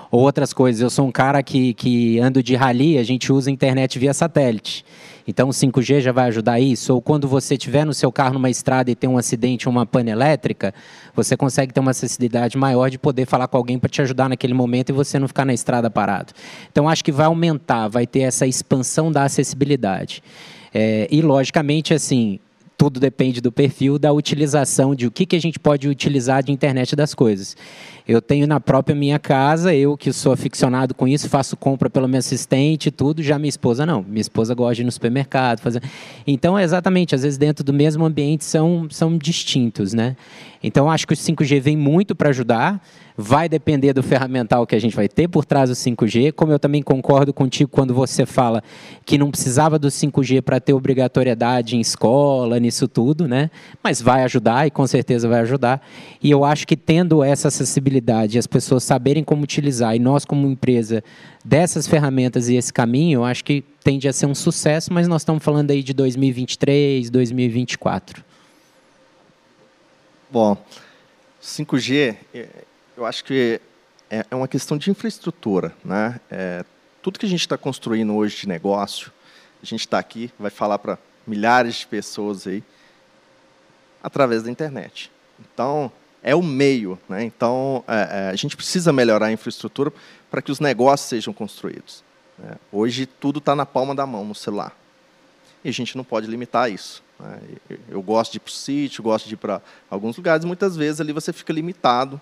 Ou 0.10 0.22
outras 0.22 0.52
coisas. 0.52 0.82
Eu 0.82 0.90
sou 0.90 1.08
um 1.08 1.12
cara 1.12 1.44
que, 1.44 1.76
que 1.76 2.20
ando 2.20 2.42
de 2.42 2.56
rally, 2.56 2.98
a 2.98 3.04
gente 3.04 3.32
usa 3.32 3.52
internet 3.52 4.00
via 4.00 4.12
satélite. 4.16 4.84
Então, 5.28 5.50
o 5.50 5.52
5G 5.52 6.02
já 6.02 6.12
vai 6.12 6.26
ajudar 6.30 6.60
isso. 6.60 6.92
Ou 6.92 7.00
quando 7.00 7.28
você 7.28 7.54
estiver 7.54 7.86
no 7.86 7.94
seu 7.94 8.12
carro 8.12 8.34
numa 8.34 8.50
estrada 8.50 8.90
e 8.90 8.96
tem 8.96 9.08
um 9.08 9.20
acidente 9.20 9.70
uma 9.70 9.86
pane 9.86 10.10
elétrica, 10.10 10.74
você 11.16 11.38
consegue 11.38 11.72
ter 11.72 11.80
uma 11.80 11.92
acessibilidade 11.92 12.58
maior 12.58 12.90
de 12.90 12.98
poder 12.98 13.28
falar 13.28 13.48
com 13.48 13.58
alguém 13.58 13.78
para 13.78 13.88
te 13.88 14.02
ajudar 14.02 14.28
naquele 14.28 14.56
momento 14.56 14.90
e 14.90 14.94
você 14.94 15.20
não 15.20 15.28
ficar 15.28 15.46
na 15.46 15.54
estrada 15.54 15.88
parado. 15.92 16.34
Então, 16.72 16.90
acho 16.90 17.04
que 17.04 17.12
vai 17.12 17.28
aumentar, 17.28 17.88
vai 17.88 18.08
ter 18.08 18.22
essa 18.22 18.48
expansão 18.48 19.12
da 19.12 19.22
acessibilidade. 19.22 20.24
É, 20.74 21.08
e, 21.10 21.22
logicamente, 21.22 21.94
assim, 21.94 22.40
tudo 22.80 22.98
depende 22.98 23.42
do 23.42 23.52
perfil, 23.52 24.00
da 24.00 24.14
utilização, 24.14 24.96
de 24.96 25.06
o 25.06 25.12
que, 25.12 25.26
que 25.26 25.36
a 25.36 25.42
gente 25.42 25.60
pode 25.60 25.90
utilizar 25.90 26.42
de 26.42 26.52
internet 26.52 26.96
das 26.96 27.14
coisas. 27.14 27.58
Eu 28.10 28.24
tenho 28.24 28.48
na 28.48 28.60
própria 28.60 28.96
minha 28.96 29.20
casa, 29.20 29.72
eu 29.72 29.96
que 29.96 30.12
sou 30.12 30.32
aficionado 30.32 30.96
com 30.96 31.08
isso, 31.08 31.30
faço 31.30 31.56
compra 31.56 31.92
pelo 31.92 32.08
meu 32.08 32.18
assistente 32.18 32.88
e 32.88 32.92
tudo, 32.92 33.22
já 33.22 33.38
minha 33.38 33.50
esposa 33.50 33.86
não. 33.86 34.02
Minha 34.02 34.22
esposa 34.22 34.56
gosta 34.56 34.74
de 34.74 34.82
ir 34.82 34.86
no 34.86 34.92
supermercado. 34.92 35.60
Fazer... 35.60 35.84
Então, 36.26 36.58
é 36.58 36.64
exatamente, 36.64 37.14
às 37.14 37.22
vezes 37.22 37.38
dentro 37.38 37.64
do 37.64 37.72
mesmo 37.72 38.04
ambiente 38.04 38.44
são, 38.44 38.88
são 38.90 39.16
distintos. 39.16 39.94
Né? 39.94 40.18
Então, 40.64 40.90
acho 40.90 41.06
que 41.06 41.14
o 41.14 41.16
5G 41.16 41.62
vem 41.62 41.78
muito 41.78 42.16
para 42.16 42.30
ajudar 42.30 42.82
vai 43.22 43.50
depender 43.50 43.92
do 43.92 44.02
ferramental 44.02 44.66
que 44.66 44.74
a 44.74 44.80
gente 44.80 44.96
vai 44.96 45.10
ter 45.10 45.28
por 45.28 45.44
trás 45.44 45.70
do 45.70 45.76
5G, 45.76 46.32
como 46.32 46.54
eu 46.54 46.60
também 46.60 46.82
concordo 46.82 47.34
contigo 47.34 47.70
quando 47.70 47.94
você 47.94 48.26
fala 48.26 48.64
que 49.06 49.18
não 49.18 49.30
precisava 49.30 49.78
do 49.78 49.90
5G 49.90 50.42
para 50.42 50.58
ter 50.58 50.72
obrigatoriedade 50.72 51.76
em 51.76 51.82
escola, 51.82 52.58
nisso 52.62 52.88
tudo, 52.88 53.28
né? 53.28 53.52
Mas 53.84 54.02
vai 54.02 54.24
ajudar 54.24 54.68
e 54.68 54.72
com 54.72 54.88
certeza 54.88 55.28
vai 55.28 55.42
ajudar. 55.42 55.86
E 56.24 56.32
eu 56.32 56.46
acho 56.46 56.66
que 56.66 56.78
tendo 56.78 57.22
essa 57.22 57.50
acessibilidade, 57.50 57.99
as 58.38 58.48
pessoas 58.48 58.84
saberem 58.84 59.24
como 59.24 59.44
utilizar 59.44 59.96
e 59.96 60.00
nós 60.00 60.26
como 60.26 60.48
empresa 60.48 61.04
dessas 61.44 61.88
ferramentas 61.88 62.50
e 62.50 62.56
esse 62.56 62.72
caminho, 62.72 63.20
eu 63.20 63.26
acho 63.26 63.44
que 63.44 63.64
tende 63.84 64.08
a 64.08 64.14
ser 64.14 64.26
um 64.26 64.36
sucesso, 64.36 64.94
mas 64.94 65.08
nós 65.08 65.22
estamos 65.22 65.44
falando 65.44 65.72
aí 65.72 65.82
de 65.82 65.94
2023, 65.94 67.10
2024. 67.10 68.24
Bom, 70.32 70.58
5G 71.42 72.16
eu 73.00 73.06
acho 73.06 73.24
que 73.24 73.62
é, 74.10 74.26
é 74.30 74.36
uma 74.36 74.48
questão 74.48 74.78
de 74.78 74.92
infraestrutura. 74.92 75.74
Né? 75.84 76.20
É, 76.30 76.66
tudo 77.02 77.18
que 77.18 77.26
a 77.26 77.30
gente 77.30 77.42
está 77.42 77.58
construindo 77.58 78.14
hoje 78.14 78.42
de 78.42 78.48
negócio, 78.48 79.12
a 79.64 79.66
gente 79.66 79.82
está 79.82 79.98
aqui, 79.98 80.32
vai 80.38 80.52
falar 80.52 80.78
para 80.80 80.98
milhares 81.26 81.76
de 81.76 81.88
pessoas 81.88 82.46
aí, 82.46 82.62
através 84.04 84.44
da 84.44 84.52
internet. 84.52 85.10
Então, 85.40 85.92
é 86.22 86.36
o 86.36 86.42
meio. 86.42 87.00
Né? 87.08 87.24
Então, 87.24 87.84
é, 87.88 88.28
é 88.28 88.30
a 88.30 88.36
gente 88.36 88.56
precisa 88.56 88.92
melhorar 88.92 89.28
a 89.28 89.32
infraestrutura 89.32 89.92
para 90.30 90.42
que 90.42 90.52
os 90.52 90.60
negócios 90.60 91.10
sejam 91.10 91.34
construídos. 91.34 92.04
Né? 92.38 92.56
Hoje, 92.72 93.06
tudo 93.06 93.40
está 93.40 93.56
na 93.56 93.66
palma 93.66 93.96
da 93.96 94.06
mão, 94.06 94.26
no 94.26 94.36
celular. 94.36 94.76
E 95.64 95.70
a 95.70 95.74
gente 95.74 95.98
não 95.98 96.04
pode 96.04 96.28
limitar 96.28 96.72
isso. 96.72 97.04
Né? 97.20 97.40
Eu 97.90 98.02
gosto 98.02 98.34
de 98.34 98.38
ir 98.38 98.42
para 98.42 98.50
o 98.50 98.54
sítio, 98.54 99.04
gosto 99.04 99.28
de 99.28 99.34
ir 99.34 99.38
para 99.38 99.62
alguns 99.90 100.16
lugares, 100.16 100.46
muitas 100.46 100.76
vezes 100.76 101.02
ali 101.02 101.12
você 101.12 101.34
fica 101.34 101.52
limitado 101.52 102.20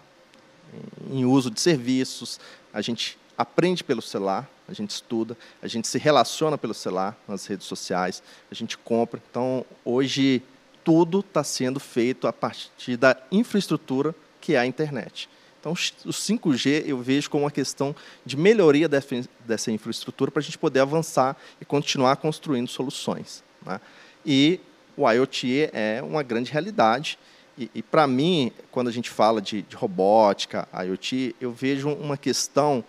em 1.10 1.26
uso 1.26 1.50
de 1.50 1.62
serviços, 1.62 2.40
a 2.74 2.82
gente 2.82 3.18
aprende 3.38 3.84
pelo 3.84 4.02
celular, 4.02 4.50
a 4.68 4.74
gente 4.74 4.90
estuda, 4.90 5.38
a 5.62 5.68
gente 5.68 5.88
se 5.88 5.98
relaciona 5.98 6.58
pelo 6.58 6.74
celular, 6.74 7.18
nas 7.28 7.46
redes 7.46 7.66
sociais, 7.68 8.22
a 8.52 8.56
gente 8.56 8.78
compra. 8.78 9.22
Então, 9.30 9.66
hoje, 9.86 10.42
tudo 10.88 11.20
está 11.20 11.44
sendo 11.44 11.82
feito 11.82 12.30
a 12.30 12.32
partir 12.32 12.96
da 12.96 13.18
infraestrutura 13.30 14.16
que 14.40 14.54
é 14.54 14.58
a 14.58 14.66
internet. 14.66 15.28
Então, 15.60 15.74
o 15.74 16.14
5G 16.14 16.84
eu 16.86 16.98
vejo 17.02 17.30
como 17.30 17.44
uma 17.44 17.52
questão 17.52 17.94
de 18.26 18.38
melhoria 18.38 18.88
dessa 18.88 19.70
infraestrutura 19.70 20.32
para 20.32 20.40
a 20.40 20.44
gente 20.44 20.58
poder 20.58 20.80
avançar 20.80 21.36
e 21.60 21.66
continuar 21.66 22.16
construindo 22.16 22.70
soluções. 22.70 23.44
Né? 23.66 23.82
E 24.26 24.62
o 24.96 25.12
IoT 25.12 25.72
é 25.74 26.02
uma 26.02 26.24
grande 26.24 26.54
realidade 26.54 27.20
e, 27.58 27.70
e 27.76 27.84
para 27.84 28.08
mim, 28.08 28.54
quando 28.72 28.88
a 28.88 28.92
gente 28.92 29.10
fala 29.10 29.42
de, 29.42 29.64
de, 29.64 29.76
robótica, 29.76 30.70
IoT, 30.74 31.36
eu 31.42 31.52
vejo 31.52 31.90
uma 31.90 32.16
questão 32.16 32.82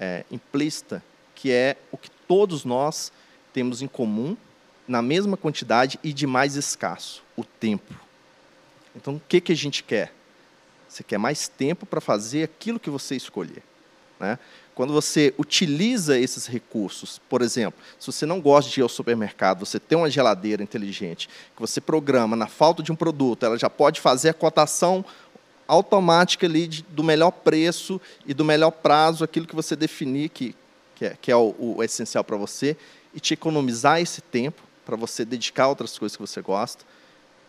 é, 0.00 0.24
implícita, 0.32 1.00
que 1.32 1.52
é 1.52 1.76
o 1.92 1.96
que 1.96 2.10
todos 2.26 2.64
nós 2.64 3.12
temos 3.52 3.82
em 3.82 3.86
comum, 3.86 4.36
na 4.88 5.00
mesma 5.00 5.36
quantidade 5.36 5.96
e 6.02 6.12
de 6.12 6.26
mais 6.26 6.56
escasso, 6.56 7.24
o 7.36 7.44
tempo. 7.44 7.94
Então, 8.94 9.16
o 9.16 9.22
que, 9.28 9.40
que 9.40 9.52
a 9.52 9.56
gente 9.56 9.82
quer? 9.82 10.12
Você 10.88 11.02
quer 11.02 11.18
mais 11.18 11.48
tempo 11.48 11.84
para 11.84 12.00
fazer 12.00 12.42
aquilo 12.44 12.80
que 12.80 12.88
você 12.88 13.14
escolher. 13.14 13.62
Né? 14.18 14.38
Quando 14.74 14.92
você 14.92 15.34
utiliza 15.38 16.18
esses 16.18 16.46
recursos, 16.46 17.20
por 17.28 17.42
exemplo, 17.42 17.80
se 17.98 18.06
você 18.06 18.26
não 18.26 18.40
gosta 18.40 18.70
de 18.70 18.80
ir 18.80 18.82
ao 18.82 18.88
supermercado, 18.88 19.64
você 19.64 19.78
tem 19.78 19.96
uma 19.96 20.10
geladeira 20.10 20.62
inteligente, 20.62 21.28
que 21.28 21.60
você 21.60 21.80
programa, 21.80 22.36
na 22.36 22.46
falta 22.46 22.82
de 22.82 22.92
um 22.92 22.96
produto, 22.96 23.44
ela 23.44 23.58
já 23.58 23.70
pode 23.70 24.00
fazer 24.00 24.30
a 24.30 24.34
cotação 24.34 25.04
automática 25.66 26.46
ali 26.46 26.66
de, 26.66 26.82
do 26.82 27.02
melhor 27.02 27.30
preço 27.30 28.00
e 28.24 28.32
do 28.32 28.44
melhor 28.44 28.70
prazo, 28.70 29.24
aquilo 29.24 29.46
que 29.46 29.56
você 29.56 29.74
definir 29.74 30.28
que, 30.28 30.54
que 30.94 31.06
é, 31.06 31.16
que 31.20 31.32
é 31.32 31.36
o, 31.36 31.54
o 31.58 31.82
essencial 31.82 32.22
para 32.22 32.36
você, 32.36 32.76
e 33.14 33.20
te 33.20 33.34
economizar 33.34 34.00
esse 34.00 34.20
tempo 34.20 34.62
para 34.84 34.94
você 34.96 35.24
dedicar 35.24 35.64
a 35.64 35.68
outras 35.68 35.98
coisas 35.98 36.16
que 36.16 36.22
você 36.22 36.40
gosta. 36.40 36.84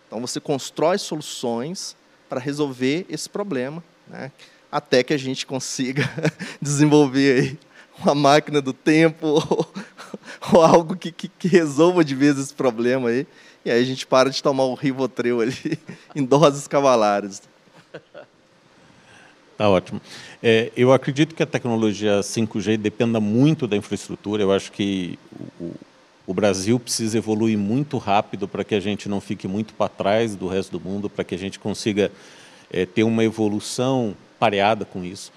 Então, 0.07 0.19
você 0.21 0.39
constrói 0.39 0.97
soluções 0.97 1.95
para 2.27 2.39
resolver 2.39 3.05
esse 3.09 3.29
problema. 3.29 3.83
Né? 4.07 4.31
até 4.71 5.03
que 5.03 5.13
a 5.13 5.17
gente 5.17 5.45
consiga 5.45 6.03
desenvolver 6.61 7.57
uma 7.99 8.13
máquina 8.13 8.61
do 8.61 8.73
tempo 8.73 9.27
ou, 9.27 9.73
ou 10.53 10.61
algo 10.61 10.95
que, 10.95 11.11
que, 11.11 11.27
que, 11.27 11.47
resolva 11.47 12.03
de 12.03 12.13
vez 12.13 12.37
esse 12.37 12.53
problema 12.53 13.09
aí. 13.09 13.25
E 13.65 13.71
aí 13.71 13.81
a 13.81 13.85
gente 13.85 14.05
para 14.05 14.29
de 14.29 14.41
tomar 14.41 14.63
o 14.65 14.75
Rivotril 14.75 15.41
ali 15.41 15.79
em 16.15 16.23
doses 16.23 16.67
cavalares. 16.67 17.41
Tá 19.57 19.67
ótimo. 19.67 19.99
É, 20.43 20.71
eu 20.77 20.93
acredito 20.93 21.33
que 21.33 21.41
a 21.41 21.47
tecnologia 21.47 22.19
5G 22.19 22.77
dependa 22.77 23.19
muito 23.19 23.67
da 23.67 23.75
infraestrutura. 23.75 24.43
Eu 24.43 24.51
acho 24.51 24.71
que 24.71 25.17
o 26.27 26.33
Brasil 26.33 26.77
precisa 26.77 27.17
evoluir 27.17 27.57
muito 27.57 27.97
rápido 27.97 28.49
para 28.49 28.65
que 28.65 28.75
a 28.75 28.81
gente 28.81 29.07
não 29.07 29.21
fique 29.21 29.47
muito 29.47 29.73
para 29.73 29.87
trás 29.87 30.35
do 30.35 30.45
resto 30.49 30.77
do 30.77 30.85
mundo, 30.85 31.09
para 31.09 31.23
que 31.23 31.33
a 31.33 31.37
gente 31.37 31.57
consiga 31.57 32.11
é, 32.69 32.85
ter 32.85 33.03
uma 33.03 33.23
evolução 33.23 34.13
pareada 34.37 34.83
com 34.83 35.05
isso. 35.05 35.31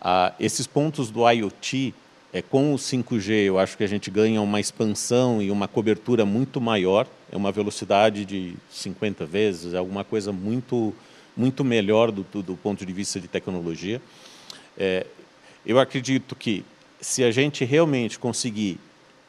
Ah, 0.00 0.32
esses 0.40 0.66
pontos 0.66 1.12
do 1.12 1.30
IoT, 1.30 1.94
é, 2.32 2.42
com 2.42 2.74
o 2.74 2.76
5G, 2.76 3.44
eu 3.44 3.56
acho 3.56 3.76
que 3.76 3.84
a 3.84 3.86
gente 3.86 4.10
ganha 4.10 4.42
uma 4.42 4.58
expansão 4.58 5.40
e 5.40 5.48
uma 5.48 5.68
cobertura 5.68 6.26
muito 6.26 6.60
maior, 6.60 7.06
é 7.30 7.36
uma 7.36 7.52
velocidade 7.52 8.24
de 8.24 8.54
50 8.68 9.24
vezes, 9.24 9.74
é 9.74 9.78
alguma 9.78 10.02
coisa 10.02 10.32
muito, 10.32 10.92
muito 11.36 11.62
melhor 11.62 12.10
do, 12.10 12.24
do, 12.24 12.42
do 12.42 12.56
ponto 12.56 12.84
de 12.84 12.92
vista 12.92 13.20
de 13.20 13.28
tecnologia. 13.28 14.02
É, 14.76 15.06
eu 15.64 15.78
acredito 15.78 16.34
que 16.34 16.64
se 17.00 17.22
a 17.22 17.30
gente 17.30 17.64
realmente 17.64 18.18
conseguir 18.18 18.80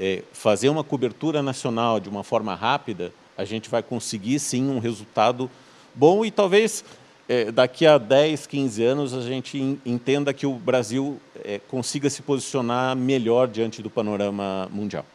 é, 0.04 0.22
fazer 0.34 0.68
uma 0.68 0.84
cobertura 0.84 1.42
nacional 1.42 1.98
de 1.98 2.10
uma 2.10 2.26
forma 2.26 2.54
rápida, 2.54 3.14
a 3.38 3.46
gente 3.46 3.70
vai 3.70 3.82
conseguir 3.82 4.38
sim 4.38 4.70
um 4.70 4.78
resultado 4.78 5.50
bom 5.96 6.26
e 6.26 6.30
talvez 6.30 6.84
é, 7.30 7.50
daqui 7.54 7.88
a 7.88 7.98
10, 7.98 8.46
15 8.46 8.84
anos, 8.84 9.14
a 9.14 9.22
gente 9.22 9.80
entenda 9.86 10.34
que 10.34 10.46
o 10.46 10.56
Brasil 10.56 11.22
é, 11.42 11.58
consiga 11.70 12.10
se 12.10 12.22
posicionar 12.22 12.98
melhor 12.98 13.48
diante 13.48 13.82
do 13.82 13.90
panorama 13.90 14.68
mundial. 14.74 15.06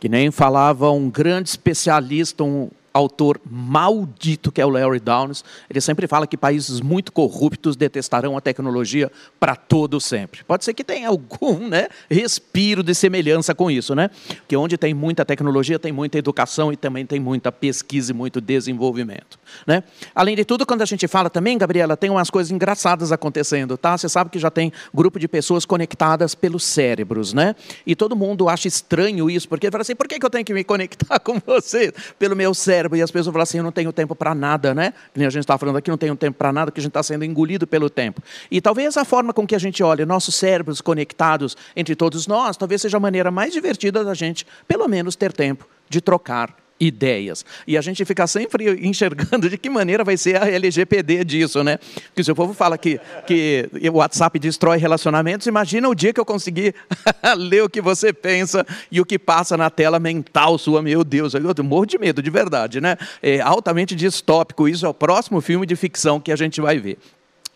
Que 0.00 0.08
nem 0.08 0.32
falava 0.32 0.90
um 0.90 1.08
grande 1.08 1.50
especialista, 1.50 2.42
um 2.42 2.68
autor 2.92 3.40
maldito 3.48 4.52
que 4.52 4.60
é 4.60 4.66
o 4.66 4.68
Larry 4.68 5.00
Downes, 5.00 5.44
ele 5.68 5.80
sempre 5.80 6.06
fala 6.06 6.26
que 6.26 6.36
países 6.36 6.80
muito 6.80 7.12
corruptos 7.12 7.76
detestarão 7.76 8.36
a 8.36 8.40
tecnologia 8.40 9.10
para 9.40 9.56
todo 9.56 10.00
sempre. 10.00 10.44
Pode 10.44 10.64
ser 10.64 10.74
que 10.74 10.84
tenha 10.84 11.08
algum 11.12 11.68
né, 11.68 11.88
respiro 12.10 12.82
de 12.82 12.94
semelhança 12.94 13.54
com 13.54 13.70
isso, 13.70 13.94
né? 13.94 14.10
Porque 14.28 14.56
onde 14.56 14.76
tem 14.76 14.94
muita 14.94 15.24
tecnologia, 15.24 15.78
tem 15.78 15.92
muita 15.92 16.18
educação 16.18 16.72
e 16.72 16.76
também 16.76 17.06
tem 17.06 17.20
muita 17.20 17.50
pesquisa 17.50 18.12
e 18.12 18.14
muito 18.14 18.40
desenvolvimento. 18.40 19.38
Né? 19.66 19.82
Além 20.14 20.36
de 20.36 20.44
tudo, 20.44 20.66
quando 20.66 20.82
a 20.82 20.86
gente 20.86 21.06
fala 21.08 21.30
também, 21.30 21.58
Gabriela, 21.58 21.96
tem 21.96 22.10
umas 22.10 22.30
coisas 22.30 22.50
engraçadas 22.50 23.12
acontecendo, 23.12 23.76
tá? 23.76 23.96
Você 23.96 24.08
sabe 24.08 24.30
que 24.30 24.38
já 24.38 24.50
tem 24.50 24.72
grupo 24.92 25.18
de 25.18 25.28
pessoas 25.28 25.64
conectadas 25.64 26.34
pelos 26.34 26.64
cérebros, 26.64 27.32
né? 27.32 27.54
E 27.86 27.94
todo 27.94 28.16
mundo 28.16 28.48
acha 28.48 28.68
estranho 28.68 29.30
isso, 29.30 29.48
porque 29.48 29.70
fala 29.70 29.82
assim, 29.82 29.94
por 29.94 30.08
que 30.08 30.24
eu 30.24 30.30
tenho 30.30 30.44
que 30.44 30.54
me 30.54 30.64
conectar 30.64 31.18
com 31.20 31.40
você 31.44 31.92
pelo 32.18 32.34
meu 32.36 32.54
cérebro? 32.54 32.81
Cérebro 32.82 32.98
e 32.98 33.02
as 33.02 33.10
pessoas 33.10 33.32
falam 33.32 33.42
assim: 33.42 33.58
eu 33.58 33.64
não 33.64 33.72
tenho 33.72 33.92
tempo 33.92 34.14
para 34.14 34.34
nada, 34.34 34.74
né? 34.74 34.92
Nem 35.14 35.26
a 35.26 35.30
gente 35.30 35.42
está 35.42 35.56
falando 35.56 35.76
aqui, 35.76 35.90
não 35.90 35.98
tenho 35.98 36.16
tempo 36.16 36.36
para 36.36 36.52
nada, 36.52 36.70
que 36.70 36.80
a 36.80 36.82
gente 36.82 36.90
está 36.90 37.02
sendo 37.02 37.24
engolido 37.24 37.66
pelo 37.66 37.88
tempo. 37.88 38.22
E 38.50 38.60
talvez 38.60 38.96
a 38.96 39.04
forma 39.04 39.32
com 39.32 39.46
que 39.46 39.54
a 39.54 39.58
gente 39.58 39.82
olha 39.82 40.04
nossos 40.04 40.34
cérebros 40.34 40.80
conectados 40.80 41.56
entre 41.76 41.94
todos 41.94 42.26
nós, 42.26 42.56
talvez 42.56 42.82
seja 42.82 42.96
a 42.96 43.00
maneira 43.00 43.30
mais 43.30 43.52
divertida 43.52 44.04
da 44.04 44.14
gente, 44.14 44.46
pelo 44.66 44.88
menos, 44.88 45.16
ter 45.16 45.32
tempo 45.32 45.66
de 45.88 46.00
trocar 46.00 46.61
ideias. 46.86 47.44
E 47.66 47.78
a 47.78 47.80
gente 47.80 48.04
fica 48.04 48.26
sempre 48.26 48.86
enxergando 48.86 49.48
de 49.48 49.56
que 49.56 49.70
maneira 49.70 50.02
vai 50.02 50.16
ser 50.16 50.42
a 50.42 50.48
LGPD 50.48 51.24
disso, 51.24 51.62
né? 51.62 51.78
Porque 52.06 52.24
se 52.24 52.32
o 52.32 52.34
povo 52.34 52.52
fala 52.52 52.76
que, 52.76 53.00
que 53.26 53.68
o 53.92 53.98
WhatsApp 53.98 54.38
destrói 54.38 54.78
relacionamentos, 54.78 55.46
imagina 55.46 55.88
o 55.88 55.94
dia 55.94 56.12
que 56.12 56.20
eu 56.20 56.24
conseguir 56.24 56.74
ler 57.36 57.62
o 57.62 57.70
que 57.70 57.80
você 57.80 58.12
pensa 58.12 58.66
e 58.90 59.00
o 59.00 59.04
que 59.04 59.18
passa 59.18 59.56
na 59.56 59.70
tela 59.70 60.00
mental 60.00 60.58
sua. 60.58 60.82
Meu 60.82 61.04
Deus, 61.04 61.34
eu 61.34 61.64
morro 61.64 61.86
de 61.86 61.98
medo, 61.98 62.20
de 62.20 62.30
verdade, 62.30 62.80
né? 62.80 62.96
É 63.22 63.40
altamente 63.40 63.94
distópico. 63.94 64.68
Isso 64.68 64.84
é 64.84 64.88
o 64.88 64.94
próximo 64.94 65.40
filme 65.40 65.66
de 65.66 65.76
ficção 65.76 66.20
que 66.20 66.32
a 66.32 66.36
gente 66.36 66.60
vai 66.60 66.78
ver. 66.78 66.98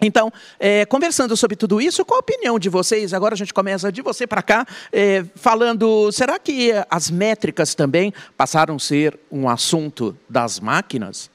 Então, 0.01 0.31
é, 0.61 0.85
conversando 0.85 1.37
sobre 1.37 1.57
tudo 1.57 1.81
isso, 1.81 2.05
qual 2.05 2.19
a 2.19 2.21
opinião 2.21 2.59
de 2.59 2.69
vocês? 2.69 3.15
Agora 3.15 3.35
a 3.35 3.37
gente 3.37 3.55
começa 3.55 3.91
de 3.91 4.03
você 4.03 4.27
para 4.27 4.43
cá, 4.43 4.67
é, 4.93 5.25
falando: 5.35 6.13
será 6.13 6.39
que 6.39 6.71
as 6.91 7.11
métricas 7.11 7.75
também 7.75 8.13
passaram 8.37 8.77
a 8.77 8.79
ser 8.79 9.19
um 9.31 9.49
assunto 9.49 10.15
das 10.29 10.61
máquinas? 10.61 11.31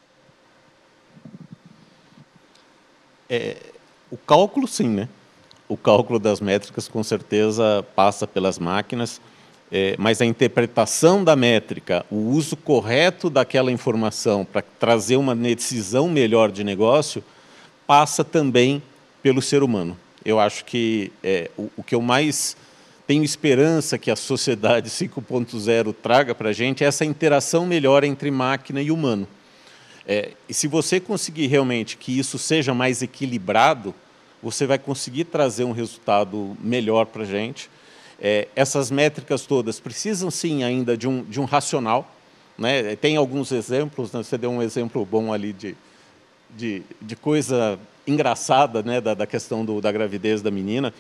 É, 3.28 3.58
o 4.12 4.18
cálculo, 4.18 4.68
sim, 4.68 4.90
né? 4.90 5.10
O 5.68 5.76
cálculo 5.78 6.20
das 6.20 6.40
métricas, 6.40 6.88
com 6.88 7.02
certeza, 7.02 7.84
passa 7.96 8.28
pelas 8.28 8.60
máquinas, 8.60 9.22
é, 9.72 9.96
mas 9.98 10.22
a 10.22 10.26
interpretação 10.26 11.24
da 11.24 11.36
métrica, 11.36 12.06
o 12.12 12.18
uso 12.18 12.58
correto 12.58 13.30
daquela 13.30 13.72
informação 13.72 14.46
para 14.46 14.62
trazer 14.62 15.16
uma 15.16 15.34
decisão 15.34 16.10
melhor 16.10 16.52
de 16.52 16.64
negócio 16.64 17.24
passa 17.92 18.24
também 18.24 18.82
pelo 19.22 19.42
ser 19.42 19.62
humano. 19.62 19.98
Eu 20.24 20.40
acho 20.40 20.64
que 20.64 21.12
é, 21.22 21.52
o, 21.58 21.70
o, 21.76 21.84
que 21.84 21.94
eu 21.94 22.02
mais 22.02 22.56
tenho 23.06 23.22
esperança 23.22 23.98
que 23.98 24.10
a 24.10 24.16
sociedade 24.16 24.88
5.0 24.90 25.94
traga 26.02 26.34
para 26.34 26.52
a 26.52 26.54
gente 26.54 26.86
é 26.86 26.88
essa 26.88 27.04
interação 27.04 27.66
melhor 27.66 28.06
entre 28.06 28.32
máquina 28.32 28.82
e 28.82 28.92
humano. 28.92 29.28
É, 30.08 30.32
e 30.48 30.54
se 30.54 30.70
você 30.70 31.02
conseguir 31.02 31.48
realmente 31.48 31.98
que 31.98 32.18
isso 32.18 32.38
seja 32.38 32.74
mais 32.74 33.02
equilibrado, 33.02 33.94
você 34.42 34.66
vai 34.66 34.80
conseguir 34.80 35.26
trazer 35.26 35.66
um 35.66 35.74
resultado 35.74 36.56
melhor 36.62 37.08
para 37.08 37.24
a 37.24 37.26
gente. 37.26 37.70
É, 38.22 38.48
essas 38.56 38.90
métricas 38.90 39.46
todas 39.46 39.82
precisam 39.82 40.32
sim 40.32 40.64
ainda 40.64 40.96
de 40.96 41.10
um, 41.10 41.26
de 41.26 41.42
um 41.42 41.44
racional. 41.44 42.10
Né? 42.58 42.96
Tem 42.96 43.18
alguns 43.18 43.52
exemplos, 43.52 44.14
né? 44.14 44.24
você 44.24 44.38
deu 44.38 44.50
um 44.50 44.62
exemplo 44.62 45.06
bom 45.06 45.34
ali 45.34 45.52
de, 45.52 45.76
de, 46.58 46.84
de 47.02 47.16
coisa 47.16 47.80
engraçada 48.08 48.82
né, 48.82 49.00
da, 49.00 49.14
da 49.14 49.28
questão 49.28 49.64
do, 49.64 49.82
da 49.82 49.92
gravidez 49.92 50.42
da 50.42 50.52
menina, 50.52 50.94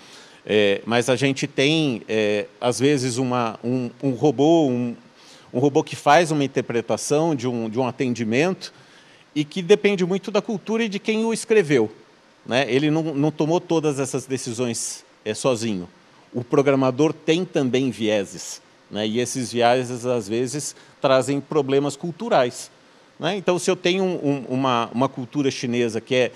é, 0.45 0.81
mas 0.85 1.09
a 1.09 1.15
gente 1.15 1.47
tem, 1.47 2.01
é, 2.07 2.45
às 2.59 2.79
vezes, 2.79 3.17
uma, 3.17 3.59
um, 3.63 3.89
um 4.01 4.11
robô, 4.11 4.67
um, 4.67 4.95
um, 5.53 5.59
robô 5.59 5.83
que 5.83 5.95
faz 5.95 6.31
uma 6.31 6.43
interpretação 6.43 7.35
de 7.35 7.47
um, 7.47 7.69
de 7.69 7.79
um 7.79 7.87
atendimento 7.87 8.73
e 9.35 9.45
que 9.45 9.61
depende 9.61 10.05
muito 10.05 10.31
da 10.31 10.41
cultura 10.41 10.83
e 10.83 10.89
de 10.89 10.99
quem 10.99 11.23
o 11.25 11.33
escreveu. 11.33 11.91
Né? 12.45 12.65
Ele 12.67 12.89
não, 12.89 13.03
não 13.03 13.31
tomou 13.31 13.59
todas 13.59 13.99
essas 13.99 14.25
decisões 14.25 15.05
é, 15.23 15.33
sozinho. 15.33 15.87
O 16.33 16.43
programador 16.43 17.13
tem 17.13 17.45
também 17.45 17.91
vieses, 17.91 18.61
né? 18.89 19.05
e 19.05 19.19
esses 19.19 19.51
vieses, 19.51 20.05
às 20.05 20.27
vezes, 20.27 20.75
trazem 20.99 21.39
problemas 21.39 21.95
culturais. 21.95 22.71
Né? 23.21 23.35
Então, 23.35 23.59
se 23.59 23.69
eu 23.69 23.75
tenho 23.75 24.03
um, 24.03 24.45
uma, 24.49 24.89
uma 24.91 25.07
cultura 25.07 25.51
chinesa 25.51 26.01
que 26.01 26.15
é 26.15 26.31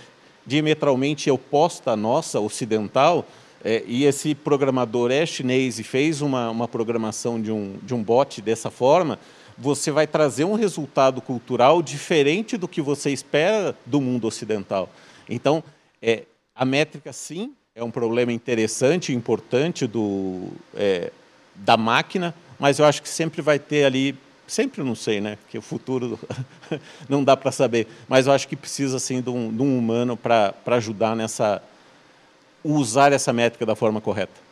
diametralmente 0.45 1.31
oposta 1.31 1.91
à 1.91 1.95
nossa, 1.95 2.39
ocidental, 2.39 3.25
é, 3.63 3.83
e 3.87 4.05
esse 4.05 4.35
programador 4.35 5.09
é 5.09 5.25
chinês 5.25 5.79
e 5.79 5.83
fez 5.83 6.21
uma, 6.21 6.51
uma 6.51 6.67
programação 6.67 7.41
de 7.41 7.51
um, 7.51 7.77
de 7.81 7.95
um 7.95 8.03
bot 8.03 8.39
dessa 8.39 8.69
forma, 8.69 9.17
você 9.57 9.89
vai 9.89 10.05
trazer 10.05 10.43
um 10.43 10.53
resultado 10.53 11.21
cultural 11.21 11.81
diferente 11.81 12.55
do 12.55 12.67
que 12.67 12.83
você 12.83 13.09
espera 13.09 13.75
do 13.83 13.99
mundo 13.99 14.27
ocidental. 14.27 14.87
Então, 15.27 15.63
é, 15.99 16.25
a 16.53 16.63
métrica, 16.63 17.11
sim, 17.11 17.53
é 17.73 17.83
um 17.83 17.89
problema 17.89 18.31
interessante 18.31 19.11
importante 19.11 19.87
do, 19.87 20.49
é, 20.75 21.11
da 21.55 21.75
máquina, 21.75 22.35
mas 22.59 22.77
eu 22.77 22.85
acho 22.85 23.01
que 23.01 23.09
sempre 23.09 23.41
vai 23.41 23.57
ter 23.57 23.85
ali 23.85 24.15
Sempre 24.47 24.83
não 24.83 24.95
sei, 24.95 25.19
né? 25.19 25.37
Que 25.49 25.57
o 25.57 25.61
futuro 25.61 26.19
não 27.09 27.23
dá 27.23 27.35
para 27.35 27.51
saber. 27.51 27.87
Mas 28.07 28.27
eu 28.27 28.33
acho 28.33 28.47
que 28.47 28.55
precisa, 28.55 28.97
assim, 28.97 29.21
de 29.21 29.29
um, 29.29 29.55
de 29.55 29.61
um 29.61 29.77
humano 29.77 30.15
para 30.15 30.53
ajudar 30.67 31.15
nessa... 31.15 31.61
usar 32.63 33.11
essa 33.11 33.33
métrica 33.33 33.65
da 33.65 33.75
forma 33.75 33.99
correta. 33.99 34.44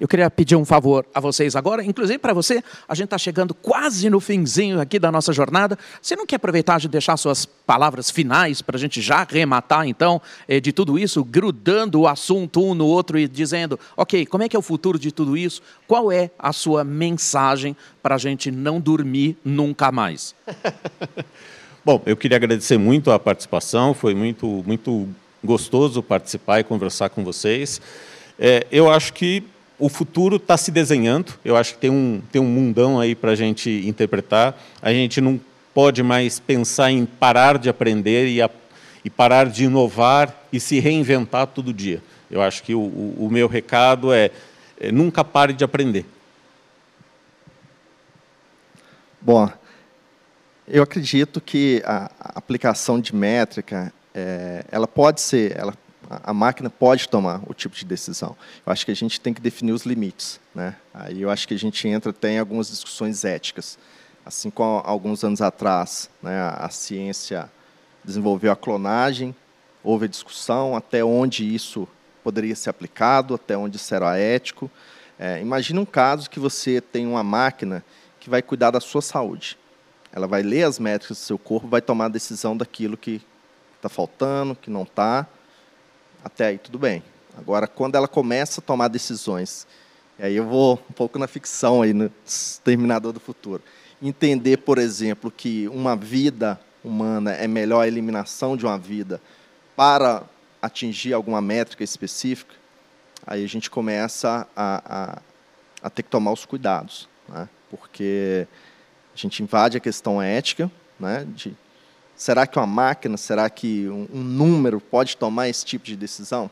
Eu 0.00 0.06
queria 0.06 0.30
pedir 0.30 0.54
um 0.54 0.64
favor 0.64 1.04
a 1.12 1.18
vocês 1.18 1.56
agora, 1.56 1.84
inclusive 1.84 2.18
para 2.18 2.32
você, 2.32 2.62
a 2.88 2.94
gente 2.94 3.06
está 3.06 3.18
chegando 3.18 3.52
quase 3.52 4.08
no 4.08 4.20
finzinho 4.20 4.80
aqui 4.80 4.98
da 4.98 5.10
nossa 5.10 5.32
jornada. 5.32 5.76
Você 6.00 6.14
não 6.14 6.24
quer 6.24 6.36
aproveitar 6.36 6.78
de 6.78 6.88
deixar 6.88 7.16
suas 7.16 7.44
palavras 7.44 8.08
finais 8.10 8.62
para 8.62 8.76
a 8.76 8.78
gente 8.78 9.00
já 9.00 9.26
rematar, 9.28 9.88
então, 9.88 10.22
eh, 10.46 10.60
de 10.60 10.72
tudo 10.72 10.98
isso, 10.98 11.24
grudando 11.24 12.00
o 12.00 12.06
assunto 12.06 12.64
um 12.64 12.74
no 12.74 12.86
outro 12.86 13.18
e 13.18 13.26
dizendo, 13.26 13.78
ok, 13.96 14.24
como 14.26 14.44
é 14.44 14.48
que 14.48 14.54
é 14.54 14.58
o 14.58 14.62
futuro 14.62 14.98
de 14.98 15.10
tudo 15.10 15.36
isso? 15.36 15.60
Qual 15.86 16.12
é 16.12 16.30
a 16.38 16.52
sua 16.52 16.84
mensagem 16.84 17.76
para 18.00 18.14
a 18.14 18.18
gente 18.18 18.52
não 18.52 18.80
dormir 18.80 19.36
nunca 19.44 19.90
mais? 19.90 20.34
Bom, 21.84 22.02
eu 22.06 22.16
queria 22.16 22.36
agradecer 22.36 22.78
muito 22.78 23.10
a 23.10 23.18
participação, 23.18 23.94
foi 23.94 24.14
muito, 24.14 24.62
muito 24.66 25.08
gostoso 25.42 26.02
participar 26.02 26.60
e 26.60 26.64
conversar 26.64 27.08
com 27.08 27.24
vocês. 27.24 27.80
É, 28.38 28.66
eu 28.70 28.90
acho 28.90 29.12
que 29.12 29.42
o 29.78 29.88
futuro 29.88 30.36
está 30.36 30.56
se 30.56 30.70
desenhando. 30.70 31.34
Eu 31.44 31.56
acho 31.56 31.74
que 31.74 31.80
tem 31.80 31.90
um, 31.90 32.20
tem 32.32 32.42
um 32.42 32.46
mundão 32.46 32.98
aí 32.98 33.14
para 33.14 33.30
a 33.30 33.36
gente 33.36 33.70
interpretar. 33.86 34.58
A 34.82 34.92
gente 34.92 35.20
não 35.20 35.40
pode 35.72 36.02
mais 36.02 36.40
pensar 36.40 36.90
em 36.90 37.06
parar 37.06 37.58
de 37.58 37.68
aprender 37.68 38.26
e, 38.28 38.42
a, 38.42 38.50
e 39.04 39.08
parar 39.08 39.46
de 39.46 39.64
inovar 39.64 40.34
e 40.52 40.58
se 40.58 40.80
reinventar 40.80 41.46
todo 41.46 41.72
dia. 41.72 42.02
Eu 42.30 42.42
acho 42.42 42.62
que 42.62 42.74
o, 42.74 42.80
o, 42.80 43.26
o 43.26 43.30
meu 43.30 43.46
recado 43.46 44.12
é, 44.12 44.30
é 44.80 44.90
nunca 44.90 45.24
pare 45.24 45.52
de 45.52 45.62
aprender. 45.62 46.04
Bom, 49.20 49.48
eu 50.66 50.82
acredito 50.82 51.40
que 51.40 51.82
a 51.84 52.10
aplicação 52.34 53.00
de 53.00 53.14
métrica, 53.14 53.92
é, 54.14 54.64
ela 54.70 54.86
pode 54.86 55.20
ser, 55.20 55.56
ela 55.56 55.74
a 56.08 56.32
máquina 56.32 56.70
pode 56.70 57.08
tomar 57.08 57.42
o 57.46 57.52
tipo 57.52 57.76
de 57.76 57.84
decisão. 57.84 58.34
Eu 58.64 58.72
acho 58.72 58.84
que 58.86 58.90
a 58.90 58.96
gente 58.96 59.20
tem 59.20 59.34
que 59.34 59.40
definir 59.40 59.72
os 59.72 59.84
limites. 59.84 60.40
Né? 60.54 60.74
Aí 60.94 61.20
eu 61.20 61.30
acho 61.30 61.46
que 61.46 61.52
a 61.52 61.58
gente 61.58 61.86
entra 61.86 62.10
até 62.10 62.30
em 62.30 62.38
algumas 62.38 62.68
discussões 62.70 63.24
éticas. 63.24 63.78
Assim 64.24 64.50
como 64.50 64.80
alguns 64.84 65.22
anos 65.22 65.42
atrás 65.42 66.08
né, 66.22 66.40
a 66.56 66.68
ciência 66.70 67.50
desenvolveu 68.02 68.50
a 68.50 68.56
clonagem, 68.56 69.34
houve 69.84 70.06
a 70.06 70.08
discussão 70.08 70.74
até 70.74 71.04
onde 71.04 71.54
isso 71.54 71.86
poderia 72.24 72.56
ser 72.56 72.70
aplicado, 72.70 73.34
até 73.34 73.56
onde 73.56 73.78
era 73.90 74.18
ético. 74.18 74.70
É, 75.18 75.40
imagine 75.40 75.78
um 75.78 75.84
caso 75.84 76.30
que 76.30 76.40
você 76.40 76.80
tem 76.80 77.06
uma 77.06 77.22
máquina 77.22 77.84
que 78.18 78.30
vai 78.30 78.40
cuidar 78.40 78.70
da 78.70 78.80
sua 78.80 79.02
saúde. 79.02 79.58
Ela 80.10 80.26
vai 80.26 80.42
ler 80.42 80.64
as 80.64 80.78
métricas 80.78 81.18
do 81.18 81.20
seu 81.20 81.38
corpo, 81.38 81.68
vai 81.68 81.82
tomar 81.82 82.06
a 82.06 82.08
decisão 82.08 82.56
daquilo 82.56 82.96
que 82.96 83.20
está 83.76 83.88
faltando, 83.88 84.56
que 84.56 84.70
não 84.70 84.82
está, 84.82 85.26
até 86.24 86.46
aí 86.46 86.58
tudo 86.58 86.78
bem. 86.78 87.02
Agora, 87.36 87.66
quando 87.66 87.94
ela 87.94 88.08
começa 88.08 88.60
a 88.60 88.64
tomar 88.64 88.88
decisões, 88.88 89.66
e 90.18 90.24
aí 90.24 90.36
eu 90.36 90.44
vou 90.44 90.74
um 90.90 90.92
pouco 90.92 91.18
na 91.18 91.28
ficção 91.28 91.82
aí, 91.82 91.92
no 91.92 92.10
Terminador 92.64 93.12
do 93.12 93.20
Futuro, 93.20 93.62
entender, 94.02 94.58
por 94.58 94.78
exemplo, 94.78 95.30
que 95.30 95.68
uma 95.68 95.94
vida 95.94 96.60
humana 96.82 97.32
é 97.32 97.46
melhor 97.46 97.82
a 97.82 97.88
eliminação 97.88 98.56
de 98.56 98.66
uma 98.66 98.78
vida 98.78 99.20
para 99.76 100.24
atingir 100.60 101.12
alguma 101.12 101.40
métrica 101.40 101.84
específica, 101.84 102.54
aí 103.26 103.44
a 103.44 103.48
gente 103.48 103.70
começa 103.70 104.46
a, 104.56 104.82
a, 104.84 105.22
a 105.82 105.90
ter 105.90 106.02
que 106.02 106.10
tomar 106.10 106.32
os 106.32 106.44
cuidados, 106.44 107.08
né? 107.28 107.48
porque 107.70 108.46
a 109.14 109.16
gente 109.16 109.42
invade 109.42 109.76
a 109.76 109.80
questão 109.80 110.20
ética, 110.20 110.70
né? 110.98 111.26
de 111.28 111.56
Será 112.18 112.48
que 112.48 112.58
uma 112.58 112.66
máquina, 112.66 113.16
será 113.16 113.48
que 113.48 113.88
um, 113.88 114.08
um 114.12 114.22
número 114.24 114.80
pode 114.80 115.16
tomar 115.16 115.48
esse 115.48 115.64
tipo 115.64 115.84
de 115.84 115.94
decisão? 115.94 116.50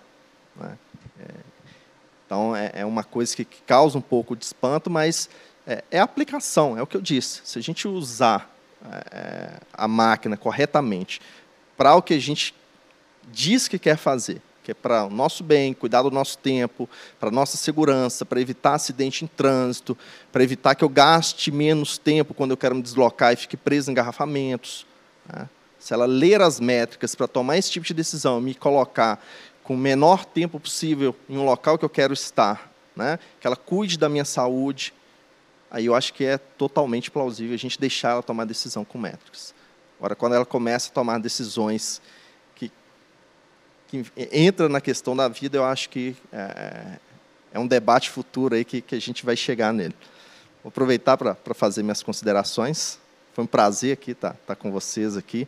Né? 0.55 0.79
É, 1.21 1.35
então, 2.25 2.55
é, 2.55 2.71
é, 2.73 2.85
uma 2.85 3.03
coisa 3.03 3.35
que, 3.35 3.45
que, 3.45 3.62
causa 3.62 3.99
um 3.99 4.01
pouco 4.01 4.37
de 4.37 4.45
espanto, 4.45 4.89
mas 4.89 5.29
é, 5.67 5.83
é, 5.91 5.99
aplicação, 5.99 6.79
é 6.79 6.83
o 6.83 6.87
que 6.87 6.97
eu 6.97 7.01
disse. 7.01 7.41
Se 7.45 7.59
a 7.59 7.62
gente 7.62 7.89
usar 7.89 8.49
é, 9.11 9.55
a 9.73 9.89
máquina 9.89 10.37
corretamente 10.37 11.21
para 11.77 11.97
o 11.97 12.01
que 12.01 12.14
a 12.14 12.21
gente 12.21 12.55
diz 13.33 13.67
que 13.67 13.77
quer 13.77 13.97
fazer, 13.97 14.41
que 14.62 14.71
é 14.71 14.75
para 14.75 15.07
o 15.07 15.11
nosso 15.11 15.43
bem, 15.43 15.75
cuidar 15.75 16.03
do 16.03 16.12
nosso 16.12 16.39
tempo, 16.39 16.89
para 17.19 17.29
a 17.29 17.33
nossa 17.33 17.57
segurança, 17.57 18.25
para 18.25 18.41
evitar 18.41 18.75
acidente 18.75 19.25
em 19.25 19.29
trânsito, 19.29 19.99
para 20.31 20.45
evitar 20.45 20.77
que 20.77 20.85
eu 20.85 20.89
gaste 20.89 21.51
menos 21.51 21.99
tempo 21.99 22.35
quando 22.35 22.53
eu 22.53 22.57
quero 22.57 22.77
me 22.77 22.83
deslocar 22.83 23.33
e 23.33 23.37
fique 23.37 23.57
preso 23.57 23.91
em 23.91 23.93
engarrafamentos. 23.93 24.87
Né? 25.29 25.49
Se 25.87 25.95
ela 25.95 26.05
ler 26.05 26.43
as 26.43 26.59
métricas 26.59 27.14
para 27.14 27.28
tomar 27.28 27.59
esse 27.59 27.70
tipo 27.70 27.87
de 27.87 27.95
decisão, 27.95 28.41
me 28.41 28.57
colocar 28.57 29.24
com 29.62 29.74
o 29.74 29.78
menor 29.78 30.24
tempo 30.24 30.59
possível 30.59 31.14
em 31.28 31.39
um 31.39 31.45
local 31.45 31.78
que 31.78 31.84
eu 31.84 31.89
quero 31.89 32.12
estar, 32.12 32.72
né? 32.97 33.20
que 33.41 33.47
ela 33.47 33.55
cuide 33.55 33.97
da 33.97 34.09
minha 34.09 34.24
saúde, 34.24 34.93
aí 35.70 35.87
eu 35.87 35.95
acho 35.95 36.12
que 36.12 36.24
é 36.24 36.39
totalmente 36.39 37.09
plausível 37.09 37.55
a 37.55 37.57
gente 37.57 37.78
deixar 37.78 38.11
ela 38.11 38.22
tomar 38.24 38.47
decisão 38.47 38.84
com 38.84 38.99
métricas. 38.99 39.55
Agora, 39.97 40.16
quando 40.16 40.34
ela 40.34 40.45
começa 40.45 40.91
a 40.91 40.93
tomar 40.93 41.20
decisões 41.20 42.03
que, 42.57 42.72
que 43.87 44.05
entra 44.32 44.68
na 44.68 44.80
questão 44.80 45.14
da 45.14 45.28
vida, 45.28 45.57
eu 45.57 45.64
acho 45.64 45.89
que 45.89 46.16
é, 46.32 46.99
é 47.53 47.59
um 47.61 47.66
debate 47.66 48.11
futuro 48.11 48.57
aí 48.57 48.64
que, 48.64 48.80
que 48.80 48.97
a 48.97 49.01
gente 49.01 49.24
vai 49.24 49.37
chegar 49.37 49.72
nele. 49.72 49.95
Vou 50.64 50.70
aproveitar 50.70 51.16
para 51.16 51.55
fazer 51.55 51.84
minhas 51.84 52.03
considerações. 52.03 52.99
Foi 53.32 53.45
um 53.45 53.47
prazer 53.47 53.93
aqui 53.93 54.12
estar, 54.12 54.32
tá, 54.32 54.39
tá 54.49 54.57
com 54.57 54.72
vocês 54.72 55.16
aqui. 55.16 55.47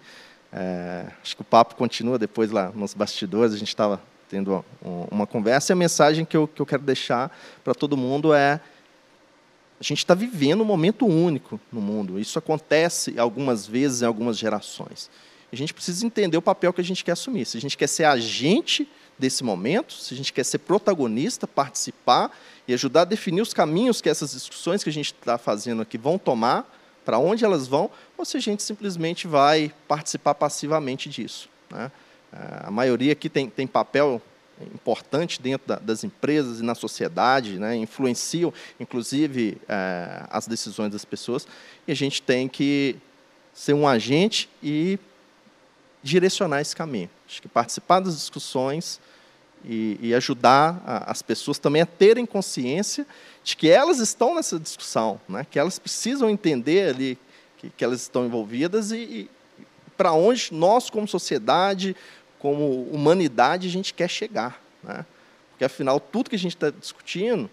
É, 0.53 1.07
acho 1.23 1.37
que 1.37 1.43
o 1.43 1.45
papo 1.45 1.75
continua 1.75 2.19
depois 2.19 2.51
lá 2.51 2.71
nos 2.75 2.95
bastidores. 2.95 3.55
A 3.55 3.59
gente 3.59 3.69
estava 3.69 4.01
tendo 4.29 4.65
uma 5.11 5.27
conversa. 5.27 5.73
E 5.73 5.75
a 5.75 5.77
mensagem 5.77 6.25
que 6.25 6.37
eu, 6.37 6.47
que 6.47 6.61
eu 6.61 6.67
quero 6.67 6.83
deixar 6.83 7.37
para 7.65 7.75
todo 7.75 7.97
mundo 7.97 8.33
é: 8.35 8.61
a 9.81 9.85
gente 9.85 9.99
está 9.99 10.15
vivendo 10.15 10.63
um 10.63 10.67
momento 10.67 11.07
único 11.07 11.61
no 11.73 11.81
mundo. 11.81 12.19
Isso 12.19 12.39
acontece 12.39 13.19
algumas 13.19 13.67
vezes 13.67 14.03
em 14.03 14.07
algumas 14.07 14.37
gerações. 14.39 15.11
A 15.51 15.57
gente 15.57 15.73
precisa 15.73 16.05
entender 16.05 16.37
o 16.37 16.43
papel 16.43 16.73
que 16.73 16.81
a 16.81 16.85
gente 16.85 17.05
quer 17.05 17.13
assumir. 17.13 17.47
Se 17.47 17.57
a 17.57 17.61
gente 17.61 17.77
quer 17.77 17.87
ser 17.87 18.05
agente 18.05 18.89
desse 19.19 19.43
momento, 19.43 19.95
se 19.95 20.13
a 20.13 20.17
gente 20.17 20.33
quer 20.33 20.45
ser 20.45 20.59
protagonista, 20.59 21.47
participar 21.47 22.37
e 22.67 22.75
ajudar 22.75 23.03
a 23.03 23.05
definir 23.05 23.41
os 23.41 23.55
caminhos 23.55 24.01
que 24.01 24.09
essas 24.09 24.33
discussões 24.33 24.85
que 24.85 24.91
a 24.91 24.93
gente 24.93 25.15
está 25.15 25.39
fazendo 25.39 25.81
aqui 25.81 25.97
vão 25.97 26.19
tomar, 26.19 26.71
para 27.05 27.19
onde 27.19 27.45
elas 27.45 27.67
vão, 27.67 27.91
ou 28.19 28.25
se 28.25 28.37
a 28.37 28.41
gente 28.41 28.65
simplesmente 28.65 29.29
vai 29.29 29.73
participar 29.87 30.35
passivamente 30.35 31.09
disso. 31.09 31.49
Né? 31.71 31.91
É, 32.33 32.67
a 32.67 32.71
maioria 32.71 33.13
aqui 33.13 33.29
tem, 33.29 33.49
tem 33.49 33.67
papel 33.67 34.21
importante 34.75 35.41
dentro 35.41 35.69
da, 35.69 35.77
das 35.77 36.03
empresas 36.03 36.59
e 36.59 36.65
na 36.65 36.75
sociedade, 36.75 37.61
né? 37.61 37.77
influenciam, 37.77 38.53
inclusive, 38.81 39.57
é, 39.69 40.25
as 40.29 40.49
decisões 40.49 40.91
das 40.91 41.05
pessoas, 41.05 41.47
e 41.87 41.93
a 41.93 41.95
gente 41.95 42.21
tem 42.21 42.49
que 42.49 42.97
ser 43.55 43.73
um 43.73 43.87
agente 43.87 44.49
e 44.61 44.99
direcionar 46.03 46.61
esse 46.61 46.75
caminho. 46.75 47.09
Acho 47.29 47.41
que 47.41 47.49
participar 47.49 48.01
das 48.01 48.15
discussões 48.15 49.01
e, 49.65 49.99
e 50.01 50.15
ajudar 50.15 50.83
a, 50.85 51.11
as 51.11 51.23
pessoas 51.23 51.59
também 51.59 51.83
a 51.83 51.87
terem 51.87 52.27
consciência 52.27 53.07
de 53.45 53.57
que 53.57 53.69
elas 53.69 54.01
estão 54.01 54.35
nessa 54.35 54.59
discussão, 54.59 55.21
né? 55.29 55.47
que 55.49 55.59
elas 55.59 55.79
precisam 55.79 56.29
entender 56.29 56.91
ali 56.91 57.19
que, 57.59 57.71
que 57.71 57.85
elas 57.85 58.01
estão 58.01 58.25
envolvidas 58.25 58.91
e, 58.93 58.97
e 58.97 59.31
para 59.97 60.13
onde 60.13 60.49
nós, 60.53 60.89
como 60.89 61.07
sociedade, 61.07 61.95
como 62.39 62.85
humanidade, 62.85 63.67
a 63.67 63.71
gente 63.71 63.93
quer 63.93 64.09
chegar. 64.09 64.63
Né? 64.83 65.05
Porque, 65.51 65.65
afinal, 65.65 65.99
tudo 65.99 66.31
que 66.31 66.37
a 66.37 66.39
gente 66.39 66.55
está 66.55 66.71
discutindo 66.71 67.51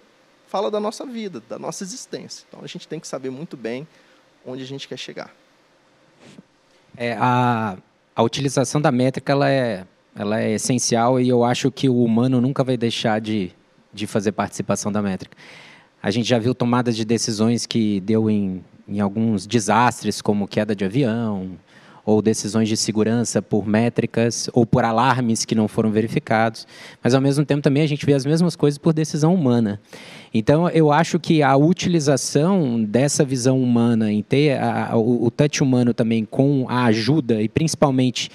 fala 0.47 0.70
da 0.70 0.80
nossa 0.80 1.06
vida, 1.06 1.41
da 1.49 1.58
nossa 1.58 1.84
existência. 1.84 2.45
Então, 2.47 2.62
a 2.64 2.68
gente 2.68 2.88
tem 2.88 2.99
que 2.99 3.08
saber 3.08 3.32
muito 3.32 3.58
bem 3.58 3.88
onde 4.45 4.62
a 4.62 4.66
gente 4.66 4.88
quer 4.88 4.97
chegar. 4.97 5.34
É, 6.95 7.18
a, 7.20 7.78
a 8.16 8.24
utilização 8.24 8.80
da 8.80 8.91
métrica 8.91 9.32
ela 9.32 9.49
é, 9.49 9.86
ela 10.16 10.39
é 10.39 10.51
essencial 10.51 11.20
e 11.20 11.28
eu 11.28 11.43
acho 11.43 11.72
que 11.72 11.89
o 11.89 12.03
humano 12.03 12.39
nunca 12.39 12.64
vai 12.64 12.78
deixar 12.78 13.20
de, 13.20 13.51
de 13.91 14.06
fazer 14.06 14.32
participação 14.32 14.91
da 14.91 15.01
métrica. 15.01 15.36
A 16.06 16.12
gente 16.12 16.30
já 16.30 16.38
viu 16.38 16.53
tomadas 16.53 16.95
de 16.95 17.03
decisões 17.03 17.66
que 17.66 17.99
deu 17.99 18.30
em, 18.30 18.64
em 18.88 18.99
alguns 18.99 19.47
desastres, 19.47 20.22
como 20.22 20.47
queda 20.47 20.76
de 20.76 20.86
avião, 20.86 21.53
ou 22.06 22.22
decisões 22.22 22.70
de 22.70 22.78
segurança 22.78 23.41
por 23.41 23.66
métricas 23.66 24.47
ou 24.53 24.68
por 24.68 24.86
alarmes 24.86 25.45
que 25.45 25.56
não 25.56 25.68
foram 25.68 25.89
verificados, 25.89 26.68
mas 27.03 27.16
ao 27.16 27.22
mesmo 27.22 27.43
tempo 27.43 27.64
também 27.64 27.82
a 27.82 27.88
gente 27.88 28.06
vê 28.06 28.14
as 28.14 28.24
mesmas 28.24 28.56
coisas 28.56 28.78
por 28.78 28.93
decisão 28.93 29.34
humana. 29.34 29.82
Então 30.32 30.70
eu 30.70 30.91
acho 30.91 31.20
que 31.20 31.41
a 31.41 31.58
utilização 31.58 32.84
dessa 32.84 33.26
visão 33.26 33.60
humana 33.60 34.12
em 34.12 34.22
ter 34.22 34.62
a, 34.62 34.95
o, 34.95 35.26
o 35.26 35.32
touch 35.32 35.64
humano 35.64 35.91
também 35.91 36.24
com 36.24 36.68
a 36.70 36.86
ajuda 36.86 37.41
e 37.41 37.49
principalmente 37.49 38.30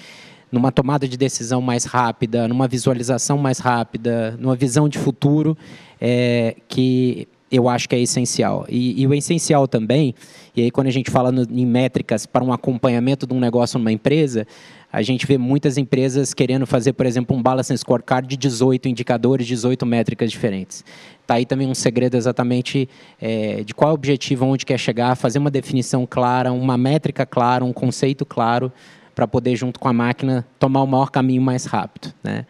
numa 0.51 0.73
tomada 0.73 1.07
de 1.07 1.15
decisão 1.15 1.61
mais 1.61 1.85
rápida, 1.85 2.49
numa 2.49 2.67
visualização 2.67 3.37
mais 3.37 3.59
rápida, 3.59 4.35
numa 4.37 4.57
visão 4.57 4.89
de 4.89 4.99
futuro, 4.99 5.57
é, 6.01 6.57
que 6.67 7.29
eu 7.51 7.67
acho 7.67 7.89
que 7.89 7.95
é 7.95 7.99
essencial. 7.99 8.65
E, 8.69 9.01
e, 9.01 9.05
o 9.05 9.13
essencial 9.13 9.67
também, 9.67 10.15
e 10.55 10.61
aí 10.61 10.71
quando 10.71 10.87
a 10.87 10.91
gente 10.91 11.11
fala 11.11 11.31
no, 11.31 11.43
em 11.43 11.65
métricas 11.65 12.25
para 12.25 12.43
um 12.43 12.53
acompanhamento 12.53 13.27
de 13.27 13.33
um 13.33 13.39
negócio 13.39 13.77
numa 13.77 13.91
empresa, 13.91 14.47
a 14.91 15.01
gente 15.01 15.25
vê 15.25 15.37
muitas 15.37 15.77
empresas 15.77 16.33
querendo 16.33 16.65
fazer, 16.65 16.93
por 16.93 17.05
exemplo, 17.05 17.35
um 17.35 17.41
balance 17.41 17.75
scorecard 17.77 18.27
de 18.27 18.37
18 18.37 18.87
indicadores, 18.89 19.45
18 19.47 19.85
métricas 19.85 20.31
diferentes. 20.31 20.83
Está 21.21 21.35
aí 21.35 21.45
também 21.45 21.67
um 21.67 21.75
segredo 21.75 22.15
exatamente 22.15 22.89
é, 23.21 23.63
de 23.63 23.73
qual 23.73 23.89
é 23.89 23.91
o 23.91 23.95
objetivo, 23.95 24.45
onde 24.45 24.65
quer 24.65 24.77
chegar, 24.77 25.15
fazer 25.15 25.39
uma 25.39 25.51
definição 25.51 26.05
clara, 26.05 26.51
uma 26.51 26.77
métrica 26.77 27.25
clara, 27.25 27.63
um 27.63 27.71
conceito 27.73 28.25
claro, 28.25 28.71
para 29.15 29.27
poder, 29.27 29.55
junto 29.55 29.79
com 29.79 29.87
a 29.87 29.93
máquina, 29.93 30.45
tomar 30.59 30.81
o 30.83 30.87
maior 30.87 31.09
caminho 31.09 31.41
mais 31.41 31.65
rápido. 31.65 32.13
Né? 32.23 32.45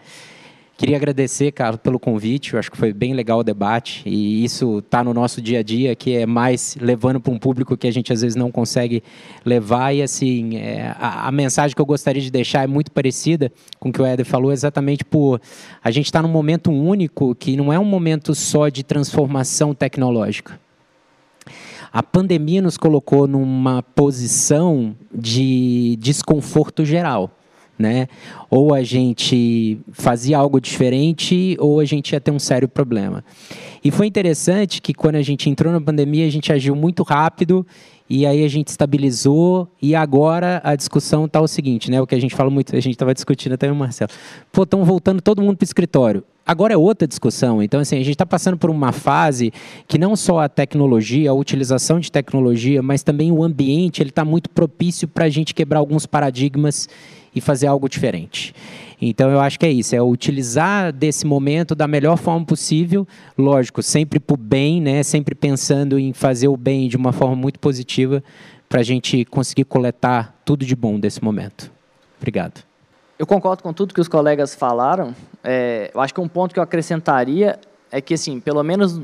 Queria 0.82 0.98
agradecer, 0.98 1.52
Carlos, 1.52 1.80
pelo 1.80 2.00
convite. 2.00 2.54
Eu 2.54 2.60
acho 2.60 2.72
que 2.72 2.76
foi 2.76 2.92
bem 2.92 3.14
legal 3.14 3.38
o 3.38 3.44
debate 3.44 4.02
e 4.04 4.44
isso 4.44 4.80
está 4.80 5.04
no 5.04 5.14
nosso 5.14 5.40
dia 5.40 5.60
a 5.60 5.64
dia, 5.64 5.96
que 5.96 6.16
é 6.16 6.26
mais 6.26 6.76
levando 6.82 7.22
para 7.22 7.32
um 7.32 7.38
público 7.38 7.78
que 7.78 7.86
a 7.86 7.92
gente 7.92 8.12
às 8.12 8.22
vezes 8.22 8.36
não 8.36 8.52
consegue 8.52 9.04
levar. 9.46 9.94
E 9.94 10.02
assim, 10.02 10.58
é, 10.58 10.92
a, 10.98 11.28
a, 11.28 11.32
mensagem 11.32 11.76
que 11.76 11.80
eu 11.80 11.86
gostaria 11.86 12.20
de 12.20 12.32
deixar 12.32 12.64
é 12.64 12.68
muito 12.68 12.92
parecida 12.92 13.52
com 13.80 13.90
o 13.90 13.94
que 13.94 14.02
o 14.02 14.06
Éder 14.08 14.26
falou, 14.26 14.52
exatamente 14.52 15.06
por 15.06 15.40
a 15.84 15.92
gente 15.92 16.08
está 16.08 16.20
num 16.20 16.30
momento 16.30 16.72
único 16.72 17.36
que 17.36 17.56
não 17.56 17.72
é 17.72 17.78
um 17.78 17.86
momento 17.86 18.34
só 18.34 18.68
de 18.68 18.84
transformação 18.84 19.76
tecnológica. 19.76 20.60
A 21.94 22.02
pandemia 22.02 22.60
nos 22.60 22.76
colocou 22.76 23.28
numa 23.28 23.84
posição 23.84 24.96
de 25.14 25.96
desconforto 26.02 26.84
geral 26.84 27.38
né? 27.78 28.08
Ou 28.50 28.74
a 28.74 28.84
gente 28.84 29.80
fazia 29.92 30.38
algo 30.38 30.60
diferente 30.60 31.56
ou 31.60 31.80
a 31.80 31.86
gente 31.86 32.12
ia 32.14 32.22
ter 32.22 32.32
um 32.32 32.40
sério 32.40 32.68
problema. 32.68 33.24
E 33.84 33.90
foi 33.90 34.08
interessante 34.08 34.82
que 34.82 34.94
quando 34.94 35.16
a 35.16 35.22
gente 35.22 35.50
entrou 35.50 35.74
na 35.74 35.82
pandemia, 35.82 36.26
a 36.26 36.30
gente 36.30 36.52
agiu 36.54 36.76
muito 36.76 37.04
rápido 37.04 37.66
e 38.10 38.26
aí 38.26 38.44
a 38.44 38.48
gente 38.48 38.68
estabilizou 38.68 39.70
e 39.82 39.96
agora 39.96 40.62
a 40.64 40.76
discussão 40.76 41.26
está 41.26 41.40
o 41.40 41.48
seguinte, 41.48 41.90
né? 41.90 42.02
O 42.02 42.06
que 42.06 42.14
a 42.14 42.20
gente 42.20 42.36
fala 42.36 42.50
muito, 42.50 42.76
a 42.76 42.80
gente 42.80 42.94
estava 42.94 43.14
discutindo 43.14 43.54
até 43.54 43.72
o 43.72 43.76
Marcelo. 43.76 44.12
Pô, 44.52 44.64
estão 44.64 44.84
voltando 44.84 45.22
todo 45.22 45.42
mundo 45.42 45.56
para 45.56 45.64
o 45.64 45.66
escritório. 45.66 46.24
Agora 46.46 46.74
é 46.74 46.78
outra 46.78 47.08
discussão. 47.08 47.64
Então, 47.64 47.80
assim, 47.80 47.96
a 47.96 48.00
gente 48.00 48.12
está 48.12 48.26
passando 48.26 48.58
por 48.58 48.70
uma 48.70 48.92
fase 48.92 49.54
que 49.88 49.98
não 49.98 50.16
só 50.16 50.40
a 50.40 50.50
tecnologia, 50.50 51.30
a 51.30 51.34
utilização 51.34 52.00
de 52.00 52.12
tecnologia, 52.12 52.82
mas 52.82 53.02
também 53.04 53.32
o 53.32 53.44
ambiente, 53.44 54.02
ele 54.02 54.10
está 54.10 54.26
muito 54.26 54.50
propício 54.50 55.08
para 55.08 55.26
a 55.26 55.30
gente 55.30 55.54
quebrar 55.54 55.80
alguns 55.80 56.06
paradigmas 56.06 56.90
e 57.34 57.42
fazer 57.42 57.68
algo 57.68 57.88
diferente. 57.88 58.54
Então 59.02 59.32
eu 59.32 59.40
acho 59.40 59.60
que 59.60 59.66
é 59.66 59.72
isso, 59.72 59.96
é 59.96 60.02
utilizar 60.02 60.94
desse 60.94 61.26
momento 61.26 61.74
da 61.74 61.88
melhor 61.88 62.18
forma 62.18 62.46
possível, 62.46 63.08
lógico, 63.38 63.82
sempre 63.82 64.20
para 64.20 64.34
o 64.36 64.38
bem, 64.38 64.80
né? 64.80 65.02
sempre 65.02 65.34
pensando 65.34 65.98
em 65.98 66.14
fazer 66.14 66.48
o 66.48 66.58
bem 66.58 66.88
de 66.88 66.98
uma 66.98 67.12
forma 67.12 67.36
muito 67.36 67.60
positiva 67.60 68.24
para 68.70 68.82
a 68.82 68.84
gente 68.84 69.26
conseguir 69.26 69.66
coletar 69.66 70.36
tudo 70.46 70.66
de 70.66 70.76
bom 70.76 71.00
desse 71.00 71.24
momento. 71.24 71.72
Obrigado. 72.18 72.64
Eu 73.18 73.28
concordo 73.28 73.62
com 73.62 73.74
tudo 73.74 73.94
que 73.94 74.02
os 74.02 74.08
colegas 74.08 74.56
falaram. 74.56 75.14
É, 75.44 75.92
eu 75.94 76.00
acho 76.00 76.14
que 76.14 76.22
um 76.22 76.28
ponto 76.28 76.54
que 76.54 76.60
eu 76.60 76.64
acrescentaria 76.64 77.60
é 77.92 78.00
que, 78.00 78.14
assim, 78.14 78.40
pelo 78.40 78.64
menos 78.64 79.00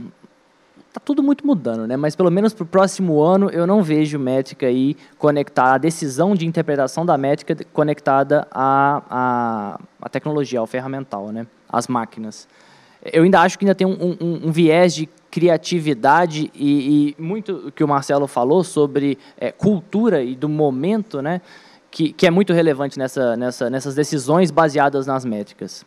tá 0.98 1.00
tudo 1.00 1.22
muito 1.22 1.46
mudando, 1.46 1.88
né? 1.88 1.96
Mas 1.96 2.16
pelo 2.16 2.32
menos 2.32 2.54
para 2.54 2.64
o 2.64 2.68
próximo 2.68 3.22
ano 3.22 3.50
eu 3.52 3.68
não 3.68 3.84
vejo 3.84 4.18
métrica 4.18 4.66
aí 4.66 4.96
conectada, 5.18 5.76
a 5.76 5.78
decisão 5.78 6.36
de 6.36 6.46
interpretação 6.46 7.06
da 7.06 7.18
métrica 7.18 7.56
conectada 7.72 8.48
à, 8.52 9.04
à, 9.10 9.80
à 10.02 10.10
tecnologia, 10.10 10.60
ao 10.60 10.68
ferramental, 10.68 11.32
né? 11.32 11.46
Às 11.70 11.88
máquinas. 11.88 12.48
Eu 13.14 13.24
ainda 13.24 13.42
acho 13.42 13.60
que 13.60 13.66
ainda 13.66 13.76
tem 13.76 13.86
um, 13.86 14.18
um, 14.20 14.48
um 14.48 14.52
viés 14.52 14.96
de 14.96 15.08
criatividade 15.30 16.50
e, 16.56 17.16
e, 17.18 17.22
muito 17.22 17.72
que 17.76 17.84
o 17.84 17.88
Marcelo 17.88 18.28
falou 18.28 18.64
sobre 18.64 19.20
é, 19.38 19.52
cultura 19.52 20.24
e 20.24 20.36
do 20.36 20.50
momento, 20.50 21.22
né? 21.22 21.42
Que, 21.92 22.12
que 22.12 22.26
é 22.26 22.32
muito 22.32 22.54
relevante 22.54 22.98
nessa, 22.98 23.38
nessa, 23.38 23.70
nessas 23.70 23.94
decisões 23.94 24.50
baseadas 24.52 25.06
nas 25.06 25.24
métricas. 25.24 25.86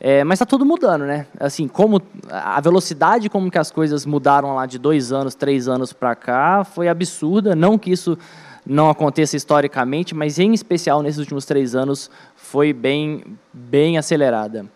É, 0.00 0.24
mas 0.24 0.36
está 0.36 0.46
tudo 0.46 0.64
mudando, 0.64 1.04
né? 1.04 1.26
Assim, 1.38 1.68
como 1.68 2.02
a 2.28 2.60
velocidade 2.60 3.30
como 3.30 3.50
que 3.50 3.58
as 3.58 3.70
coisas 3.70 4.04
mudaram 4.04 4.54
lá 4.54 4.66
de 4.66 4.78
dois 4.78 5.12
anos, 5.12 5.34
três 5.34 5.68
anos 5.68 5.92
para 5.92 6.14
cá 6.14 6.64
foi 6.64 6.88
absurda. 6.88 7.54
Não 7.54 7.78
que 7.78 7.90
isso 7.92 8.18
não 8.66 8.90
aconteça 8.90 9.36
historicamente, 9.36 10.14
mas 10.14 10.38
em 10.38 10.52
especial 10.52 11.02
nesses 11.02 11.18
últimos 11.18 11.44
três 11.44 11.74
anos 11.74 12.10
foi 12.34 12.72
bem, 12.72 13.24
bem 13.52 13.98
acelerada. 13.98 14.66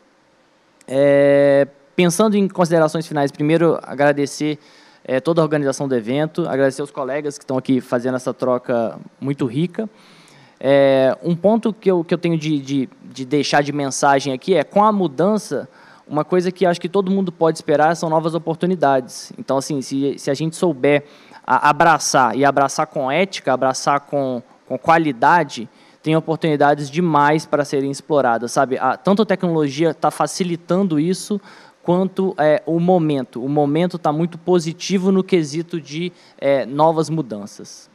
É, 0.87 1.67
pensando 1.97 2.37
em 2.37 2.49
considerações 2.49 3.07
finais, 3.07 3.33
primeiro 3.33 3.79
agradecer 3.83 4.59
é, 5.05 5.21
toda 5.21 5.41
a 5.41 5.45
organização 5.45 5.89
do 5.89 5.95
evento, 5.95 6.47
agradecer 6.49 6.83
os 6.83 6.91
colegas 6.91 7.39
que 7.39 7.45
estão 7.45 7.57
aqui 7.59 7.81
fazendo 7.81 8.17
essa 8.17 8.33
troca 8.33 8.99
muito 9.21 9.47
rica. 9.47 9.89
É, 10.61 11.17
um 11.23 11.37
ponto 11.37 11.73
que 11.73 11.91
eu, 11.91 12.03
que 12.03 12.13
eu 12.13 12.19
tenho 12.19 12.37
de, 12.37 12.59
de, 12.59 12.89
de 13.03 13.25
deixar 13.25 13.63
de 13.63 13.73
mensagem 13.73 14.33
aqui 14.33 14.55
é, 14.55 14.65
com 14.65 14.85
a 14.85 14.91
mudança, 14.91 15.69
uma 16.07 16.25
coisa 16.25 16.51
que 16.51 16.67
acho 16.67 16.81
que 16.81 16.89
todo 16.89 17.11
mundo 17.11 17.31
pode 17.31 17.59
esperar 17.59 17.95
são 17.95 18.09
novas 18.09 18.35
oportunidades. 18.35 19.33
Então, 19.39 19.59
assim, 19.59 19.81
se, 19.83 20.19
se 20.19 20.31
a 20.31 20.35
gente 20.35 20.57
souber 20.57 21.05
abraçar, 21.47 22.37
e 22.37 22.45
abraçar 22.45 22.87
com 22.87 23.11
ética, 23.11 23.53
abraçar 23.53 24.01
com, 24.01 24.43
com 24.67 24.79
qualidade, 24.79 25.69
tem 26.03 26.17
oportunidades 26.17 26.91
demais 26.91 27.47
para 27.47 27.65
serem 27.65 27.91
exploradas, 27.91 28.53
sabe? 28.53 28.79
A, 28.79 28.97
tanto 28.97 29.23
a 29.23 29.27
tecnologia 29.27 29.91
está 29.91 30.11
facilitando 30.11 30.99
isso, 30.99 31.41
quanto 31.83 32.35
é, 32.37 32.63
o 32.67 32.79
momento. 32.79 33.43
O 33.43 33.49
momento 33.49 33.97
está 33.97 34.13
muito 34.13 34.37
positivo 34.37 35.11
no 35.11 35.25
quesito 35.25 35.81
de 35.81 36.13
é, 36.39 36.67
novas 36.67 37.09
mudanças. 37.09 37.88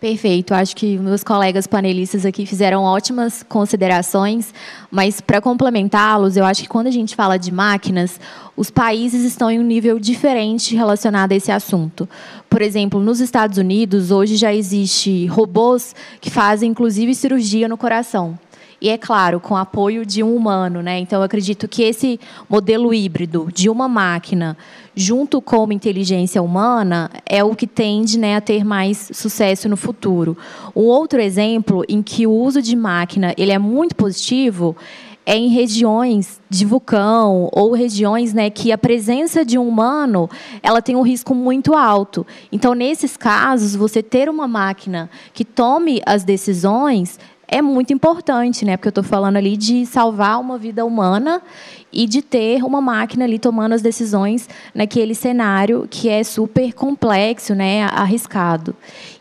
Perfeito. 0.00 0.54
Acho 0.54 0.74
que 0.74 0.96
meus 0.96 1.22
colegas 1.22 1.66
panelistas 1.66 2.24
aqui 2.24 2.46
fizeram 2.46 2.84
ótimas 2.84 3.44
considerações, 3.46 4.54
mas 4.90 5.20
para 5.20 5.42
complementá-los, 5.42 6.38
eu 6.38 6.44
acho 6.46 6.62
que 6.62 6.68
quando 6.68 6.86
a 6.86 6.90
gente 6.90 7.14
fala 7.14 7.36
de 7.36 7.52
máquinas, 7.52 8.18
os 8.56 8.70
países 8.70 9.24
estão 9.24 9.50
em 9.50 9.58
um 9.58 9.62
nível 9.62 9.98
diferente 9.98 10.74
relacionado 10.74 11.32
a 11.32 11.34
esse 11.34 11.52
assunto. 11.52 12.08
Por 12.48 12.62
exemplo, 12.62 12.98
nos 12.98 13.20
Estados 13.20 13.58
Unidos, 13.58 14.10
hoje 14.10 14.36
já 14.36 14.54
existe 14.54 15.26
robôs 15.26 15.94
que 16.18 16.30
fazem 16.30 16.70
inclusive 16.70 17.14
cirurgia 17.14 17.68
no 17.68 17.76
coração. 17.76 18.38
E 18.80 18.88
é 18.88 18.96
claro, 18.96 19.38
com 19.38 19.54
apoio 19.54 20.06
de 20.06 20.22
um 20.22 20.34
humano, 20.34 20.80
né? 20.80 20.98
Então 20.98 21.18
eu 21.18 21.22
acredito 21.22 21.68
que 21.68 21.82
esse 21.82 22.18
modelo 22.48 22.94
híbrido 22.94 23.48
de 23.52 23.68
uma 23.68 23.86
máquina 23.86 24.56
junto 25.00 25.40
com 25.40 25.64
uma 25.64 25.72
inteligência 25.72 26.42
humana 26.42 27.10
é 27.24 27.42
o 27.42 27.56
que 27.56 27.66
tende 27.66 28.18
né, 28.18 28.36
a 28.36 28.40
ter 28.40 28.62
mais 28.66 29.10
sucesso 29.14 29.66
no 29.66 29.76
futuro. 29.76 30.36
Um 30.76 30.82
outro 30.82 31.22
exemplo 31.22 31.82
em 31.88 32.02
que 32.02 32.26
o 32.26 32.30
uso 32.30 32.60
de 32.60 32.76
máquina 32.76 33.32
ele 33.38 33.50
é 33.50 33.58
muito 33.58 33.96
positivo 33.96 34.76
é 35.24 35.34
em 35.34 35.48
regiões 35.48 36.38
de 36.50 36.66
vulcão 36.66 37.48
ou 37.50 37.72
regiões 37.72 38.34
né, 38.34 38.50
que 38.50 38.72
a 38.72 38.76
presença 38.76 39.42
de 39.42 39.56
um 39.56 39.66
humano 39.66 40.28
ela 40.62 40.82
tem 40.82 40.94
um 40.94 41.02
risco 41.02 41.34
muito 41.34 41.74
alto. 41.74 42.26
Então, 42.52 42.74
nesses 42.74 43.16
casos, 43.16 43.74
você 43.74 44.02
ter 44.02 44.28
uma 44.28 44.46
máquina 44.46 45.08
que 45.32 45.46
tome 45.46 46.02
as 46.04 46.24
decisões 46.24 47.18
é 47.50 47.60
muito 47.60 47.92
importante, 47.92 48.64
né? 48.64 48.76
Porque 48.76 48.86
eu 48.88 48.90
estou 48.90 49.02
falando 49.02 49.36
ali 49.36 49.56
de 49.56 49.84
salvar 49.84 50.40
uma 50.40 50.56
vida 50.56 50.84
humana 50.84 51.42
e 51.92 52.06
de 52.06 52.22
ter 52.22 52.62
uma 52.62 52.80
máquina 52.80 53.24
ali 53.24 53.40
tomando 53.40 53.72
as 53.72 53.82
decisões 53.82 54.48
naquele 54.72 55.16
cenário 55.16 55.88
que 55.90 56.08
é 56.08 56.22
super 56.22 56.72
complexo, 56.72 57.52
né, 57.52 57.82
arriscado. 57.82 58.76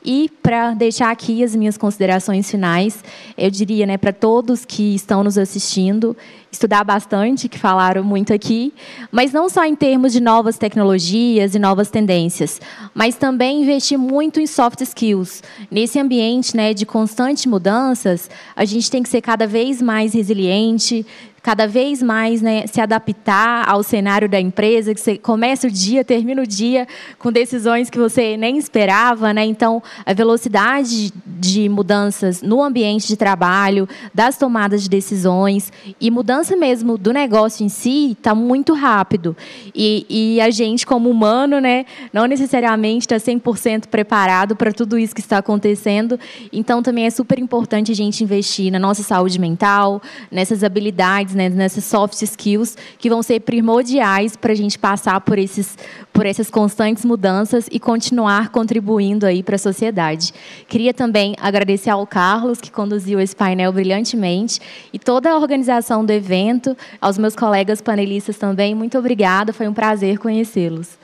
E 0.06 0.30
para 0.44 0.76
deixar 0.76 1.10
aqui 1.10 1.44
as 1.44 1.56
minhas 1.56 1.78
considerações 1.78 2.50
finais, 2.50 3.04
eu 3.36 3.50
diria, 3.50 3.88
né, 3.88 3.98
para 3.98 4.14
todos 4.14 4.64
que 4.64 4.94
estão 4.94 5.24
nos 5.24 5.36
assistindo, 5.36 6.16
estudar 6.52 6.84
bastante, 6.84 7.48
que 7.48 7.60
falaram 7.60 8.04
muito 8.04 8.34
aqui, 8.34 8.74
mas 9.12 9.32
não 9.32 9.50
só 9.50 9.64
em 9.66 9.76
termos 9.76 10.12
de 10.12 10.20
novas 10.20 10.58
tecnologias 10.58 11.54
e 11.54 11.60
novas 11.60 11.90
tendências, 11.90 12.60
mas 12.94 13.16
também 13.16 13.62
investir 13.62 13.98
muito 13.98 14.40
em 14.40 14.48
soft 14.48 14.82
skills. 14.82 15.44
Nesse 15.70 16.00
ambiente, 16.00 16.56
né, 16.56 16.74
de 16.74 16.86
constantes 16.86 17.46
mudanças, 17.46 18.30
a 18.56 18.66
gente 18.66 18.90
tem 18.90 19.04
que 19.04 19.10
ser 19.10 19.22
cada 19.22 19.46
vez 19.46 19.82
mais 19.82 20.14
resiliente, 20.14 21.06
cada 21.42 21.68
vez 21.68 22.02
mais 22.02 22.42
né, 22.42 22.68
se 22.68 22.82
adaptar 22.82 23.68
ao 23.68 23.84
cenário 23.84 24.28
da 24.28 24.40
empresa, 24.40 24.94
que 24.94 25.00
você 25.00 25.18
começa 25.18 25.68
o 25.68 25.72
dia, 25.72 26.04
termina 26.04 26.42
o 26.42 26.48
dia 26.48 26.88
com 27.18 27.32
decisões 27.32 27.90
que 27.90 27.98
você 27.98 28.36
nem 28.38 28.58
esperava. 28.58 29.34
Né? 29.34 29.46
Então, 29.46 29.82
a 30.06 30.14
velocidade 30.14 31.12
de 31.26 31.70
mudanças 31.70 32.42
no 32.42 32.62
ambiente 32.62 33.08
de 33.08 33.16
trabalho, 33.16 33.88
das 34.14 34.38
tomadas 34.38 34.84
de 34.84 34.90
decisões 34.90 35.72
e 36.00 36.12
mudança 36.12 36.56
mesmo 36.56 36.98
do 36.98 37.14
negócio 37.14 37.66
em 37.66 37.70
si 37.70 38.12
está 38.12 38.36
muito 38.36 38.74
rápido. 38.74 39.36
E, 39.74 40.06
e, 40.10 40.42
a 40.42 40.50
gente, 40.50 40.86
como 40.86 41.10
humano, 41.10 41.60
né, 41.60 41.86
não 42.12 42.26
necessariamente 42.26 43.06
está 43.06 43.16
100% 43.16 43.88
preparado 43.88 44.56
para 44.56 44.72
tudo 44.72 44.98
isso 44.98 45.16
que 45.16 45.22
está 45.22 45.38
acontecendo. 45.38 46.20
Então, 46.52 46.82
também 46.82 47.06
é 47.06 47.10
super 47.10 47.40
importante 47.40 47.92
a 47.92 47.96
gente 47.96 48.24
investir 48.24 48.72
na 48.72 48.80
nossa 48.80 49.04
saúde 49.04 49.40
mental, 49.40 50.02
nessas 50.32 50.64
habilidades 50.64 51.29
habilidades, 51.30 51.36
né, 51.36 51.50
nessas 51.50 51.84
soft 51.84 52.22
skills 52.22 52.76
que 52.98 53.10
vão 53.10 53.22
ser 53.22 53.42
primordiais 53.42 54.36
para 54.36 54.52
a 54.52 54.56
gente 54.56 54.78
passar 54.78 55.22
por 55.22 55.38
esses 55.38 55.78
por 56.12 56.26
essas 56.26 56.50
constantes 56.50 57.06
mudanças 57.06 57.68
e 57.72 57.80
continuar 57.80 58.50
contribuindo 58.50 59.26
aí 59.26 59.42
para 59.42 59.56
a 59.56 59.60
sociedade. 59.60 60.34
Queria 60.68 60.94
também 60.94 61.36
agradecer 61.40 61.90
ao 61.90 62.06
Carlos 62.06 62.60
que 62.60 62.72
conduziu 62.72 63.20
esse 63.22 63.36
painel 63.36 63.72
brilhantemente 63.72 64.60
e 64.92 65.00
toda 65.00 65.32
a 65.32 65.38
organização 65.38 66.04
do 66.04 66.12
evento, 66.12 66.76
aos 67.00 67.18
meus 67.18 67.36
colegas 67.36 67.80
panelistas 67.80 68.38
também. 68.38 68.76
Muito 68.76 68.98
obrigada, 68.98 69.54
foi 69.54 69.68
um 69.68 69.74
prazer 69.74 70.18
conhecê-los. 70.18 70.98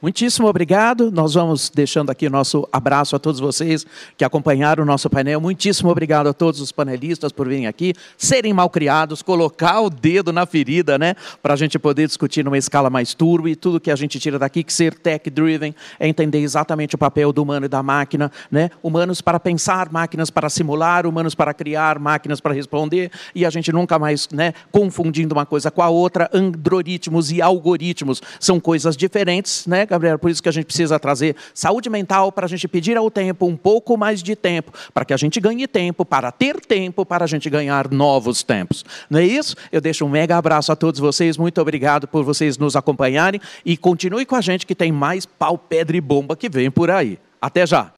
Muitíssimo 0.00 0.46
obrigado. 0.46 1.10
Nós 1.10 1.34
vamos 1.34 1.70
deixando 1.70 2.10
aqui 2.10 2.30
nosso 2.30 2.68
abraço 2.70 3.16
a 3.16 3.18
todos 3.18 3.40
vocês 3.40 3.84
que 4.16 4.24
acompanharam 4.24 4.84
o 4.84 4.86
nosso 4.86 5.10
painel. 5.10 5.40
Muitíssimo 5.40 5.90
obrigado 5.90 6.28
a 6.28 6.32
todos 6.32 6.60
os 6.60 6.70
panelistas 6.70 7.32
por 7.32 7.48
virem 7.48 7.66
aqui, 7.66 7.92
serem 8.16 8.52
mal 8.52 8.70
criados, 8.70 9.22
colocar 9.22 9.80
o 9.80 9.90
dedo 9.90 10.32
na 10.32 10.46
ferida, 10.46 10.96
né? 10.98 11.16
Para 11.42 11.54
a 11.54 11.56
gente 11.56 11.80
poder 11.80 12.06
discutir 12.06 12.44
numa 12.44 12.56
escala 12.56 12.88
mais 12.88 13.12
turbo 13.12 13.48
e 13.48 13.56
tudo 13.56 13.80
que 13.80 13.90
a 13.90 13.96
gente 13.96 14.20
tira 14.20 14.38
daqui, 14.38 14.62
que 14.62 14.72
ser 14.72 14.94
tech-driven 14.94 15.74
é 15.98 16.06
entender 16.06 16.38
exatamente 16.38 16.94
o 16.94 16.98
papel 16.98 17.32
do 17.32 17.42
humano 17.42 17.66
e 17.66 17.68
da 17.68 17.82
máquina, 17.82 18.30
né? 18.52 18.70
Humanos 18.80 19.20
para 19.20 19.40
pensar, 19.40 19.90
máquinas 19.90 20.30
para 20.30 20.48
simular, 20.48 21.08
humanos 21.08 21.34
para 21.34 21.52
criar, 21.52 21.98
máquinas 21.98 22.40
para 22.40 22.54
responder, 22.54 23.10
e 23.34 23.44
a 23.44 23.50
gente 23.50 23.72
nunca 23.72 23.98
mais, 23.98 24.28
né, 24.32 24.54
confundindo 24.70 25.34
uma 25.34 25.44
coisa 25.44 25.72
com 25.72 25.82
a 25.82 25.88
outra. 25.88 26.30
Androritmos 26.32 27.32
e 27.32 27.42
algoritmos 27.42 28.22
são 28.38 28.60
coisas 28.60 28.96
diferentes, 28.96 29.66
né? 29.66 29.87
Gabriel? 29.88 30.18
Por 30.18 30.30
isso 30.30 30.42
que 30.42 30.48
a 30.48 30.52
gente 30.52 30.66
precisa 30.66 30.98
trazer 30.98 31.34
saúde 31.52 31.90
mental 31.90 32.30
para 32.30 32.46
a 32.46 32.48
gente 32.48 32.68
pedir 32.68 32.96
ao 32.96 33.10
tempo 33.10 33.46
um 33.46 33.56
pouco 33.56 33.96
mais 33.96 34.22
de 34.22 34.36
tempo, 34.36 34.72
para 34.94 35.04
que 35.04 35.12
a 35.12 35.16
gente 35.16 35.40
ganhe 35.40 35.66
tempo, 35.66 36.04
para 36.04 36.30
ter 36.30 36.60
tempo, 36.60 37.04
para 37.04 37.24
a 37.24 37.28
gente 37.28 37.48
ganhar 37.50 37.90
novos 37.90 38.42
tempos. 38.42 38.84
Não 39.10 39.18
é 39.18 39.24
isso? 39.24 39.56
Eu 39.72 39.80
deixo 39.80 40.04
um 40.04 40.08
mega 40.08 40.36
abraço 40.36 40.70
a 40.70 40.76
todos 40.76 41.00
vocês. 41.00 41.36
Muito 41.36 41.60
obrigado 41.60 42.06
por 42.06 42.24
vocês 42.24 42.56
nos 42.56 42.76
acompanharem 42.76 43.40
e 43.64 43.76
continue 43.76 44.24
com 44.24 44.36
a 44.36 44.40
gente 44.40 44.66
que 44.66 44.74
tem 44.74 44.92
mais 44.92 45.26
pau, 45.26 45.58
pedra 45.58 45.96
e 45.96 46.00
bomba 46.00 46.36
que 46.36 46.48
vem 46.48 46.70
por 46.70 46.90
aí. 46.90 47.18
Até 47.40 47.66
já! 47.66 47.97